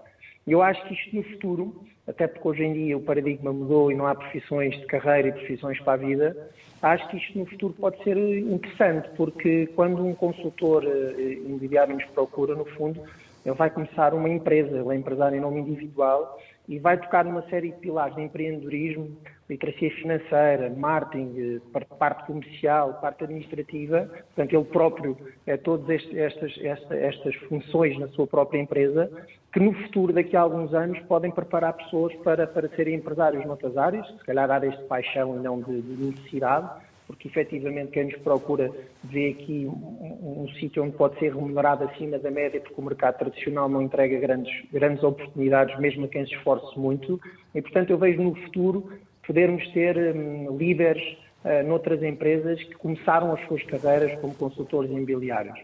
Eu 0.45 0.61
acho 0.61 0.85
que 0.85 0.93
isto 0.93 1.15
no 1.15 1.23
futuro, 1.23 1.83
até 2.07 2.27
porque 2.27 2.47
hoje 2.47 2.63
em 2.63 2.73
dia 2.73 2.97
o 2.97 3.01
paradigma 3.01 3.51
mudou 3.51 3.91
e 3.91 3.95
não 3.95 4.05
há 4.05 4.15
profissões 4.15 4.77
de 4.79 4.85
carreira 4.85 5.29
e 5.29 5.31
profissões 5.31 5.79
para 5.81 5.93
a 5.93 5.97
vida, 5.97 6.49
acho 6.81 7.07
que 7.09 7.17
isto 7.17 7.39
no 7.39 7.45
futuro 7.45 7.73
pode 7.73 8.03
ser 8.03 8.17
interessante, 8.17 9.09
porque 9.15 9.67
quando 9.75 10.05
um 10.05 10.13
consultor 10.13 10.83
eh, 10.85 11.33
imobiliário 11.45 11.95
nos 11.95 12.05
procura, 12.05 12.55
no 12.55 12.65
fundo, 12.65 13.01
ele 13.45 13.55
vai 13.55 13.69
começar 13.69 14.13
uma 14.13 14.29
empresa, 14.29 14.77
ele 14.77 14.89
é 14.89 14.95
empresário 14.95 15.37
em 15.37 15.41
nome 15.41 15.61
individual 15.61 16.39
e 16.67 16.79
vai 16.79 16.97
tocar 16.97 17.25
numa 17.25 17.43
série 17.43 17.71
de 17.71 17.77
pilares 17.77 18.15
de 18.15 18.21
empreendedorismo, 18.21 19.15
literacia 19.49 19.91
financeira, 19.91 20.73
marketing, 20.75 21.61
parte 21.99 22.25
comercial, 22.25 22.95
parte 22.95 23.23
administrativa. 23.23 24.09
Portanto, 24.35 24.53
ele 24.53 24.65
próprio 24.65 25.17
é 25.45 25.55
todas 25.55 25.87
estas, 25.89 26.57
estas, 26.61 26.91
estas 26.91 27.35
funções 27.47 27.97
na 27.99 28.07
sua 28.09 28.25
própria 28.25 28.59
empresa, 28.59 29.09
que 29.53 29.59
no 29.59 29.73
futuro, 29.73 30.11
daqui 30.11 30.35
a 30.35 30.41
alguns 30.41 30.73
anos, 30.73 30.99
podem 31.01 31.31
preparar 31.31 31.73
pessoas 31.73 32.13
para, 32.15 32.47
para 32.47 32.67
serem 32.69 32.95
empresários 32.95 33.45
noutras 33.45 33.77
áreas, 33.77 34.07
se 34.07 34.25
calhar 34.25 34.49
áreas 34.49 34.75
de 34.77 34.83
paixão 34.85 35.37
e 35.37 35.39
não 35.39 35.61
de, 35.61 35.81
de 35.81 36.05
necessidade, 36.05 36.69
porque 37.07 37.27
efetivamente 37.27 37.91
quem 37.91 38.05
nos 38.05 38.17
procura 38.17 38.71
vê 39.03 39.29
aqui 39.29 39.67
um, 39.67 40.43
um 40.43 40.49
sítio 40.59 40.83
onde 40.83 40.97
pode 40.97 41.19
ser 41.19 41.33
remunerado 41.33 41.83
acima 41.83 42.17
da 42.17 42.31
média, 42.31 42.59
porque 42.59 42.81
o 42.81 42.83
mercado 42.83 43.19
tradicional 43.19 43.69
não 43.69 43.81
entrega 43.81 44.19
grandes, 44.19 44.51
grandes 44.73 45.03
oportunidades, 45.03 45.77
mesmo 45.79 46.05
a 46.05 46.07
quem 46.07 46.25
se 46.25 46.33
esforce 46.33 46.77
muito, 46.77 47.21
e 47.53 47.61
portanto 47.61 47.91
eu 47.91 47.97
vejo 47.97 48.21
no 48.21 48.35
futuro 48.35 48.89
podermos 49.25 49.67
ter 49.71 49.97
um, 49.97 50.57
líderes 50.57 51.17
uh, 51.43 51.67
noutras 51.67 52.01
empresas 52.03 52.61
que 52.63 52.75
começaram 52.75 53.33
as 53.33 53.45
suas 53.47 53.63
carreiras 53.63 54.19
como 54.19 54.33
consultores 54.35 54.89
imobiliários. 54.89 55.59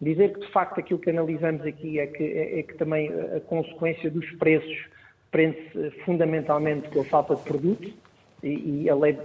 Dizer 0.00 0.32
que, 0.32 0.40
de 0.40 0.52
facto, 0.52 0.80
aquilo 0.80 0.98
que 0.98 1.10
analisamos 1.10 1.64
aqui 1.64 1.98
é 1.98 2.06
que, 2.06 2.24
é, 2.24 2.60
é 2.60 2.62
que 2.62 2.74
também 2.74 3.10
a 3.36 3.40
consequência 3.40 4.10
dos 4.10 4.28
preços 4.32 4.86
prende-se 5.30 5.90
fundamentalmente 6.04 6.88
com 6.90 7.00
a 7.00 7.04
falta 7.04 7.34
de 7.34 7.42
produto, 7.42 7.92
e, 8.46 8.90
a 8.90 8.94
lei 8.94 9.16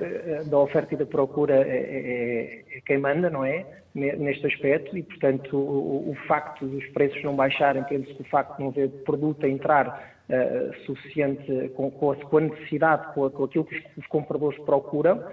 da 0.49 0.57
oferta 0.57 0.93
e 0.93 0.97
da 0.97 1.05
procura 1.05 1.55
é, 1.55 1.77
é, 1.77 2.77
é, 2.77 2.81
quem 2.85 2.97
manda, 2.97 3.29
não 3.29 3.43
é? 3.43 3.65
Neste 3.93 4.47
aspecto, 4.47 4.95
e 4.97 5.03
portanto 5.03 5.57
o, 5.57 6.11
o 6.11 6.15
facto 6.27 6.65
dos 6.65 6.85
preços 6.87 7.21
não 7.23 7.35
baixarem 7.35 7.83
prende-se 7.83 8.21
o 8.21 8.25
facto 8.25 8.55
de 8.55 8.63
não 8.63 8.69
haver 8.69 8.89
produto 9.03 9.45
a 9.45 9.49
entrar 9.49 10.15
uh, 10.29 10.85
suficiente 10.85 11.69
com, 11.75 11.89
com, 11.91 12.11
a, 12.11 12.41
necessidade, 12.41 13.13
com, 13.13 13.29
com, 13.29 13.43
aquilo 13.43 13.65
que 13.65 13.77
os, 13.77 13.83
os 13.97 14.07
compradores 14.07 14.59
procuram. 14.59 15.23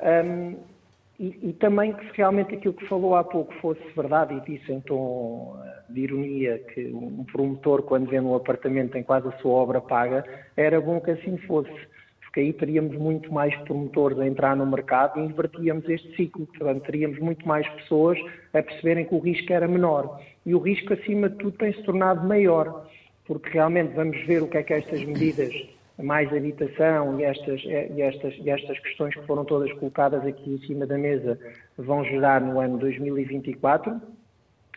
Um, 0.00 0.56
e, 1.20 1.50
e, 1.50 1.52
também 1.52 1.92
que 1.92 2.06
se 2.06 2.16
realmente 2.16 2.54
aquilo 2.54 2.72
que 2.72 2.86
falou 2.86 3.14
há 3.14 3.22
pouco 3.22 3.52
fosse 3.60 3.82
verdade 3.94 4.34
e 4.34 4.40
disse 4.40 4.72
em 4.72 4.80
tom 4.80 5.54
de 5.90 6.00
ironia 6.00 6.58
que 6.72 6.86
um 6.86 7.24
promotor 7.24 7.82
quando 7.82 8.08
vende 8.08 8.24
um 8.24 8.34
apartamento 8.34 8.92
tem 8.92 9.02
quase 9.02 9.28
a 9.28 9.32
sua 9.32 9.52
obra 9.52 9.82
paga, 9.82 10.24
era 10.56 10.80
bom 10.80 10.98
que 10.98 11.10
assim 11.10 11.36
fosse 11.46 11.70
porque 12.30 12.40
aí 12.40 12.52
teríamos 12.52 12.96
muito 12.96 13.32
mais 13.32 13.52
promotores 13.62 14.16
a 14.20 14.24
entrar 14.24 14.54
no 14.54 14.64
mercado 14.64 15.18
e 15.18 15.24
invertíamos 15.24 15.88
este 15.88 16.14
ciclo, 16.14 16.46
portanto, 16.46 16.84
teríamos 16.84 17.18
muito 17.18 17.46
mais 17.46 17.68
pessoas 17.70 18.16
a 18.54 18.62
perceberem 18.62 19.04
que 19.04 19.14
o 19.16 19.18
risco 19.18 19.52
era 19.52 19.66
menor. 19.66 20.20
E 20.46 20.54
o 20.54 20.60
risco, 20.60 20.92
acima 20.92 21.28
de 21.28 21.34
tudo, 21.38 21.58
tem 21.58 21.72
se 21.72 21.82
tornado 21.82 22.24
maior, 22.26 22.86
porque 23.26 23.50
realmente 23.50 23.94
vamos 23.94 24.16
ver 24.26 24.44
o 24.44 24.46
que 24.46 24.58
é 24.58 24.62
que 24.62 24.72
estas 24.72 25.02
medidas, 25.02 25.52
mais 26.00 26.32
habitação 26.32 27.18
e 27.18 27.24
estas, 27.24 27.62
e 27.64 28.00
estas, 28.00 28.34
e 28.38 28.48
estas 28.48 28.78
questões 28.78 29.12
que 29.12 29.26
foram 29.26 29.44
todas 29.44 29.72
colocadas 29.72 30.24
aqui 30.24 30.54
em 30.54 30.58
cima 30.68 30.86
da 30.86 30.96
mesa, 30.96 31.36
vão 31.76 32.04
gerar 32.04 32.40
no 32.40 32.60
ano 32.60 32.78
2024. 32.78 34.00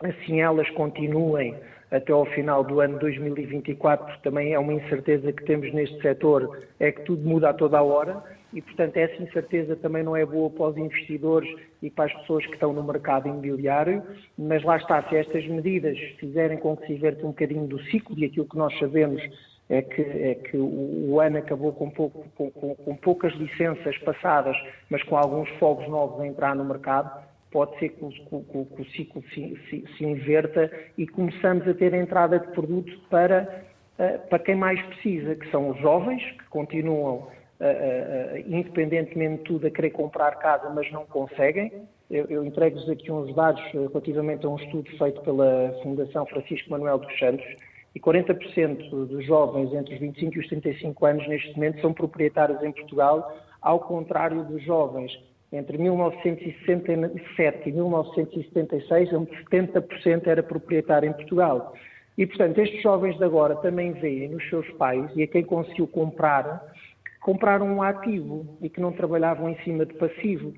Assim 0.01 0.41
elas 0.41 0.67
continuem 0.71 1.53
até 1.93 2.11
ao 2.11 2.25
final 2.25 2.63
do 2.63 2.79
ano 2.79 2.97
2024, 2.97 4.05
porque 4.05 4.21
também 4.23 4.51
é 4.51 4.57
uma 4.57 4.73
incerteza 4.73 5.31
que 5.31 5.45
temos 5.45 5.71
neste 5.71 6.01
setor, 6.01 6.57
é 6.79 6.91
que 6.91 7.03
tudo 7.03 7.27
muda 7.27 7.51
a 7.51 7.53
toda 7.53 7.77
a 7.77 7.83
hora 7.83 8.23
e, 8.51 8.61
portanto, 8.63 8.97
essa 8.97 9.21
incerteza 9.21 9.75
também 9.75 10.01
não 10.01 10.15
é 10.15 10.25
boa 10.25 10.49
para 10.49 10.69
os 10.69 10.77
investidores 10.77 11.47
e 11.83 11.91
para 11.91 12.05
as 12.05 12.13
pessoas 12.21 12.47
que 12.47 12.53
estão 12.53 12.73
no 12.73 12.83
mercado 12.83 13.27
imobiliário, 13.27 14.01
mas 14.35 14.63
lá 14.63 14.77
está, 14.77 15.03
se 15.07 15.15
estas 15.15 15.45
medidas 15.45 15.95
fizerem 16.19 16.57
com 16.57 16.75
que 16.75 16.87
se 16.87 16.93
inverte 16.93 17.23
um 17.23 17.29
bocadinho 17.29 17.67
do 17.67 17.79
ciclo 17.83 18.17
e 18.17 18.25
aquilo 18.25 18.47
que 18.47 18.57
nós 18.57 18.77
sabemos 18.79 19.21
é 19.69 19.81
que, 19.83 20.01
é 20.01 20.35
que 20.35 20.57
o, 20.57 21.19
ano 21.19 21.37
acabou 21.37 21.73
com, 21.73 21.91
pouco, 21.91 22.25
com, 22.35 22.49
com 22.49 22.95
poucas 22.95 23.33
licenças 23.33 23.95
passadas, 23.99 24.57
mas 24.89 25.01
com 25.03 25.15
alguns 25.15 25.47
fogos 25.59 25.87
novos 25.87 26.19
a 26.19 26.27
entrar 26.27 26.55
no 26.55 26.65
mercado, 26.65 27.23
pode 27.53 27.77
ser 27.77 27.89
que 27.89 28.03
o, 28.03 28.09
que 28.09 28.81
o 28.81 28.85
ciclo 28.95 29.23
se, 29.33 29.55
se, 29.69 29.85
se, 29.95 30.03
inverta 30.03 30.71
e 30.97 31.07
começamos 31.07 31.65
a 31.67 31.73
ter 31.75 31.93
entrada 31.93 32.39
de 32.39 32.47
produtos 32.47 32.93
para, 33.11 33.63
uh, 33.99 34.27
para 34.27 34.39
quem 34.39 34.55
mais 34.55 34.81
precisa, 34.87 35.35
que 35.35 35.49
são 35.51 35.69
os 35.69 35.79
jovens, 35.79 36.23
que 36.23 36.45
continuam, 36.49 37.15
uh, 37.15 37.27
uh, 37.27 38.39
independentemente 38.47 39.37
de 39.37 39.43
tudo, 39.43 39.67
a 39.67 39.69
querer 39.69 39.91
comprar 39.91 40.31
casa, 40.39 40.69
mas 40.71 40.91
não 40.91 41.05
conseguem. 41.05 41.71
Eu, 42.09 42.25
eu 42.25 42.43
entrego-vos 42.43 42.89
aqui 42.89 43.11
uns 43.11 43.33
dados 43.35 43.61
relativamente 43.71 44.45
a 44.45 44.49
um 44.49 44.55
estudo 44.55 44.89
feito 44.97 45.21
pela 45.21 45.79
Fundação 45.83 46.25
Francisco 46.25 46.71
Manuel 46.71 46.97
dos 46.97 47.19
Santos, 47.19 47.45
e 47.95 47.99
40% 47.99 48.89
dos 48.89 49.23
jovens 49.23 49.71
entre 49.71 49.93
os 49.93 49.99
25 49.99 50.35
e 50.35 50.39
os 50.39 50.47
35 50.47 51.05
anos 51.05 51.27
neste 51.27 51.55
momento 51.55 51.79
são 51.79 51.93
proprietários 51.93 52.61
em 52.63 52.71
Portugal, 52.71 53.37
ao 53.61 53.79
contrário 53.79 54.43
dos 54.43 54.63
jovens 54.63 55.11
entre 55.53 55.77
1967 55.77 57.69
e 57.69 57.71
1976, 57.71 59.13
onde 59.13 59.31
70% 59.45 60.27
era 60.27 60.41
proprietário 60.41 61.09
em 61.09 61.13
Portugal. 61.13 61.73
E, 62.17 62.25
portanto, 62.25 62.57
estes 62.59 62.81
jovens 62.81 63.17
de 63.17 63.23
agora 63.23 63.55
também 63.57 63.91
veem 63.93 64.29
nos 64.29 64.47
seus 64.49 64.67
pais 64.71 65.09
e 65.15 65.23
a 65.23 65.27
quem 65.27 65.43
conseguiu 65.43 65.87
comprar, 65.87 66.73
compraram 67.21 67.67
um 67.67 67.81
ativo 67.83 68.57
e 68.61 68.69
que 68.69 68.81
não 68.81 68.91
trabalhavam 68.91 69.49
em 69.49 69.55
cima 69.63 69.85
de 69.85 69.93
passivo. 69.93 70.53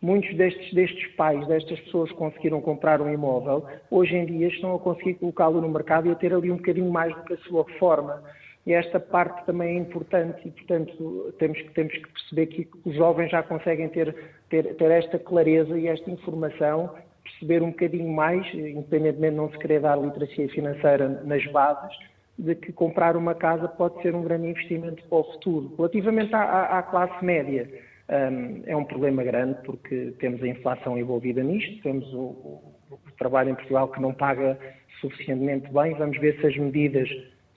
Muitos 0.00 0.34
destes, 0.36 0.72
destes 0.72 1.08
pais, 1.16 1.46
destas 1.46 1.78
pessoas 1.80 2.10
que 2.10 2.16
conseguiram 2.16 2.60
comprar 2.60 3.02
um 3.02 3.12
imóvel, 3.12 3.66
hoje 3.90 4.16
em 4.16 4.24
dia 4.26 4.48
estão 4.48 4.74
a 4.74 4.78
conseguir 4.78 5.14
colocá-lo 5.14 5.60
no 5.60 5.68
mercado 5.68 6.08
e 6.08 6.12
a 6.12 6.14
ter 6.14 6.32
ali 6.32 6.50
um 6.50 6.56
bocadinho 6.56 6.90
mais 6.90 7.14
do 7.14 7.22
que 7.24 7.34
a 7.34 7.38
sua 7.38 7.64
reforma 7.64 8.22
e 8.68 8.74
esta 8.74 9.00
parte 9.00 9.46
também 9.46 9.76
é 9.76 9.80
importante 9.80 10.46
e, 10.46 10.50
portanto, 10.50 11.34
temos, 11.38 11.58
temos 11.72 11.94
que 11.94 12.06
perceber 12.12 12.46
que 12.48 12.68
os 12.84 12.94
jovens 12.94 13.30
já 13.30 13.42
conseguem 13.42 13.88
ter, 13.88 14.14
ter, 14.50 14.74
ter 14.74 14.90
esta 14.90 15.18
clareza 15.18 15.78
e 15.78 15.88
esta 15.88 16.10
informação, 16.10 16.94
perceber 17.24 17.62
um 17.62 17.70
bocadinho 17.70 18.12
mais, 18.12 18.46
independentemente 18.52 19.30
de 19.30 19.36
não 19.38 19.50
se 19.50 19.58
querer 19.58 19.80
dar 19.80 19.96
literacia 19.96 20.50
financeira 20.50 21.08
nas 21.24 21.42
bases, 21.46 21.96
de 22.38 22.54
que 22.54 22.70
comprar 22.70 23.16
uma 23.16 23.34
casa 23.34 23.66
pode 23.68 24.02
ser 24.02 24.14
um 24.14 24.22
grande 24.22 24.48
investimento 24.48 25.02
para 25.08 25.16
o 25.18 25.24
futuro. 25.24 25.74
Relativamente 25.78 26.34
à, 26.34 26.78
à 26.78 26.82
classe 26.82 27.24
média, 27.24 27.66
um, 28.10 28.62
é 28.66 28.76
um 28.76 28.84
problema 28.84 29.24
grande 29.24 29.62
porque 29.64 30.12
temos 30.18 30.42
a 30.42 30.46
inflação 30.46 30.98
envolvida 30.98 31.42
nisto, 31.42 31.82
temos 31.82 32.06
o, 32.12 32.18
o, 32.18 32.74
o 32.90 33.12
trabalho 33.18 33.48
em 33.48 33.54
Portugal 33.54 33.88
que 33.88 33.98
não 33.98 34.12
paga 34.12 34.58
suficientemente 35.00 35.72
bem, 35.72 35.94
vamos 35.94 36.18
ver 36.18 36.38
se 36.38 36.46
as 36.48 36.56
medidas 36.58 37.08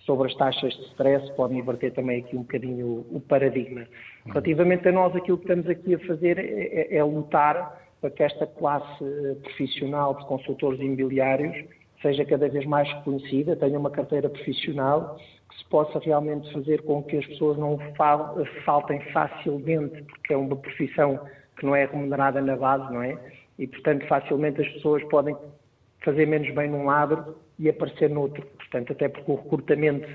sobre 0.06 0.28
as 0.28 0.36
taxas 0.36 0.74
de 0.74 0.84
stress, 0.88 1.32
podem 1.36 1.60
inverter 1.60 1.94
também 1.94 2.22
aqui 2.22 2.36
um 2.36 2.42
bocadinho 2.42 3.06
o, 3.12 3.22
paradigma. 3.22 3.86
Relativamente 4.26 4.88
a 4.88 4.92
nós, 4.92 5.16
aquilo 5.16 5.38
que 5.38 5.44
estamos 5.44 5.68
aqui 5.70 5.96
a 5.96 6.00
fazer 6.00 6.38
é, 6.40 6.96
é, 6.96 6.98
é 6.98 7.04
lutar 7.04 7.80
para 8.02 8.10
que 8.10 8.24
esta 8.24 8.48
classe 8.48 9.04
eh, 9.04 9.36
profissional 9.44 10.16
de 10.16 10.26
consultores 10.26 10.80
imobiliários 10.80 11.56
seja 12.02 12.26
cada 12.26 12.50
vez 12.50 12.66
mais 12.66 12.92
reconhecida, 12.92 13.56
tenha 13.56 13.78
uma 13.78 13.92
carteira 13.92 14.28
profissional, 14.28 15.18
que 15.50 15.58
se 15.58 15.66
possa 15.70 16.00
realmente 16.00 16.52
fazer 16.52 16.82
com 16.82 17.04
que 17.04 17.18
as 17.18 17.26
pessoas 17.28 17.58
não 17.58 17.78
faltem 18.66 19.00
facilmente, 19.12 20.02
porque 20.04 20.34
é 20.34 20.38
uma 20.38 20.56
profissão 20.56 21.20
que 21.58 21.66
não 21.66 21.76
é 21.76 21.86
remunerada 21.86 22.42
na 22.42 22.56
base, 22.56 22.92
não 22.92 23.04
é? 23.04 23.18
E, 23.60 23.68
portanto, 23.68 24.08
facilmente 24.08 24.62
as 24.62 24.68
pessoas 24.70 25.04
podem 25.06 25.36
fazer 26.04 26.26
menos 26.26 26.52
bem 26.56 26.70
num 26.70 26.86
lado 26.86 27.36
e 27.60 27.70
aparecer 27.70 28.10
noutro. 28.10 28.44
Portanto, 28.72 28.94
até 28.94 29.10
porque 29.10 29.32
o 29.32 29.36
recrutamento 29.36 30.08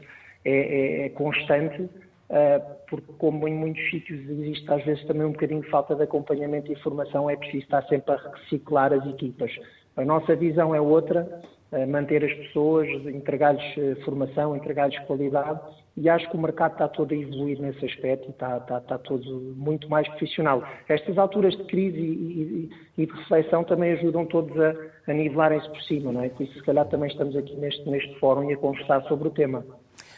é, 0.44 0.50
é, 0.50 1.06
é 1.06 1.08
constante, 1.10 1.82
uh, 1.82 2.76
porque 2.88 3.12
como 3.18 3.46
em 3.46 3.54
muitos 3.54 3.82
sítios 3.90 4.18
existe 4.30 4.72
às 4.72 4.82
vezes 4.84 5.04
também 5.04 5.26
um 5.26 5.32
bocadinho 5.32 5.60
de 5.60 5.68
falta 5.68 5.94
de 5.94 6.02
acompanhamento 6.02 6.72
e 6.72 6.76
formação, 6.76 7.28
é 7.28 7.36
preciso 7.36 7.64
estar 7.64 7.86
sempre 7.86 8.14
a 8.14 8.16
reciclar 8.16 8.92
as 8.92 9.06
equipas. 9.06 9.52
A 9.96 10.04
nossa 10.04 10.34
visão 10.34 10.74
é 10.74 10.80
outra, 10.80 11.42
manter 11.88 12.24
as 12.24 12.32
pessoas, 12.32 12.88
entregar-lhes 13.06 13.62
eh, 13.76 13.96
formação, 14.04 14.56
entregar-lhes 14.56 14.98
qualidade 15.00 15.60
e 15.96 16.10
acho 16.10 16.28
que 16.30 16.36
o 16.36 16.40
mercado 16.40 16.72
está 16.72 16.88
todo 16.88 17.12
a 17.12 17.16
evoluir 17.16 17.58
nesse 17.58 17.84
aspecto 17.84 18.26
e 18.26 18.30
está, 18.30 18.58
está, 18.58 18.78
está 18.78 18.98
todo 18.98 19.54
muito 19.56 19.88
mais 19.88 20.06
profissional. 20.08 20.62
Estas 20.88 21.16
alturas 21.16 21.56
de 21.56 21.64
crise 21.64 21.98
e, 21.98 22.70
e, 22.98 23.02
e 23.02 23.06
de 23.06 23.12
reflexão 23.12 23.64
também 23.64 23.92
ajudam 23.92 24.26
todos 24.26 24.54
a, 24.60 24.74
a 25.06 25.14
nivelarem-se 25.14 25.68
por 25.68 25.82
cima, 25.82 26.12
não 26.12 26.22
é? 26.22 26.28
Por 26.28 26.42
isso, 26.42 26.52
se 26.52 26.62
calhar, 26.64 26.86
também 26.88 27.08
estamos 27.08 27.34
aqui 27.34 27.56
neste, 27.56 27.88
neste 27.88 28.18
fórum 28.18 28.50
e 28.50 28.52
a 28.52 28.56
conversar 28.58 29.02
sobre 29.04 29.28
o 29.28 29.30
tema. 29.30 29.64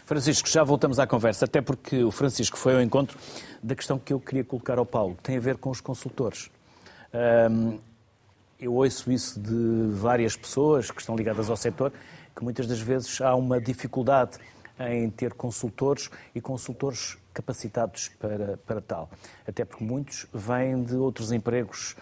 Francisco, 0.05 0.49
já 0.49 0.65
voltamos 0.65 0.99
à 0.99 1.07
conversa, 1.07 1.45
até 1.45 1.61
porque 1.61 2.03
o 2.03 2.11
Francisco 2.11 2.59
foi 2.59 2.75
ao 2.75 2.81
encontro 2.81 3.17
da 3.63 3.77
questão 3.77 3.99
que 3.99 4.13
eu 4.13 4.19
queria 4.19 4.43
colocar 4.43 4.79
ao 4.79 4.87
Paulo, 4.87 5.17
tem 5.23 5.37
a 5.37 5.41
ver 5.41 5.59
com 5.59 5.71
os 5.71 5.81
consultores. 5.81 6.51
Eu 8.59 8.75
ouço 8.75 9.13
isso 9.13 9.39
de 9.39 9.93
várias 9.93 10.35
pessoas 10.35 10.91
que 10.91 11.01
estão 11.01 11.15
ligadas 11.15 11.51
ao 11.51 11.57
setor, 11.57 11.93
que 12.35 12.43
muitas 12.43 12.67
das 12.67 12.81
vezes 12.81 13.21
há 13.21 13.35
uma 13.35 13.61
dificuldade 13.61 14.39
em 14.81 15.11
ter 15.11 15.35
consultores 15.35 16.11
e 16.35 16.41
consultores 16.41 17.19
capacitados 17.33 18.09
para, 18.19 18.57
para 18.59 18.81
tal. 18.81 19.11
Até 19.47 19.65
porque 19.65 19.85
muitos 19.85 20.27
vêm 20.33 20.83
de 20.83 20.95
outros 20.95 21.33
empregos, 21.33 21.97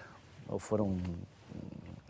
ou 0.48 0.58
foram 0.58 0.98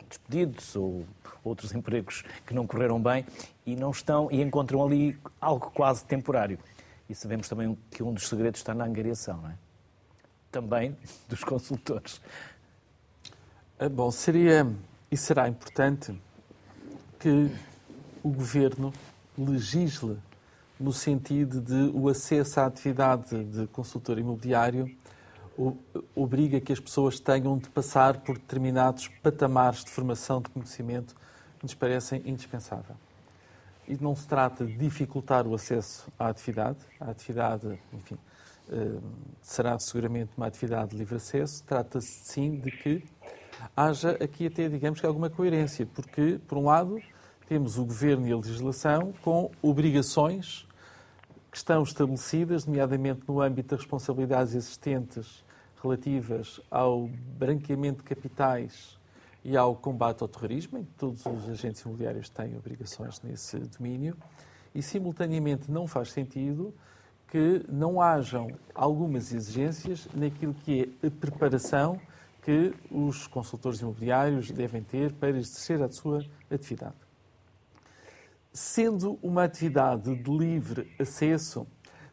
despedidos, 0.09 0.77
ou 0.77 1.07
outros 1.45 1.73
empregos 1.73 2.25
que 2.47 2.55
não 2.55 2.67
correram 2.67 3.01
bem 3.01 3.25
e 3.65 3.77
não 3.77 3.91
estão 3.91 4.29
e 4.31 4.43
encontram 4.43 4.85
ali 4.85 5.19
algo 5.41 5.71
quase 5.71 6.05
temporário. 6.05 6.59
E 7.09 7.15
sabemos 7.15 7.49
também 7.49 7.79
que 7.91 8.03
um 8.03 8.13
dos 8.13 8.29
segredos 8.29 8.61
está 8.61 8.75
na 8.75 8.85
angariação, 8.85 9.37
não 9.39 9.51
é? 9.51 9.55
Também 10.51 10.97
dos 11.29 11.45
consultores. 11.45 12.21
Ah, 13.79 13.89
bom, 13.89 14.11
seria 14.11 14.67
e 15.11 15.17
será 15.17 15.49
importante 15.49 16.19
que 17.21 17.51
o 18.23 18.31
governo 18.31 18.93
legisle 19.39 20.19
no 20.79 20.93
sentido 20.93 21.61
de 21.61 21.91
o 21.95 22.09
acesso 22.09 22.61
à 22.61 22.67
atividade 22.67 23.45
de 23.45 23.67
consultor 23.69 24.19
imobiliário 24.19 24.95
obriga 26.15 26.61
que 26.61 26.73
as 26.73 26.81
pessoas 26.81 27.19
tenham 27.19 27.57
de 27.57 27.69
passar 27.71 28.21
por 28.21 28.37
determinados 28.37 29.09
patamares 29.23 29.85
de 29.85 29.91
formação 29.91 30.43
de 30.43 30.51
conhecimento 30.51 31.15
que 31.59 31.65
nos 31.65 31.75
parecem 31.75 32.23
indispensável. 32.27 32.95
E 33.89 33.97
não 33.97 34.15
se 34.15 34.27
trata 34.27 34.67
de 34.67 34.77
dificultar 34.77 35.47
o 35.47 35.55
acesso 35.55 36.09
à 36.19 36.29
atividade, 36.29 36.79
a 37.01 37.11
atividade, 37.11 37.79
enfim, 37.93 38.19
ah, 38.71 39.01
será 39.41 39.79
seguramente 39.79 40.31
uma 40.37 40.47
atividade 40.47 40.91
de 40.91 40.99
livre 40.99 41.17
acesso, 41.17 41.63
trata-se 41.65 42.25
sim 42.25 42.59
de 42.59 42.71
que 42.71 43.03
haja 43.75 44.11
aqui 44.23 44.49
até, 44.49 44.69
digamos 44.69 45.01
que, 45.01 45.07
alguma 45.07 45.31
coerência, 45.31 45.87
porque, 45.87 46.39
por 46.47 46.59
um 46.59 46.65
lado, 46.65 47.01
temos 47.49 47.79
o 47.79 47.85
governo 47.85 48.27
e 48.27 48.33
a 48.33 48.37
legislação 48.37 49.15
com 49.23 49.51
obrigações 49.63 50.66
que 51.57 51.61
estão 51.61 51.83
estabelecidas, 51.83 52.67
nomeadamente 52.67 53.23
no 53.27 53.41
âmbito 53.41 53.71
das 53.71 53.81
responsabilidades 53.81 54.55
existentes 54.55 55.43
relativas 55.83 56.61
ao 56.71 57.09
branqueamento 57.39 58.03
de 58.03 58.05
capitais 58.05 58.99
e 59.43 59.57
ao 59.57 59.75
combate 59.75 60.21
ao 60.21 60.29
terrorismo, 60.29 60.77
em 60.77 60.85
que 60.85 60.93
todos 60.99 61.25
os 61.25 61.49
agentes 61.49 61.81
imobiliários 61.81 62.29
têm 62.29 62.55
obrigações 62.59 63.23
nesse 63.23 63.59
domínio, 63.59 64.15
e 64.75 64.83
simultaneamente 64.83 65.71
não 65.71 65.87
faz 65.87 66.13
sentido 66.13 66.75
que 67.27 67.65
não 67.71 68.03
hajam 68.03 68.49
algumas 68.75 69.33
exigências 69.33 70.07
naquilo 70.13 70.53
que 70.53 70.95
é 71.03 71.07
a 71.07 71.11
preparação 71.11 71.99
que 72.43 72.75
os 72.91 73.27
consultores 73.27 73.81
imobiliários 73.81 74.51
devem 74.51 74.83
ter 74.83 75.11
para 75.15 75.31
exercer 75.31 75.83
a 75.83 75.89
sua 75.89 76.23
atividade. 76.51 77.06
Sendo 78.57 79.19
uma 79.23 79.45
atividade 79.45 80.17
de 80.17 80.31
livre 80.31 80.91
acesso, 80.99 81.67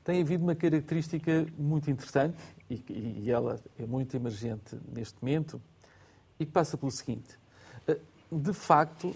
tem 0.03 0.21
havido 0.21 0.43
uma 0.43 0.53
característica 0.53 1.47
muito 1.57 1.89
interessante, 1.89 2.35
e, 2.69 2.83
e 3.23 3.31
ela 3.31 3.57
é 3.79 3.85
muito 3.85 4.13
emergente 4.17 4.77
neste 4.93 5.15
momento, 5.21 5.61
e 6.37 6.45
que 6.45 6.51
passa 6.51 6.77
pelo 6.77 6.91
seguinte. 6.91 7.39
De 8.29 8.51
facto, 8.51 9.15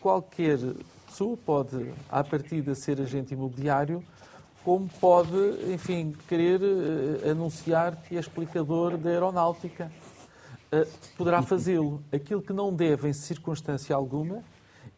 qualquer 0.00 0.58
pessoa 1.06 1.36
pode, 1.36 1.94
à 2.08 2.24
partida, 2.24 2.74
ser 2.74 3.00
agente 3.00 3.34
imobiliário, 3.34 4.02
como 4.64 4.88
pode, 5.00 5.36
enfim, 5.72 6.12
querer 6.26 6.60
eh, 6.60 7.30
anunciar 7.30 8.02
que 8.02 8.16
é 8.16 8.18
explicador 8.18 8.98
da 8.98 9.10
aeronáutica 9.10 9.92
eh, 10.72 10.88
poderá 11.16 11.40
fazê-lo. 11.40 12.02
Aquilo 12.10 12.42
que 12.42 12.52
não 12.52 12.74
deve, 12.74 13.08
em 13.08 13.12
circunstância 13.12 13.94
alguma, 13.94 14.42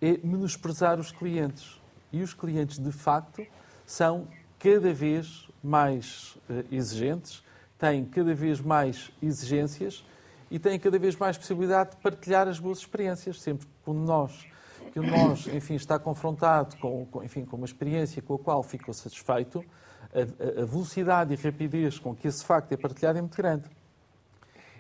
é 0.01 0.19
menosprezar 0.23 0.99
os 0.99 1.11
clientes. 1.11 1.81
E 2.13 2.23
os 2.23 2.33
clientes, 2.35 2.79
de 2.79 2.93
facto, 2.93 3.47
são 3.85 4.29
cada 4.59 4.93
vez 4.93 5.49
mais 5.63 6.37
uh, 6.49 6.65
exigentes, 6.71 7.43
têm 7.79 8.05
cada 8.05 8.35
vez 8.35 8.61
mais 8.61 9.11
exigências 9.23 10.05
e 10.51 10.59
têm 10.59 10.79
cada 10.79 10.99
vez 10.99 11.17
mais 11.17 11.37
possibilidade 11.37 11.91
de 11.91 11.97
partilhar 11.97 12.49
as 12.49 12.59
boas 12.59 12.79
experiências. 12.79 13.41
Sempre 13.41 13.67
que 13.67 13.91
nós, 13.91 14.47
que 14.93 15.01
nós 15.01 15.47
enfim, 15.53 15.75
está 15.75 15.99
confrontado 15.99 16.77
com, 16.77 17.09
enfim, 17.23 17.45
com 17.45 17.57
uma 17.57 17.67
experiência 17.67 18.23
com 18.23 18.35
a 18.35 18.39
qual 18.39 18.63
ficou 18.63 18.95
satisfeito, 18.95 19.65
a, 20.13 20.63
a 20.63 20.65
velocidade 20.65 21.35
e 21.35 21.37
rapidez 21.37 21.99
com 21.99 22.15
que 22.15 22.29
esse 22.29 22.45
facto 22.45 22.73
é 22.73 22.77
partilhado 22.77 23.19
é 23.19 23.21
muito 23.21 23.37
grande. 23.37 23.69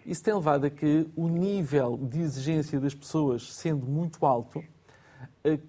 Isso 0.06 0.22
tem 0.22 0.32
levado 0.32 0.64
a 0.66 0.70
que 0.70 1.08
o 1.16 1.28
nível 1.28 1.96
de 1.96 2.20
exigência 2.20 2.78
das 2.78 2.94
pessoas 2.94 3.52
sendo 3.52 3.86
muito 3.88 4.24
alto, 4.24 4.60
eh, 4.60 4.64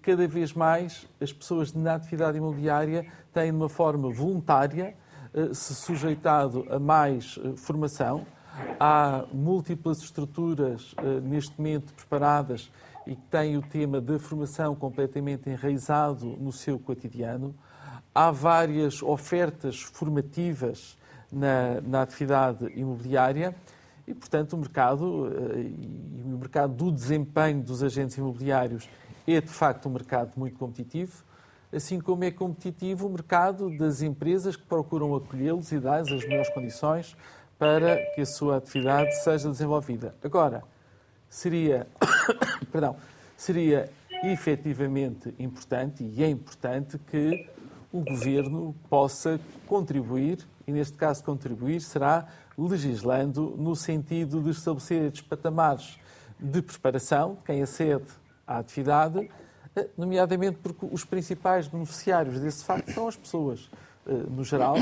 cada 0.02 0.28
vez 0.28 0.54
mais 0.54 1.08
as 1.22 1.32
pessoas 1.32 1.74
na 1.74 1.95
atividade 1.95 2.38
imobiliária 2.38 3.06
têm, 3.34 3.52
de 3.52 3.58
uma 3.58 3.70
forma 3.70 4.10
voluntária, 4.10 4.95
eh, 5.34 5.54
se 5.54 5.76
sujeitado 5.76 6.66
a 6.70 6.80
mais 6.80 7.39
eh, 7.43 7.56
formação. 7.56 8.26
Há 8.80 9.26
múltiplas 9.32 10.00
estruturas 10.00 10.95
neste 11.22 11.56
momento 11.60 11.93
preparadas 11.93 12.72
e 13.06 13.16
que 13.16 13.22
têm 13.28 13.56
o 13.56 13.62
tema 13.62 14.02
da 14.02 14.18
formação 14.18 14.76
completamente 14.76 15.48
enraizado 15.50 16.26
no 16.39 16.52
seu 16.52 16.80
cotidiano. 16.80 17.56
Há 18.14 18.32
várias 18.32 19.04
ofertas 19.04 19.82
formativas 19.82 20.98
na, 21.32 21.82
na 21.82 22.02
atividade 22.02 22.66
imobiliária 22.76 23.56
e, 24.08 24.14
portanto, 24.14 24.54
o 24.54 24.58
mercado 24.58 25.28
eh, 25.28 25.62
e 25.62 26.24
o 26.26 26.38
mercado 26.38 26.74
do 26.74 26.91
desempenho 26.91 27.62
dos 27.62 27.84
agentes 27.84 28.18
imobiliários 28.18 28.89
é, 29.28 29.42
de 29.42 29.50
facto, 29.50 29.90
um 29.90 29.92
mercado 29.92 30.32
muito 30.38 30.58
competitivo, 30.58 31.24
assim 31.72 32.00
como 32.00 32.24
é 32.24 32.32
competitivo 32.32 33.08
o 33.08 33.10
mercado 33.10 33.70
das 33.78 34.02
empresas 34.02 34.56
que 34.56 34.64
procuram 34.64 35.14
acolhê-los 35.14 35.72
e 35.74 35.80
dar-lhes 35.80 36.12
as 36.12 36.24
melhores 36.24 36.50
condições 36.54 37.16
para 37.60 37.98
que 38.14 38.22
a 38.22 38.26
sua 38.26 38.58
atividade 38.58 39.14
seja 39.22 39.50
desenvolvida. 39.50 40.16
Agora, 40.24 40.64
seria, 41.30 41.88
perdão, 42.72 42.96
seria 43.36 43.90
efetivamente 44.24 45.34
importante, 45.38 46.04
e 46.04 46.24
é 46.24 46.30
importante, 46.30 46.98
que 46.98 47.50
o 47.92 48.02
Governo 48.02 48.76
possa 48.90 49.40
contribuir, 49.66 50.40
e 50.66 50.72
neste 50.72 50.98
caso 50.98 51.24
contribuir 51.24 51.82
será 51.82 52.28
legislando 52.58 53.56
no 53.58 53.76
sentido 53.76 54.42
de 54.42 54.52
estabelecer 54.52 55.04
estes 55.04 55.22
patamares 55.22 56.00
de 56.40 56.62
preparação, 56.62 57.38
quem 57.46 57.62
acede 57.62 58.06
à 58.48 58.58
atividade, 58.60 59.30
eh, 59.76 59.89
nomeadamente 59.98 60.58
porque 60.64 60.88
os 60.89 61.04
principais 61.04 61.68
beneficiários 61.68 62.39
desse 62.39 62.64
facto 62.64 62.91
são 62.91 63.08
as 63.08 63.16
pessoas, 63.16 63.70
eh, 64.08 64.14
no 64.30 64.43
geral, 64.43 64.76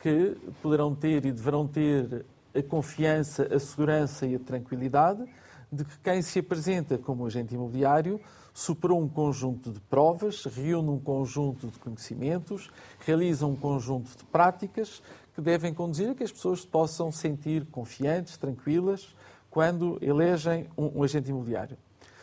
que 0.00 0.36
poderão 0.62 0.94
ter 0.94 1.24
e 1.26 1.30
deverão 1.30 1.68
ter 1.68 2.24
a 2.54 2.62
confiança, 2.62 3.48
a 3.54 3.58
segurança 3.58 4.26
e 4.26 4.34
a 4.34 4.38
tranquilidade 4.38 5.24
de 5.70 5.84
que 5.84 5.98
quem 6.00 6.20
se 6.20 6.38
apresenta 6.38 6.98
como 6.98 7.26
agente 7.26 7.54
imobiliário 7.54 8.20
superou 8.52 9.00
um 9.00 9.08
conjunto 9.08 9.72
de 9.72 9.80
provas, 9.80 10.44
reúne 10.44 10.90
um 10.90 10.98
conjunto 10.98 11.68
de 11.68 11.78
conhecimentos, 11.78 12.70
realiza 13.00 13.46
um 13.46 13.56
conjunto 13.56 14.10
de 14.16 14.24
práticas 14.24 15.02
que 15.34 15.40
devem 15.40 15.72
conduzir 15.72 16.10
a 16.10 16.14
que 16.14 16.22
as 16.22 16.30
pessoas 16.30 16.64
possam 16.64 17.10
sentir 17.10 17.64
confiantes, 17.66 18.36
tranquilas, 18.36 19.14
quando 19.48 19.98
elegem 20.02 20.68
um, 20.76 20.98
um 20.98 21.02
agente 21.02 21.30
imobiliário. 21.30 21.78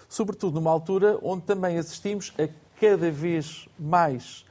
Sobretudo 0.09 0.55
numa 0.55 0.71
altura 0.71 1.19
onde 1.21 1.43
também 1.43 1.77
assistimos 1.77 2.33
a 2.39 2.49
cada 2.81 3.11
vez 3.11 3.69
mais 3.77 4.43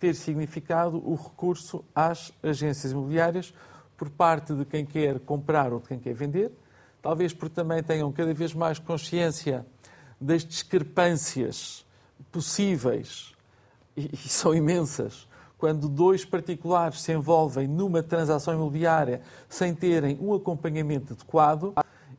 ter 0.00 0.14
significado 0.14 0.96
o 1.06 1.14
recurso 1.14 1.84
às 1.94 2.32
agências 2.42 2.92
imobiliárias 2.92 3.52
por 3.96 4.08
parte 4.08 4.54
de 4.54 4.64
quem 4.64 4.86
quer 4.86 5.20
comprar 5.20 5.70
ou 5.72 5.80
de 5.80 5.88
quem 5.88 5.98
quer 5.98 6.14
vender, 6.14 6.50
talvez 7.02 7.34
porque 7.34 7.54
também 7.54 7.82
tenham 7.82 8.10
cada 8.10 8.32
vez 8.32 8.54
mais 8.54 8.78
consciência 8.78 9.66
das 10.18 10.44
discrepâncias 10.44 11.84
possíveis, 12.32 13.34
e, 13.96 14.10
e 14.12 14.16
são 14.16 14.54
imensas, 14.54 15.28
quando 15.58 15.88
dois 15.88 16.24
particulares 16.24 17.02
se 17.02 17.12
envolvem 17.12 17.68
numa 17.68 18.02
transação 18.02 18.54
imobiliária 18.54 19.20
sem 19.48 19.74
terem 19.74 20.18
um 20.20 20.34
acompanhamento 20.34 21.12
adequado 21.12 21.74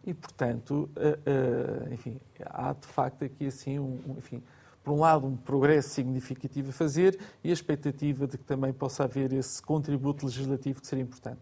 e, 0.06 0.14
portanto, 0.14 0.90
eh, 0.96 1.20
eh, 1.26 1.94
enfim, 1.94 2.20
há 2.46 2.74
de 2.74 2.88
facto 2.88 3.24
aqui 3.24 3.48
assim 3.48 3.80
um, 3.80 4.00
enfim, 4.18 4.44
por 4.84 4.94
um 4.94 5.00
lado, 5.00 5.26
um 5.26 5.38
progresso 5.38 5.90
significativo 5.90 6.70
a 6.70 6.74
fazer 6.74 7.18
e 7.44 7.50
a 7.50 7.54
expectativa 7.54 8.28
de 8.28 8.38
que 8.38 8.44
também 8.44 8.74
possa 8.74 9.06
haver 9.06 9.32
esse 9.32 9.62
contributo 9.62 10.26
legislativo 10.26 10.82
que 10.82 10.88
seria 10.88 11.04
importante. 11.04 11.40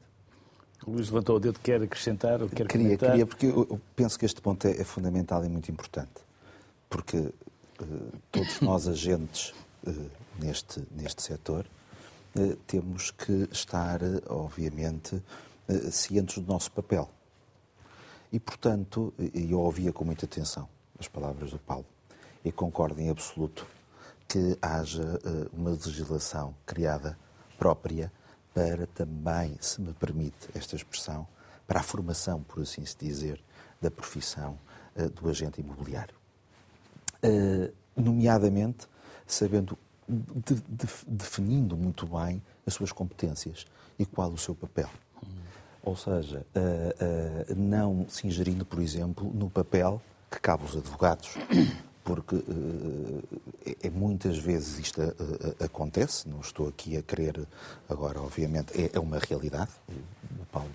O 0.85 0.91
Luís 0.91 1.09
levantou 1.09 1.37
o 1.37 1.39
dedo, 1.39 1.59
quer 1.59 1.81
acrescentar 1.81 2.41
ou 2.41 2.49
quer 2.49 2.67
queria, 2.67 2.85
comentar? 2.87 3.09
Queria, 3.11 3.25
porque 3.25 3.47
eu 3.47 3.79
penso 3.95 4.17
que 4.17 4.25
este 4.25 4.41
ponto 4.41 4.67
é, 4.67 4.79
é 4.79 4.83
fundamental 4.83 5.43
e 5.43 5.49
muito 5.49 5.71
importante. 5.71 6.11
Porque 6.89 7.17
uh, 7.17 7.33
todos 8.31 8.61
nós, 8.61 8.87
agentes 8.87 9.53
uh, 9.87 10.09
neste, 10.39 10.83
neste 10.91 11.21
setor, 11.21 11.65
uh, 12.35 12.55
temos 12.67 13.11
que 13.11 13.47
estar, 13.51 13.99
obviamente, 14.27 15.21
cientes 15.91 16.37
do 16.39 16.51
nosso 16.51 16.71
papel. 16.71 17.09
E, 18.31 18.39
portanto, 18.39 19.13
eu 19.33 19.59
ouvia 19.59 19.91
com 19.91 20.05
muita 20.05 20.25
atenção 20.25 20.67
as 20.99 21.07
palavras 21.07 21.51
do 21.51 21.59
Paulo 21.59 21.85
e 22.43 22.51
concordo 22.51 22.99
em 22.99 23.09
absoluto 23.09 23.67
que 24.27 24.57
haja 24.61 25.19
uma 25.51 25.71
legislação 25.71 26.55
criada 26.65 27.17
própria 27.57 28.11
para 28.53 28.87
também, 28.87 29.57
se 29.59 29.81
me 29.81 29.93
permite 29.93 30.49
esta 30.53 30.75
expressão, 30.75 31.27
para 31.65 31.79
a 31.79 31.83
formação, 31.83 32.43
por 32.43 32.61
assim 32.61 32.85
se 32.85 32.97
dizer, 32.97 33.41
da 33.81 33.89
profissão 33.89 34.59
uh, 34.95 35.09
do 35.09 35.29
agente 35.29 35.61
imobiliário. 35.61 36.15
Uh, 37.23 37.73
nomeadamente, 37.95 38.87
sabendo, 39.25 39.77
de, 40.07 40.55
de, 40.55 40.87
definindo 41.07 41.77
muito 41.77 42.05
bem 42.05 42.41
as 42.65 42.73
suas 42.73 42.91
competências 42.91 43.65
e 43.97 44.05
qual 44.05 44.31
o 44.31 44.37
seu 44.37 44.53
papel. 44.53 44.89
Ou 45.83 45.95
seja, 45.95 46.45
uh, 46.55 47.55
não 47.55 48.05
se 48.07 48.27
ingerindo, 48.27 48.65
por 48.65 48.79
exemplo, 48.79 49.31
no 49.33 49.49
papel 49.49 50.01
que 50.29 50.39
cabe 50.39 50.63
aos 50.63 50.75
advogados. 50.75 51.35
Porque 52.03 52.35
uh, 52.35 53.23
é, 53.83 53.89
muitas 53.89 54.37
vezes 54.37 54.79
isto 54.79 55.01
uh, 55.01 55.63
acontece, 55.63 56.27
não 56.27 56.39
estou 56.39 56.67
aqui 56.67 56.97
a 56.97 57.01
querer 57.03 57.47
agora, 57.87 58.19
obviamente, 58.19 58.73
é, 58.79 58.89
é 58.93 58.99
uma 58.99 59.19
realidade, 59.19 59.69
o 60.39 60.45
Paulo 60.51 60.71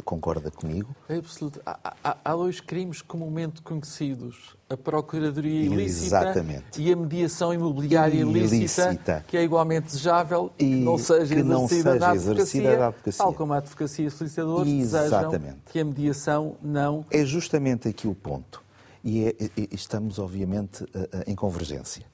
concorda 0.00 0.50
comigo. 0.50 0.94
É 1.08 1.16
absoluto. 1.16 1.60
Há, 1.66 1.94
há, 2.02 2.16
há, 2.24 2.32
dois 2.34 2.60
crimes 2.60 3.02
comumente 3.02 3.60
conhecidos, 3.60 4.56
a 4.70 4.76
procuradoria 4.76 5.64
ilícita 5.64 6.06
Exatamente. 6.06 6.80
e 6.80 6.92
a 6.92 6.96
mediação 6.96 7.52
imobiliária 7.52 8.20
ilícita, 8.20 8.90
ilícita, 8.90 9.24
que 9.28 9.36
é 9.36 9.42
igualmente 9.42 9.86
desejável 9.86 10.50
e 10.58 10.64
que 10.64 10.76
não 10.76 10.96
seja, 10.96 11.34
que 11.34 11.42
não 11.42 11.64
exercida, 11.64 11.92
seja 11.92 12.06
advocacia, 12.06 12.32
exercida 12.32 12.76
da 12.76 12.86
advocacia, 12.86 13.24
tal 13.24 13.34
como 13.34 13.52
a 13.52 13.56
advocacia 13.58 14.06
e 14.06 14.10
solicitadores 14.10 14.72
desejam 14.72 15.56
que 15.66 15.78
a 15.78 15.84
mediação 15.84 16.56
não... 16.62 17.04
É 17.10 17.24
justamente 17.24 17.88
aqui 17.88 18.08
o 18.08 18.14
ponto 18.14 18.62
e, 19.04 19.26
é, 19.26 19.34
e 19.56 19.68
estamos, 19.72 20.18
obviamente, 20.18 20.86
em 21.26 21.34
convergência. 21.34 22.04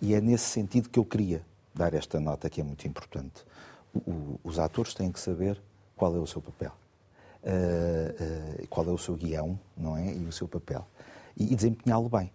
E 0.00 0.14
é 0.14 0.20
nesse 0.20 0.46
sentido 0.46 0.88
que 0.88 0.98
eu 0.98 1.04
queria 1.04 1.42
dar 1.74 1.94
esta 1.94 2.18
nota 2.18 2.48
que 2.48 2.60
é 2.60 2.64
muito 2.64 2.86
importante. 2.86 3.44
O, 3.94 4.38
os 4.42 4.58
atores 4.58 4.94
têm 4.94 5.10
que 5.10 5.20
saber 5.20 5.60
qual 5.96 6.14
é 6.14 6.18
o 6.18 6.26
seu 6.26 6.40
papel, 6.40 6.72
uh, 7.48 8.62
uh, 8.62 8.66
qual 8.68 8.86
é 8.86 8.90
o 8.90 8.98
seu 8.98 9.14
guião, 9.14 9.58
não 9.76 9.96
é? 9.96 10.12
E 10.12 10.24
o 10.24 10.32
seu 10.32 10.46
papel. 10.46 10.86
E, 11.36 11.52
e 11.52 11.56
desempenhá-lo 11.56 12.08
bem. 12.08 12.30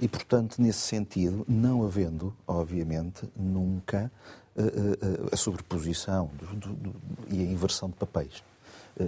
E, 0.00 0.08
portanto, 0.08 0.60
nesse 0.60 0.80
sentido, 0.80 1.44
não 1.48 1.84
havendo, 1.84 2.34
obviamente, 2.46 3.28
nunca 3.36 4.10
uh, 4.56 5.28
a 5.32 5.36
sobreposição 5.36 6.30
do, 6.38 6.46
do, 6.56 6.72
do, 6.74 6.94
e 7.30 7.40
a 7.40 7.44
inversão 7.44 7.88
de 7.88 7.96
papéis 7.96 8.42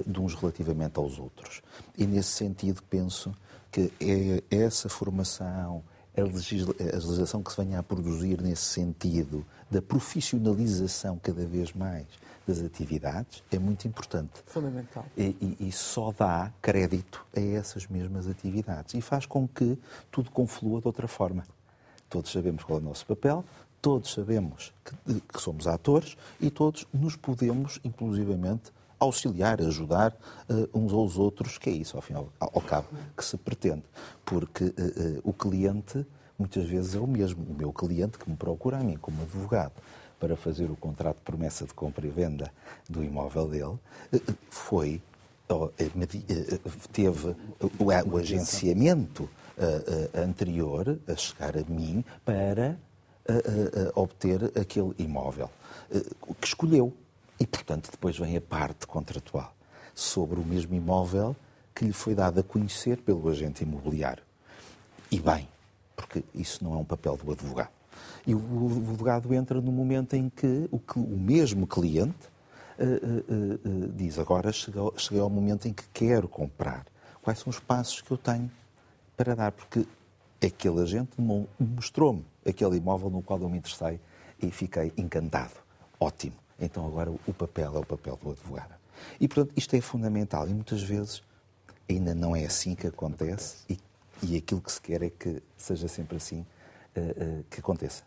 de 0.06 0.18
uns 0.18 0.34
relativamente 0.34 0.98
aos 0.98 1.18
outros. 1.18 1.60
E, 1.96 2.06
nesse 2.06 2.30
sentido, 2.30 2.82
penso 2.88 3.34
que 3.70 3.92
é 4.00 4.42
essa 4.56 4.88
formação, 4.88 5.84
a, 6.16 6.22
legislação 6.22 7.42
que 7.42 7.52
se 7.52 7.62
venha 7.62 7.80
a 7.80 7.82
produzir 7.82 8.40
nesse 8.40 8.62
sentido, 8.62 9.44
da 9.70 9.82
profissionalização 9.82 11.18
cada 11.22 11.44
vez 11.44 11.72
mais 11.74 12.06
das 12.46 12.60
atividades, 12.60 13.42
é 13.50 13.58
muito 13.58 13.86
importante. 13.88 14.42
Fundamental. 14.46 15.04
E, 15.16 15.36
e, 15.40 15.68
e, 15.68 15.72
só 15.72 16.12
dá 16.12 16.52
crédito 16.60 17.24
a 17.34 17.40
essas 17.40 17.86
mesmas 17.86 18.28
atividades 18.28 18.94
e 18.94 19.00
faz 19.00 19.26
com 19.26 19.48
que 19.48 19.78
tudo 20.10 20.30
conflua 20.30 20.80
de 20.80 20.86
outra 20.86 21.08
forma. 21.08 21.44
Todos 22.08 22.30
sabemos 22.30 22.62
qual 22.62 22.78
é 22.78 22.82
o 22.82 22.84
nosso 22.84 23.06
papel, 23.06 23.44
todos 23.80 24.12
sabemos 24.12 24.72
que, 24.84 25.20
que 25.20 25.40
somos 25.40 25.66
atores 25.66 26.16
e 26.40 26.50
todos 26.50 26.86
nos 26.92 27.16
podemos, 27.16 27.80
inclusivamente, 27.84 28.72
auxiliar, 28.98 29.60
ajudar 29.60 30.16
uh, 30.48 30.78
uns 30.78 30.92
aos 30.92 31.18
outros, 31.18 31.58
que 31.58 31.70
é 31.70 31.72
isso, 31.72 31.96
ao 31.96 32.02
fim 32.02 32.14
ao, 32.14 32.32
ao 32.38 32.60
cabo, 32.60 32.88
que 33.16 33.24
se 33.24 33.36
pretende. 33.36 33.82
Porque 34.24 34.64
uh, 34.64 34.68
uh, 34.68 35.20
o 35.24 35.32
cliente 35.32 36.06
muitas 36.38 36.66
vezes 36.66 36.94
é 36.94 36.98
o 36.98 37.06
mesmo. 37.06 37.44
O 37.44 37.54
meu 37.54 37.72
cliente 37.72 38.18
que 38.18 38.28
me 38.28 38.36
procura 38.36 38.78
a 38.78 38.80
mim 38.80 38.96
como 38.96 39.22
advogado 39.22 39.72
para 40.18 40.36
fazer 40.36 40.70
o 40.70 40.76
contrato 40.76 41.16
de 41.16 41.22
promessa 41.22 41.66
de 41.66 41.74
compra 41.74 42.06
e 42.06 42.10
venda 42.10 42.52
do 42.88 43.02
imóvel 43.02 43.48
dele, 43.48 43.78
foi 44.50 45.00
teve 46.92 47.36
o 47.78 48.16
agenciamento 48.16 49.28
anterior 50.14 50.98
a 51.06 51.14
chegar 51.16 51.56
a 51.56 51.64
mim 51.68 52.04
para 52.24 52.76
obter 53.94 54.52
aquele 54.58 54.94
imóvel 54.98 55.50
que 56.40 56.46
escolheu. 56.46 56.92
E, 57.38 57.46
portanto, 57.46 57.90
depois 57.90 58.16
vem 58.16 58.36
a 58.36 58.40
parte 58.40 58.86
contratual 58.86 59.54
sobre 59.94 60.38
o 60.40 60.44
mesmo 60.44 60.74
imóvel 60.74 61.36
que 61.74 61.84
lhe 61.84 61.92
foi 61.92 62.14
dado 62.14 62.38
a 62.40 62.42
conhecer 62.42 62.98
pelo 62.98 63.28
agente 63.28 63.64
imobiliário. 63.64 64.22
E 65.10 65.18
bem, 65.18 65.48
porque 65.96 66.24
isso 66.34 66.62
não 66.62 66.74
é 66.74 66.76
um 66.76 66.84
papel 66.84 67.16
do 67.16 67.32
advogado. 67.32 67.70
E 68.26 68.34
o 68.34 68.66
advogado 68.66 69.32
entra 69.34 69.60
no 69.60 69.70
momento 69.70 70.14
em 70.14 70.28
que 70.28 70.68
o, 70.70 70.80
o 70.96 71.18
mesmo 71.18 71.66
cliente 71.66 72.28
uh, 72.78 72.84
uh, 72.84 73.86
uh, 73.86 73.92
diz: 73.92 74.18
Agora 74.18 74.52
chegou, 74.52 74.94
cheguei 74.96 75.20
ao 75.20 75.30
momento 75.30 75.68
em 75.68 75.72
que 75.72 75.84
quero 75.92 76.28
comprar. 76.28 76.86
Quais 77.22 77.38
são 77.38 77.50
os 77.50 77.58
passos 77.58 78.00
que 78.00 78.10
eu 78.10 78.18
tenho 78.18 78.50
para 79.16 79.34
dar? 79.34 79.52
Porque 79.52 79.86
aquele 80.44 80.80
agente 80.80 81.12
mostrou-me 81.58 82.24
aquele 82.46 82.76
imóvel 82.76 83.10
no 83.10 83.22
qual 83.22 83.40
eu 83.40 83.48
me 83.48 83.58
interessei 83.58 84.00
e 84.40 84.50
fiquei 84.50 84.92
encantado. 84.96 85.54
Ótimo. 85.98 86.36
Então 86.60 86.86
agora 86.86 87.10
o 87.10 87.34
papel 87.34 87.76
é 87.76 87.78
o 87.78 87.86
papel 87.86 88.18
do 88.22 88.30
advogado. 88.30 88.74
E, 89.20 89.26
portanto, 89.26 89.52
isto 89.56 89.74
é 89.74 89.80
fundamental 89.80 90.48
e 90.48 90.54
muitas 90.54 90.82
vezes 90.82 91.22
ainda 91.88 92.14
não 92.14 92.34
é 92.34 92.44
assim 92.44 92.74
que 92.74 92.86
acontece 92.86 93.56
e, 93.68 93.78
e 94.22 94.36
aquilo 94.36 94.60
que 94.60 94.72
se 94.72 94.80
quer 94.80 95.02
é 95.02 95.10
que 95.10 95.42
seja 95.56 95.88
sempre 95.88 96.16
assim 96.16 96.46
que 97.50 97.60
aconteça. 97.60 98.04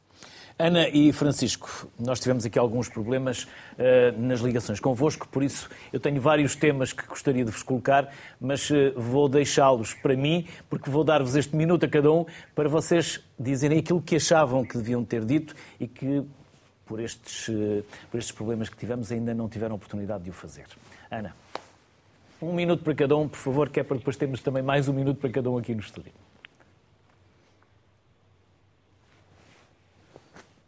Ana 0.60 0.90
e 0.90 1.14
Francisco, 1.14 1.88
nós 2.00 2.20
tivemos 2.20 2.44
aqui 2.44 2.58
alguns 2.58 2.90
problemas 2.90 3.44
uh, 3.44 4.20
nas 4.20 4.40
ligações 4.40 4.80
convosco, 4.80 5.28
por 5.28 5.44
isso 5.44 5.70
eu 5.94 6.00
tenho 6.00 6.20
vários 6.20 6.56
temas 6.56 6.92
que 6.92 7.06
gostaria 7.06 7.46
de 7.46 7.52
vos 7.52 7.62
colocar, 7.62 8.12
mas 8.42 8.68
uh, 8.72 8.92
vou 8.96 9.30
deixá-los 9.30 9.94
para 9.94 10.16
mim, 10.16 10.48
porque 10.68 10.90
vou 10.90 11.04
dar-vos 11.04 11.36
este 11.36 11.56
minuto 11.56 11.86
a 11.86 11.88
cada 11.88 12.12
um 12.12 12.26
para 12.56 12.68
vocês 12.68 13.24
dizerem 13.40 13.78
aquilo 13.78 14.02
que 14.02 14.16
achavam 14.16 14.66
que 14.66 14.76
deviam 14.76 15.06
ter 15.06 15.24
dito 15.24 15.54
e 15.80 15.88
que 15.88 16.26
por 16.88 17.00
estes, 17.02 17.50
eh, 17.50 17.84
por 18.10 18.18
estes 18.18 18.34
problemas 18.34 18.70
que 18.70 18.78
tivemos, 18.78 19.12
ainda 19.12 19.34
não 19.34 19.50
tiveram 19.50 19.76
oportunidade 19.76 20.24
de 20.24 20.30
o 20.30 20.34
fazer. 20.34 20.66
Ana, 21.12 21.36
um 22.42 22.54
minuto 22.54 22.82
para 22.82 22.96
cada 22.96 23.16
um, 23.18 23.28
por 23.28 23.38
favor, 23.38 23.70
que 23.70 23.82
é 23.82 23.84
para 23.84 23.98
depois 23.98 24.16
termos 24.16 24.42
também 24.42 24.64
mais 24.64 24.88
um 24.88 24.94
minuto 24.94 25.20
para 25.20 25.30
cada 25.30 25.52
um 25.52 25.58
aqui 25.58 25.76
no 25.76 25.82
estúdio. 25.82 26.14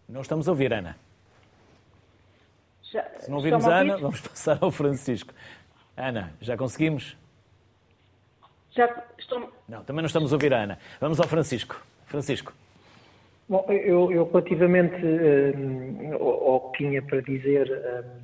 Não 0.10 0.22
estamos 0.22 0.48
a 0.48 0.52
ouvir, 0.52 0.74
Ana. 0.74 0.98
Já, 2.92 3.06
Se 3.20 3.30
não 3.30 3.38
ouvirmos 3.38 3.68
a 3.68 3.78
Ana, 3.78 3.98
vamos 3.98 4.20
passar 4.28 4.58
ao 4.60 4.72
Francisco. 4.72 5.32
Ana, 5.96 6.34
já 6.42 6.58
conseguimos? 6.58 7.16
Já 8.72 9.04
estou. 9.20 9.54
Não, 9.68 9.84
também 9.84 10.02
não 10.02 10.08
estamos 10.08 10.34
a 10.34 10.36
ouvir 10.36 10.52
a 10.52 10.64
Ana. 10.64 10.80
Vamos 11.00 11.20
ao 11.20 11.28
Francisco. 11.28 11.80
Francisco. 12.08 12.52
Bom, 13.48 13.64
eu, 13.70 14.12
eu 14.12 14.30
relativamente 14.32 14.96
uh, 14.96 16.24
ao 16.24 16.72
que 16.72 16.84
tinha 16.84 17.02
para 17.02 17.22
dizer, 17.22 17.70
uh, 17.70 18.22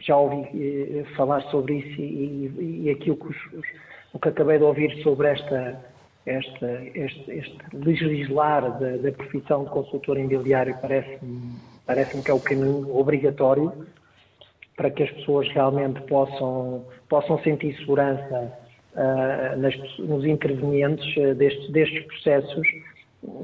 já 0.00 0.16
ouvi 0.16 0.48
uh, 1.00 1.16
falar 1.16 1.42
sobre 1.50 1.78
isso 1.78 2.00
e, 2.00 2.46
e, 2.58 2.82
e 2.84 2.90
aquilo 2.90 3.16
que 3.16 3.26
os, 3.26 3.36
o 4.12 4.18
que 4.18 4.28
acabei 4.28 4.58
de 4.58 4.64
ouvir 4.64 5.02
sobre 5.02 5.28
esta, 5.28 5.84
esta 6.28 6.82
este, 6.94 7.30
este, 7.30 7.58
legislar 7.72 8.78
da, 8.78 8.96
da 8.96 9.12
profissão 9.12 9.64
de 9.64 9.70
consultor 9.70 10.18
imobiliário 10.18 10.76
parece-me 10.80 11.52
parece 11.86 12.20
que 12.22 12.30
é 12.30 12.34
o 12.34 12.40
caminho 12.40 12.96
obrigatório 12.96 13.72
para 14.76 14.90
que 14.90 15.02
as 15.02 15.10
pessoas 15.10 15.48
realmente 15.48 16.00
possam, 16.02 16.84
possam 17.08 17.42
sentir 17.42 17.76
segurança 17.78 18.52
nas, 19.56 19.74
nos 19.98 20.24
intervenientes 20.24 21.14
destes, 21.36 21.70
destes 21.70 22.04
processos. 22.04 22.68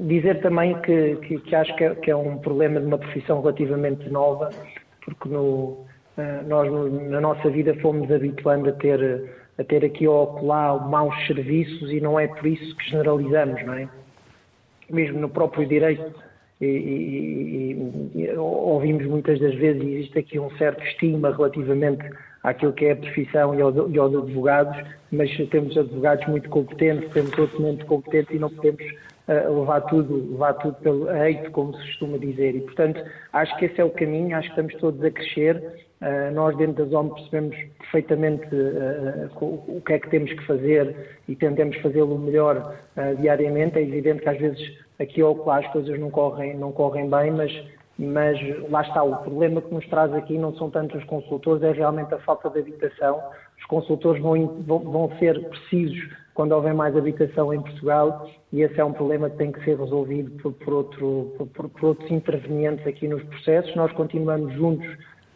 Dizer 0.07 0.41
também 0.41 0.79
que, 0.81 1.17
que, 1.17 1.39
que 1.39 1.55
acho 1.55 1.75
que 1.75 1.83
é, 1.83 1.95
que 1.95 2.09
é, 2.09 2.15
um 2.15 2.37
problema 2.37 2.79
de 2.79 2.85
uma 2.85 2.97
profissão 2.97 3.41
relativamente 3.41 4.09
nova, 4.09 4.49
porque 5.03 5.27
no, 5.27 5.85
eh, 6.17 6.41
nós 6.47 6.71
na 7.09 7.19
nossa 7.19 7.49
vida 7.49 7.75
fomos 7.81 8.09
habituando 8.09 8.69
a 8.69 8.71
ter, 8.71 9.44
a 9.57 9.63
ter 9.63 9.85
aqui 9.85 10.07
ou 10.07 10.45
lá 10.45 10.77
maus 10.77 11.15
serviços 11.27 11.91
e 11.91 11.99
não 11.99 12.19
é 12.19 12.27
por 12.27 12.45
isso 12.45 12.75
que 12.75 12.89
generalizamos, 12.89 13.65
não 13.65 13.73
é? 13.73 13.89
Mesmo 14.89 15.19
no 15.19 15.29
próprio 15.29 15.67
direito, 15.67 16.13
e, 16.61 16.65
e, 16.65 18.21
e, 18.21 18.37
ouvimos 18.37 19.05
muitas 19.05 19.39
das 19.39 19.55
vezes 19.55 19.83
e 19.83 19.95
existe 19.95 20.19
aqui 20.19 20.39
um 20.39 20.49
certo 20.57 20.83
estigma 20.83 21.35
relativamente 21.35 22.09
àquilo 22.43 22.73
que 22.73 22.85
é 22.85 22.91
a 22.91 22.95
profissão 22.95 23.55
e 23.55 23.61
aos, 23.61 23.75
e 23.75 23.97
aos 23.97 24.15
advogados, 24.15 24.77
mas 25.11 25.29
temos 25.49 25.77
advogados 25.77 26.25
muito 26.27 26.49
competentes, 26.49 27.11
temos 27.11 27.37
outros 27.37 27.59
muito 27.59 27.85
competentes 27.85 28.35
e 28.35 28.39
não 28.39 28.49
podemos 28.49 28.85
levar 29.27 29.81
tudo, 29.81 30.31
levar 30.31 30.53
tudo 30.53 30.75
pelo 30.75 31.11
eito, 31.11 31.51
como 31.51 31.73
se 31.75 31.85
costuma 31.87 32.17
dizer. 32.17 32.55
E, 32.55 32.61
portanto, 32.61 33.03
acho 33.33 33.57
que 33.57 33.65
esse 33.65 33.81
é 33.81 33.83
o 33.83 33.89
caminho, 33.89 34.37
acho 34.37 34.47
que 34.53 34.59
estamos 34.59 34.75
todos 34.75 35.03
a 35.03 35.11
crescer. 35.11 35.84
Uh, 36.01 36.29
nós, 36.33 36.57
dentro 36.57 36.83
da 36.83 36.91
zona, 36.91 37.13
percebemos 37.13 37.55
perfeitamente 37.79 38.53
uh, 38.53 39.29
o 39.39 39.81
que 39.85 39.93
é 39.93 39.99
que 39.99 40.09
temos 40.09 40.31
que 40.31 40.45
fazer 40.45 41.17
e 41.27 41.35
tentamos 41.35 41.77
fazê-lo 41.77 42.19
melhor 42.19 42.75
uh, 42.97 43.15
diariamente. 43.15 43.79
É 43.79 43.81
evidente 43.81 44.21
que 44.21 44.29
às 44.29 44.37
vezes 44.37 44.77
aqui 44.99 45.23
ou 45.23 45.45
lá 45.45 45.59
as 45.59 45.67
coisas 45.71 45.97
não 45.97 46.09
correm, 46.09 46.55
não 46.57 46.71
correm 46.73 47.09
bem, 47.09 47.31
mas, 47.31 47.63
mas 47.97 48.37
lá 48.69 48.81
está. 48.81 49.03
O 49.03 49.15
problema 49.17 49.61
que 49.61 49.73
nos 49.73 49.87
traz 49.87 50.13
aqui 50.13 50.37
não 50.37 50.53
são 50.55 50.69
tanto 50.69 50.97
os 50.97 51.03
consultores, 51.05 51.63
é 51.63 51.71
realmente 51.71 52.13
a 52.13 52.19
falta 52.19 52.49
de 52.49 52.59
habitação. 52.59 53.21
Os 53.57 53.65
consultores 53.65 54.21
vão, 54.21 54.47
vão, 54.67 54.79
vão 54.79 55.11
ser 55.17 55.41
precisos 55.47 56.09
quando 56.33 56.51
houver 56.51 56.73
mais 56.73 56.95
habitação 56.95 57.53
em 57.53 57.61
Portugal 57.61 58.29
e 58.51 58.61
esse 58.61 58.79
é 58.79 58.83
um 58.83 58.91
problema 58.91 59.29
que 59.29 59.37
tem 59.37 59.51
que 59.51 59.63
ser 59.63 59.79
resolvido 59.79 60.31
por, 60.41 60.51
por, 60.53 60.73
outro, 60.73 61.33
por, 61.53 61.69
por 61.69 61.85
outros 61.85 62.11
intervenientes 62.11 62.85
aqui 62.85 63.07
nos 63.07 63.23
processos. 63.23 63.73
Nós 63.75 63.91
continuamos 63.93 64.53
juntos 64.53 64.85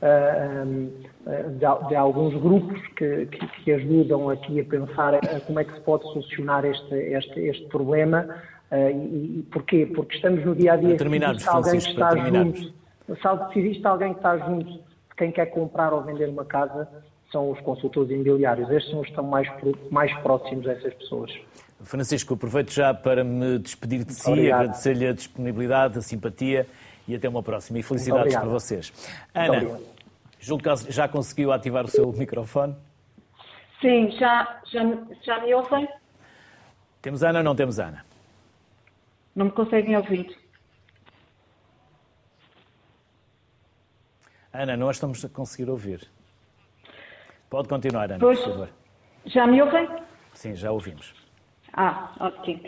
de, 0.02 1.90
de, 1.90 1.96
alguns 1.96 2.34
grupos 2.42 2.82
que, 2.96 3.26
que, 3.26 3.48
que, 3.48 3.72
ajudam 3.74 4.30
aqui 4.30 4.62
a 4.62 4.64
pensar 4.64 5.16
a 5.16 5.40
como 5.42 5.60
é 5.60 5.64
que 5.66 5.74
se 5.74 5.82
pode 5.82 6.04
solucionar 6.04 6.66
este, 6.66 6.96
este, 6.96 7.40
este 7.40 7.66
problema. 7.68 8.28
E, 8.72 9.40
e, 9.40 9.46
porquê? 9.52 9.86
Porque 9.94 10.16
estamos 10.16 10.46
no 10.46 10.56
dia 10.56 10.74
a 10.74 10.76
dia. 10.78 10.96
Terminamos, 10.96 11.44
se 11.44 11.50
alguém 11.50 11.80
que 11.80 11.90
está 11.90 12.16
junto, 12.16 12.74
se 13.54 13.60
existe 13.60 13.86
alguém 13.86 14.14
que 14.14 14.20
está 14.20 14.38
junto 14.38 14.72
de 14.72 15.16
quem 15.18 15.32
quer 15.32 15.48
comprar 15.48 15.92
ou 15.94 16.02
vender 16.04 16.30
uma 16.30 16.46
casa, 16.46 16.88
são 17.32 17.52
os 17.52 17.60
consultores 17.62 18.10
imobiliários. 18.10 18.70
Estes 18.70 18.92
são 18.92 19.02
os 19.02 19.06
que 19.06 19.12
estão 19.12 19.26
mais, 19.26 19.48
mais 19.92 20.14
próximos 20.20 20.66
dessas 20.66 20.94
pessoas. 20.94 21.32
Francisco, 21.82 22.34
aproveito 22.34 22.72
já 22.72 22.94
para 22.94 23.24
me 23.24 23.58
despedir 23.58 24.04
de 24.04 24.14
si, 24.14 24.52
agradecer-lhe 24.52 25.08
a 25.08 25.14
disponibilidade, 25.14 25.98
a 25.98 26.02
simpatia 26.02 26.68
e 27.10 27.16
até 27.16 27.28
uma 27.28 27.42
próxima. 27.42 27.80
E 27.80 27.84
felicidades 27.84 28.36
para 28.36 28.46
vocês. 28.46 28.94
Ana, 29.34 29.80
julgo 30.40 30.64
que 30.64 30.92
já 30.92 31.08
conseguiu 31.08 31.52
ativar 31.52 31.84
o 31.84 31.88
seu 31.88 32.12
microfone. 32.14 32.76
Sim, 33.82 34.12
já, 34.12 34.62
já, 34.72 34.82
já 35.24 35.40
me 35.42 35.54
ouvem? 35.56 35.88
Temos 37.02 37.24
Ana 37.24 37.40
ou 37.40 37.44
não 37.44 37.56
temos 37.56 37.80
Ana? 37.80 38.06
Não 39.36 39.46
me 39.46 39.52
conseguem 39.52 39.98
ouvir. 39.98 40.38
Ana, 44.54 44.78
nós 44.78 44.98
estamos 44.98 45.24
a 45.26 45.30
conseguir 45.30 45.70
ouvir. 45.70 46.08
Pode 47.50 47.68
continuar, 47.68 48.12
Ana, 48.12 48.20
pois, 48.20 48.40
por 48.40 48.52
favor. 48.52 48.70
Já 49.26 49.48
me 49.48 49.62
ouvem? 49.62 49.88
Sim, 50.34 50.56
já 50.56 50.72
ouvimos. 50.72 51.16
Ah, 51.74 52.14
ok. 52.20 52.62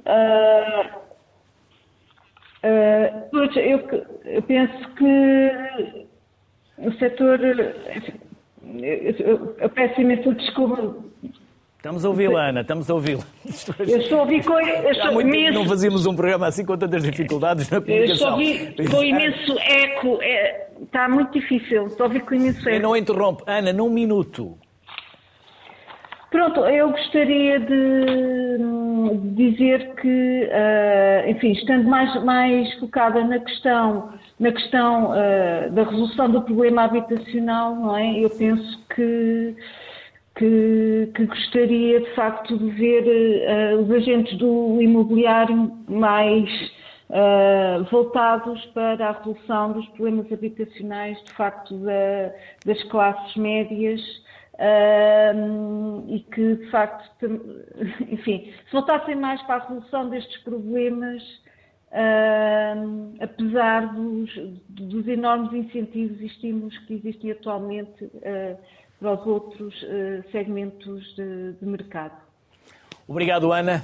Uh, 0.00 1.09
uh, 2.64 3.28
pois, 3.30 3.54
eu, 3.56 3.78
eu, 4.24 4.42
penso 4.42 4.88
que 4.94 5.52
o 6.78 6.92
setor. 6.98 7.40
Eu, 7.42 7.74
eu 9.58 9.70
peço 9.70 10.00
imenso 10.00 10.34
desculpa. 10.34 10.96
Estamos 11.76 12.04
a 12.04 12.08
ouvi-la, 12.10 12.50
Ana, 12.50 12.60
estamos 12.60 12.90
a 12.90 12.94
ouvi-la. 12.94 13.24
Eu 13.78 13.98
estou 13.98 14.18
a 14.18 14.22
ouvir 14.22 14.44
muito 15.14 15.28
imenso... 15.28 15.54
não 15.54 15.66
fazíamos 15.66 16.04
um 16.04 16.14
programa 16.14 16.46
assim 16.46 16.62
com 16.62 16.76
tantas 16.76 17.02
dificuldades 17.02 17.70
na 17.70 17.80
comunicação. 17.80 18.08
Eu 18.10 18.12
estou 18.12 18.28
a 18.28 18.32
ouvir 18.32 18.90
com 18.90 19.02
imenso 19.02 19.58
eco. 19.58 20.18
É, 20.20 20.68
está 20.82 21.08
muito 21.08 21.32
difícil. 21.32 21.86
Estou 21.86 22.04
a 22.04 22.08
ouvir 22.08 22.20
com 22.20 22.34
imenso 22.34 22.60
eco. 22.60 22.68
Eu 22.68 22.80
não 22.80 22.94
interrompo. 22.94 23.42
Ana, 23.46 23.72
num 23.72 23.88
minuto. 23.88 24.58
Pronto, 26.30 26.60
eu 26.60 26.90
gostaria 26.90 27.58
de 27.58 28.58
dizer 29.34 29.96
que, 29.96 30.48
uh, 30.48 31.28
enfim, 31.28 31.50
estando 31.50 31.88
mais, 31.88 32.22
mais 32.22 32.72
focada 32.74 33.24
na 33.24 33.40
questão, 33.40 34.12
na 34.38 34.52
questão 34.52 35.10
uh, 35.10 35.70
da 35.72 35.82
resolução 35.82 36.30
do 36.30 36.42
problema 36.42 36.84
habitacional, 36.84 37.74
não 37.74 37.96
é? 37.96 38.16
Eu 38.20 38.30
penso 38.30 38.78
que, 38.94 39.56
que, 40.36 41.10
que 41.16 41.26
gostaria, 41.26 42.00
de 42.00 42.14
facto, 42.14 42.56
de 42.56 42.70
ver 42.70 43.74
uh, 43.74 43.80
os 43.80 43.90
agentes 43.90 44.38
do 44.38 44.80
imobiliário 44.80 45.72
mais 45.88 46.48
voltados 47.90 48.64
para 48.66 49.08
a 49.08 49.12
resolução 49.14 49.72
dos 49.72 49.84
problemas 49.88 50.32
habitacionais, 50.32 51.20
de 51.24 51.32
facto, 51.32 51.76
da, 51.78 52.30
das 52.64 52.80
classes 52.84 53.34
médias 53.34 54.00
e 56.06 56.20
que, 56.20 56.56
de 56.56 56.70
facto, 56.70 57.26
enfim, 58.08 58.52
se 58.66 58.72
voltassem 58.72 59.16
mais 59.16 59.42
para 59.42 59.56
a 59.56 59.58
resolução 59.66 60.10
destes 60.10 60.36
problemas, 60.42 61.22
uh, 61.92 63.14
apesar 63.20 63.94
dos, 63.94 64.30
dos, 64.68 65.08
enormes 65.08 65.52
incentivos 65.52 66.20
e 66.20 66.26
estímulos 66.26 66.76
que 66.78 66.94
existem 66.94 67.30
atualmente 67.32 68.04
uh, 68.04 68.58
para 68.98 69.14
os 69.14 69.26
outros 69.26 69.82
uh, 69.82 70.30
segmentos 70.30 71.14
de, 71.16 71.52
de 71.52 71.66
mercado. 71.66 72.16
Obrigado, 73.08 73.52
Ana. 73.52 73.82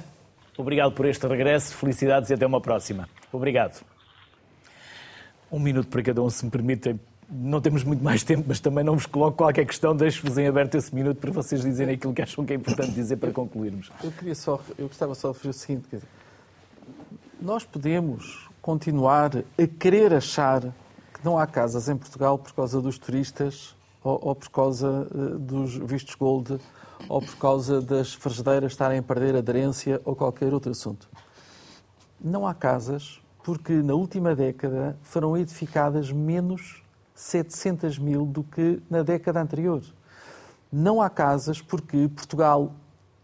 Obrigado 0.57 0.91
por 0.93 1.05
este 1.05 1.27
regresso. 1.27 1.75
Felicidades 1.75 2.29
e 2.29 2.33
até 2.33 2.45
uma 2.45 2.61
próxima. 2.61 3.09
Obrigado. 3.31 3.83
Um 5.51 5.59
minuto 5.59 5.87
para 5.87 6.03
cada 6.03 6.21
um, 6.21 6.29
se 6.29 6.45
me 6.45 6.51
permitem 6.51 6.99
não 7.29 7.59
temos 7.59 7.83
muito 7.83 8.03
mais 8.03 8.23
tempo, 8.23 8.45
mas 8.47 8.59
também 8.59 8.83
não 8.83 8.95
vos 8.95 9.05
coloco 9.05 9.37
qualquer 9.37 9.65
questão, 9.65 9.95
deixo-vos 9.95 10.37
em 10.37 10.47
aberto 10.47 10.75
esse 10.75 10.93
minuto 10.95 11.17
para 11.17 11.31
vocês 11.31 11.61
dizerem 11.61 11.95
aquilo 11.95 12.13
que 12.13 12.21
acham 12.21 12.45
que 12.45 12.53
é 12.53 12.55
importante 12.55 12.91
dizer 12.91 13.17
para 13.17 13.31
concluirmos. 13.31 13.91
Eu, 14.03 14.11
queria 14.11 14.35
só, 14.35 14.61
eu 14.77 14.87
gostava 14.87 15.13
só 15.13 15.29
de 15.29 15.33
referir 15.33 15.49
o 15.49 15.53
seguinte, 15.53 15.85
dizer, 15.91 16.07
nós 17.41 17.65
podemos 17.65 18.49
continuar 18.61 19.31
a 19.35 19.67
querer 19.79 20.13
achar 20.13 20.61
que 20.61 21.23
não 21.23 21.37
há 21.37 21.45
casas 21.45 21.89
em 21.89 21.97
Portugal 21.97 22.37
por 22.37 22.53
causa 22.53 22.81
dos 22.81 22.97
turistas 22.97 23.75
ou, 24.03 24.19
ou 24.21 24.35
por 24.35 24.49
causa 24.49 25.07
uh, 25.13 25.37
dos 25.37 25.75
vistos 25.75 26.15
gold 26.15 26.59
ou 27.09 27.21
por 27.21 27.35
causa 27.37 27.81
das 27.81 28.13
frigideiras 28.13 28.71
estarem 28.71 28.99
a 28.99 29.03
perder 29.03 29.35
aderência 29.35 30.01
ou 30.05 30.15
qualquer 30.15 30.53
outro 30.53 30.71
assunto. 30.71 31.07
Não 32.19 32.47
há 32.47 32.53
casas 32.53 33.19
porque 33.43 33.73
na 33.73 33.93
última 33.93 34.35
década 34.35 34.97
foram 35.03 35.37
edificadas 35.37 36.11
menos 36.11 36.83
700 37.17 37.97
mil 37.97 38.27
do 38.27 38.43
que 38.43 38.79
na 38.87 39.01
década 39.01 39.41
anterior. 39.41 39.81
Não 40.71 41.01
há 41.01 41.09
casas 41.09 41.59
porque 41.59 42.07
Portugal, 42.15 42.71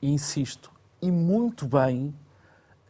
insisto, 0.02 0.72
e 1.00 1.12
muito 1.12 1.68
bem, 1.68 2.14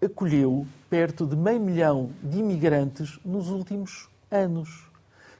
acolheu 0.01 0.65
perto 0.89 1.27
de 1.27 1.35
meio 1.35 1.59
milhão 1.59 2.11
de 2.23 2.39
imigrantes 2.39 3.19
nos 3.25 3.49
últimos 3.49 4.07
anos, 4.31 4.89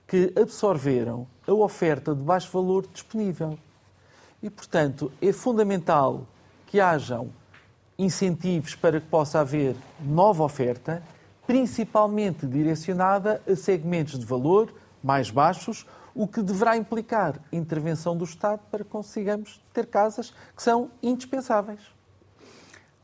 que 0.06 0.34
absorveram 0.36 1.26
a 1.48 1.54
oferta 1.54 2.14
de 2.14 2.22
baixo 2.22 2.52
valor 2.52 2.86
disponível. 2.92 3.58
E, 4.42 4.50
portanto, 4.50 5.12
é 5.22 5.32
fundamental 5.32 6.28
que 6.68 6.82
hajam 6.82 7.30
incentivos 7.98 8.76
para 8.76 9.00
que 9.00 9.08
possa 9.08 9.40
haver 9.40 9.78
nova 10.02 10.44
oferta, 10.44 11.02
principalmente 11.48 12.46
direcionada 12.46 13.42
a 13.48 13.56
segmentos 13.56 14.20
de 14.20 14.26
valor 14.26 14.74
mais 15.04 15.30
baixos, 15.30 15.86
o 16.16 16.28
que 16.28 16.42
deverá 16.42 16.78
implicar 16.78 17.40
intervenção 17.52 18.16
do 18.16 18.24
Estado 18.24 18.62
para 18.72 18.84
que 18.84 18.90
consigamos 18.90 19.62
ter 19.74 19.86
casas 19.88 20.34
que 20.56 20.64
são 20.64 20.92
indispensáveis. 21.02 21.82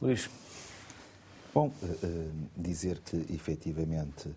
Luís. 0.02 0.30
Bom, 1.54 1.72
dizer 2.56 3.00
que 3.00 3.26
efetivamente 3.34 4.30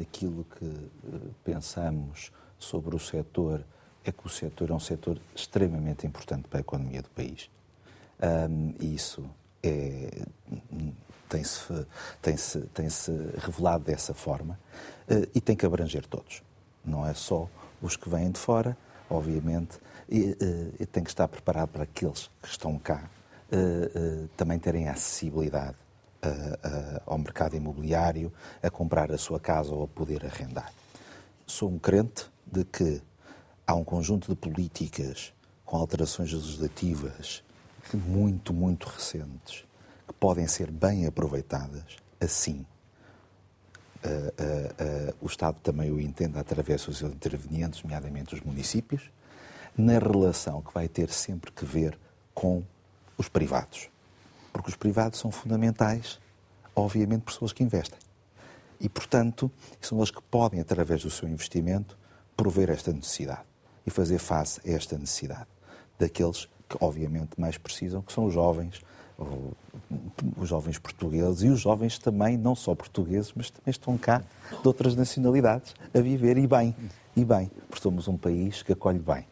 aquilo 0.00 0.44
que 0.58 0.90
pensamos 1.44 2.32
sobre 2.58 2.96
o 2.96 2.98
setor 2.98 3.62
é 4.04 4.10
que 4.10 4.26
o 4.26 4.28
setor 4.28 4.70
é 4.70 4.74
um 4.74 4.80
setor 4.80 5.18
extremamente 5.34 6.06
importante 6.06 6.48
para 6.48 6.58
a 6.58 6.62
economia 6.62 7.02
do 7.02 7.08
país. 7.10 7.50
Um, 8.20 8.74
e 8.80 8.94
isso 8.94 9.24
é, 9.62 10.24
tem-se 11.28 11.86
tem 12.20 12.36
-se, 12.36 12.60
tem 12.68 12.88
-se 12.88 13.12
revelado 13.38 13.84
dessa 13.84 14.14
forma 14.14 14.58
uh, 15.08 15.28
e 15.34 15.40
tem 15.40 15.56
que 15.56 15.66
abranger 15.66 16.06
todos. 16.06 16.42
Não 16.84 17.06
é 17.06 17.14
só 17.14 17.48
os 17.80 17.96
que 17.96 18.08
vêm 18.08 18.30
de 18.30 18.38
fora, 18.38 18.76
obviamente, 19.08 19.78
e, 20.08 20.30
uh, 20.32 20.74
e 20.80 20.86
tem 20.86 21.02
que 21.02 21.10
estar 21.10 21.28
preparado 21.28 21.68
para 21.68 21.84
aqueles 21.84 22.30
que 22.42 22.48
estão 22.48 22.78
cá 22.78 23.08
uh, 23.52 24.28
também 24.36 24.58
terem 24.58 24.88
acessibilidade 24.88 25.76
ao 27.04 27.18
mercado 27.18 27.54
imobiliário, 27.54 28.32
a 28.62 28.70
comprar 28.70 29.12
a 29.12 29.18
sua 29.18 29.38
casa 29.38 29.74
ou 29.74 29.84
a 29.84 29.86
poder 29.86 30.24
arrendar. 30.24 30.72
Sou 31.46 31.70
um 31.70 31.78
crente 31.78 32.30
de 32.46 32.64
que 32.64 33.02
há 33.66 33.74
um 33.74 33.84
conjunto 33.84 34.28
de 34.28 34.34
políticas 34.34 35.34
com 35.66 35.76
alterações 35.76 36.32
legislativas 36.32 37.42
muito, 37.92 38.54
muito 38.54 38.88
recentes 38.88 39.66
que 40.06 40.14
podem 40.14 40.46
ser 40.46 40.70
bem 40.70 41.06
aproveitadas 41.06 41.96
assim. 42.20 42.64
Uh, 44.04 45.10
uh, 45.10 45.16
o 45.22 45.26
Estado 45.26 45.58
também 45.60 45.90
o 45.90 45.98
entende 45.98 46.38
através 46.38 46.84
dos 46.84 46.98
seus 46.98 47.12
intervenientes, 47.12 47.82
nomeadamente 47.82 48.34
os 48.34 48.40
municípios, 48.42 49.10
na 49.76 49.98
relação 49.98 50.60
que 50.60 50.72
vai 50.74 50.88
ter 50.88 51.10
sempre 51.10 51.50
que 51.50 51.64
ver 51.64 51.98
com 52.34 52.62
os 53.16 53.28
privados. 53.28 53.88
Porque 54.52 54.68
os 54.68 54.76
privados 54.76 55.18
são 55.18 55.30
fundamentais, 55.30 56.20
obviamente, 56.76 57.22
pessoas 57.22 57.52
que 57.52 57.62
investem. 57.62 57.98
E, 58.80 58.88
portanto, 58.88 59.50
são 59.80 59.98
eles 59.98 60.10
que 60.10 60.22
podem, 60.22 60.60
através 60.60 61.02
do 61.02 61.10
seu 61.10 61.28
investimento, 61.28 61.96
prover 62.36 62.70
esta 62.70 62.92
necessidade 62.92 63.44
e 63.86 63.90
fazer 63.90 64.18
face 64.18 64.60
a 64.64 64.70
esta 64.70 64.98
necessidade 64.98 65.46
daqueles 65.98 66.46
que, 66.68 66.76
obviamente, 66.80 67.38
mais 67.38 67.56
precisam, 67.56 68.02
que 68.02 68.12
são 68.12 68.26
os 68.26 68.34
jovens, 68.34 68.80
os 70.36 70.48
jovens 70.48 70.78
portugueses 70.78 71.42
e 71.42 71.48
os 71.48 71.60
jovens 71.60 71.98
também, 71.98 72.36
não 72.36 72.54
só 72.54 72.74
portugueses, 72.74 73.32
mas 73.34 73.50
também 73.50 73.70
estão 73.70 73.96
cá 73.96 74.22
de 74.50 74.66
outras 74.66 74.96
nacionalidades 74.96 75.74
a 75.94 76.00
viver 76.00 76.36
e 76.36 76.46
bem, 76.46 76.74
e 77.16 77.24
bem, 77.24 77.50
porque 77.68 77.82
somos 77.82 78.08
um 78.08 78.16
país 78.16 78.62
que 78.62 78.72
acolhe 78.72 78.98
bem. 78.98 79.26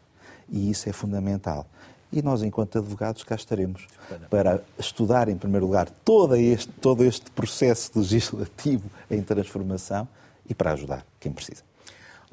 E 0.49 0.69
isso 0.69 0.87
é 0.87 0.93
fundamental. 0.93 1.65
E 2.11 2.21
nós, 2.21 2.43
enquanto 2.43 2.77
advogados, 2.77 3.23
cá 3.23 3.35
estaremos 3.35 3.87
para 4.29 4.63
estudar, 4.77 5.27
em 5.29 5.35
primeiro 5.35 5.65
lugar, 5.65 5.89
todo 5.89 6.35
este, 6.35 6.71
todo 6.73 7.03
este 7.03 7.31
processo 7.31 7.91
legislativo 7.95 8.89
em 9.09 9.21
transformação 9.21 10.07
e 10.47 10.53
para 10.53 10.73
ajudar 10.73 11.05
quem 11.19 11.31
precisa. 11.31 11.63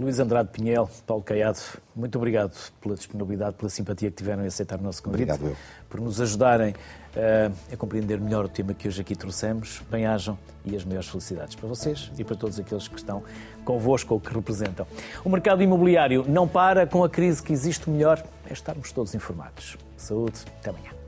Luís 0.01 0.19
Andrade 0.19 0.49
Pinhel, 0.51 0.89
Paulo 1.07 1.23
Caiado, 1.23 1.59
muito 1.95 2.17
obrigado 2.17 2.57
pela 2.81 2.95
disponibilidade, 2.95 3.57
pela 3.57 3.69
simpatia 3.69 4.11
que 4.11 4.17
tiveram 4.17 4.43
em 4.43 4.47
aceitar 4.47 4.79
o 4.79 4.83
nosso 4.83 5.03
convite. 5.03 5.31
Obrigado, 5.31 5.51
eu. 5.51 5.57
Por 5.91 6.01
nos 6.01 6.19
ajudarem 6.19 6.73
uh, 6.73 7.55
a 7.71 7.77
compreender 7.77 8.19
melhor 8.19 8.47
o 8.47 8.49
tema 8.49 8.73
que 8.73 8.89
hoje 8.89 9.03
aqui 9.03 9.15
trouxemos. 9.15 9.83
Bem-ajam 9.91 10.39
e 10.65 10.75
as 10.75 10.87
maiores 10.87 11.07
felicidades 11.07 11.55
para 11.55 11.69
vocês 11.69 12.11
e 12.17 12.25
para 12.25 12.35
todos 12.35 12.59
aqueles 12.59 12.89
que 12.89 12.97
estão 12.97 13.23
convosco 13.63 14.15
ou 14.15 14.21
que 14.21 14.33
representam. 14.33 14.87
O 15.23 15.29
mercado 15.29 15.63
imobiliário 15.63 16.25
não 16.27 16.49
para 16.49 16.87
com 16.87 17.05
a 17.05 17.11
crise 17.11 17.43
que 17.43 17.53
existe. 17.53 17.87
O 17.87 17.91
melhor 17.91 18.25
é 18.49 18.53
estarmos 18.55 18.91
todos 18.93 19.15
informados. 19.15 19.77
Saúde, 19.99 20.41
até 20.61 20.71
amanhã. 20.71 21.00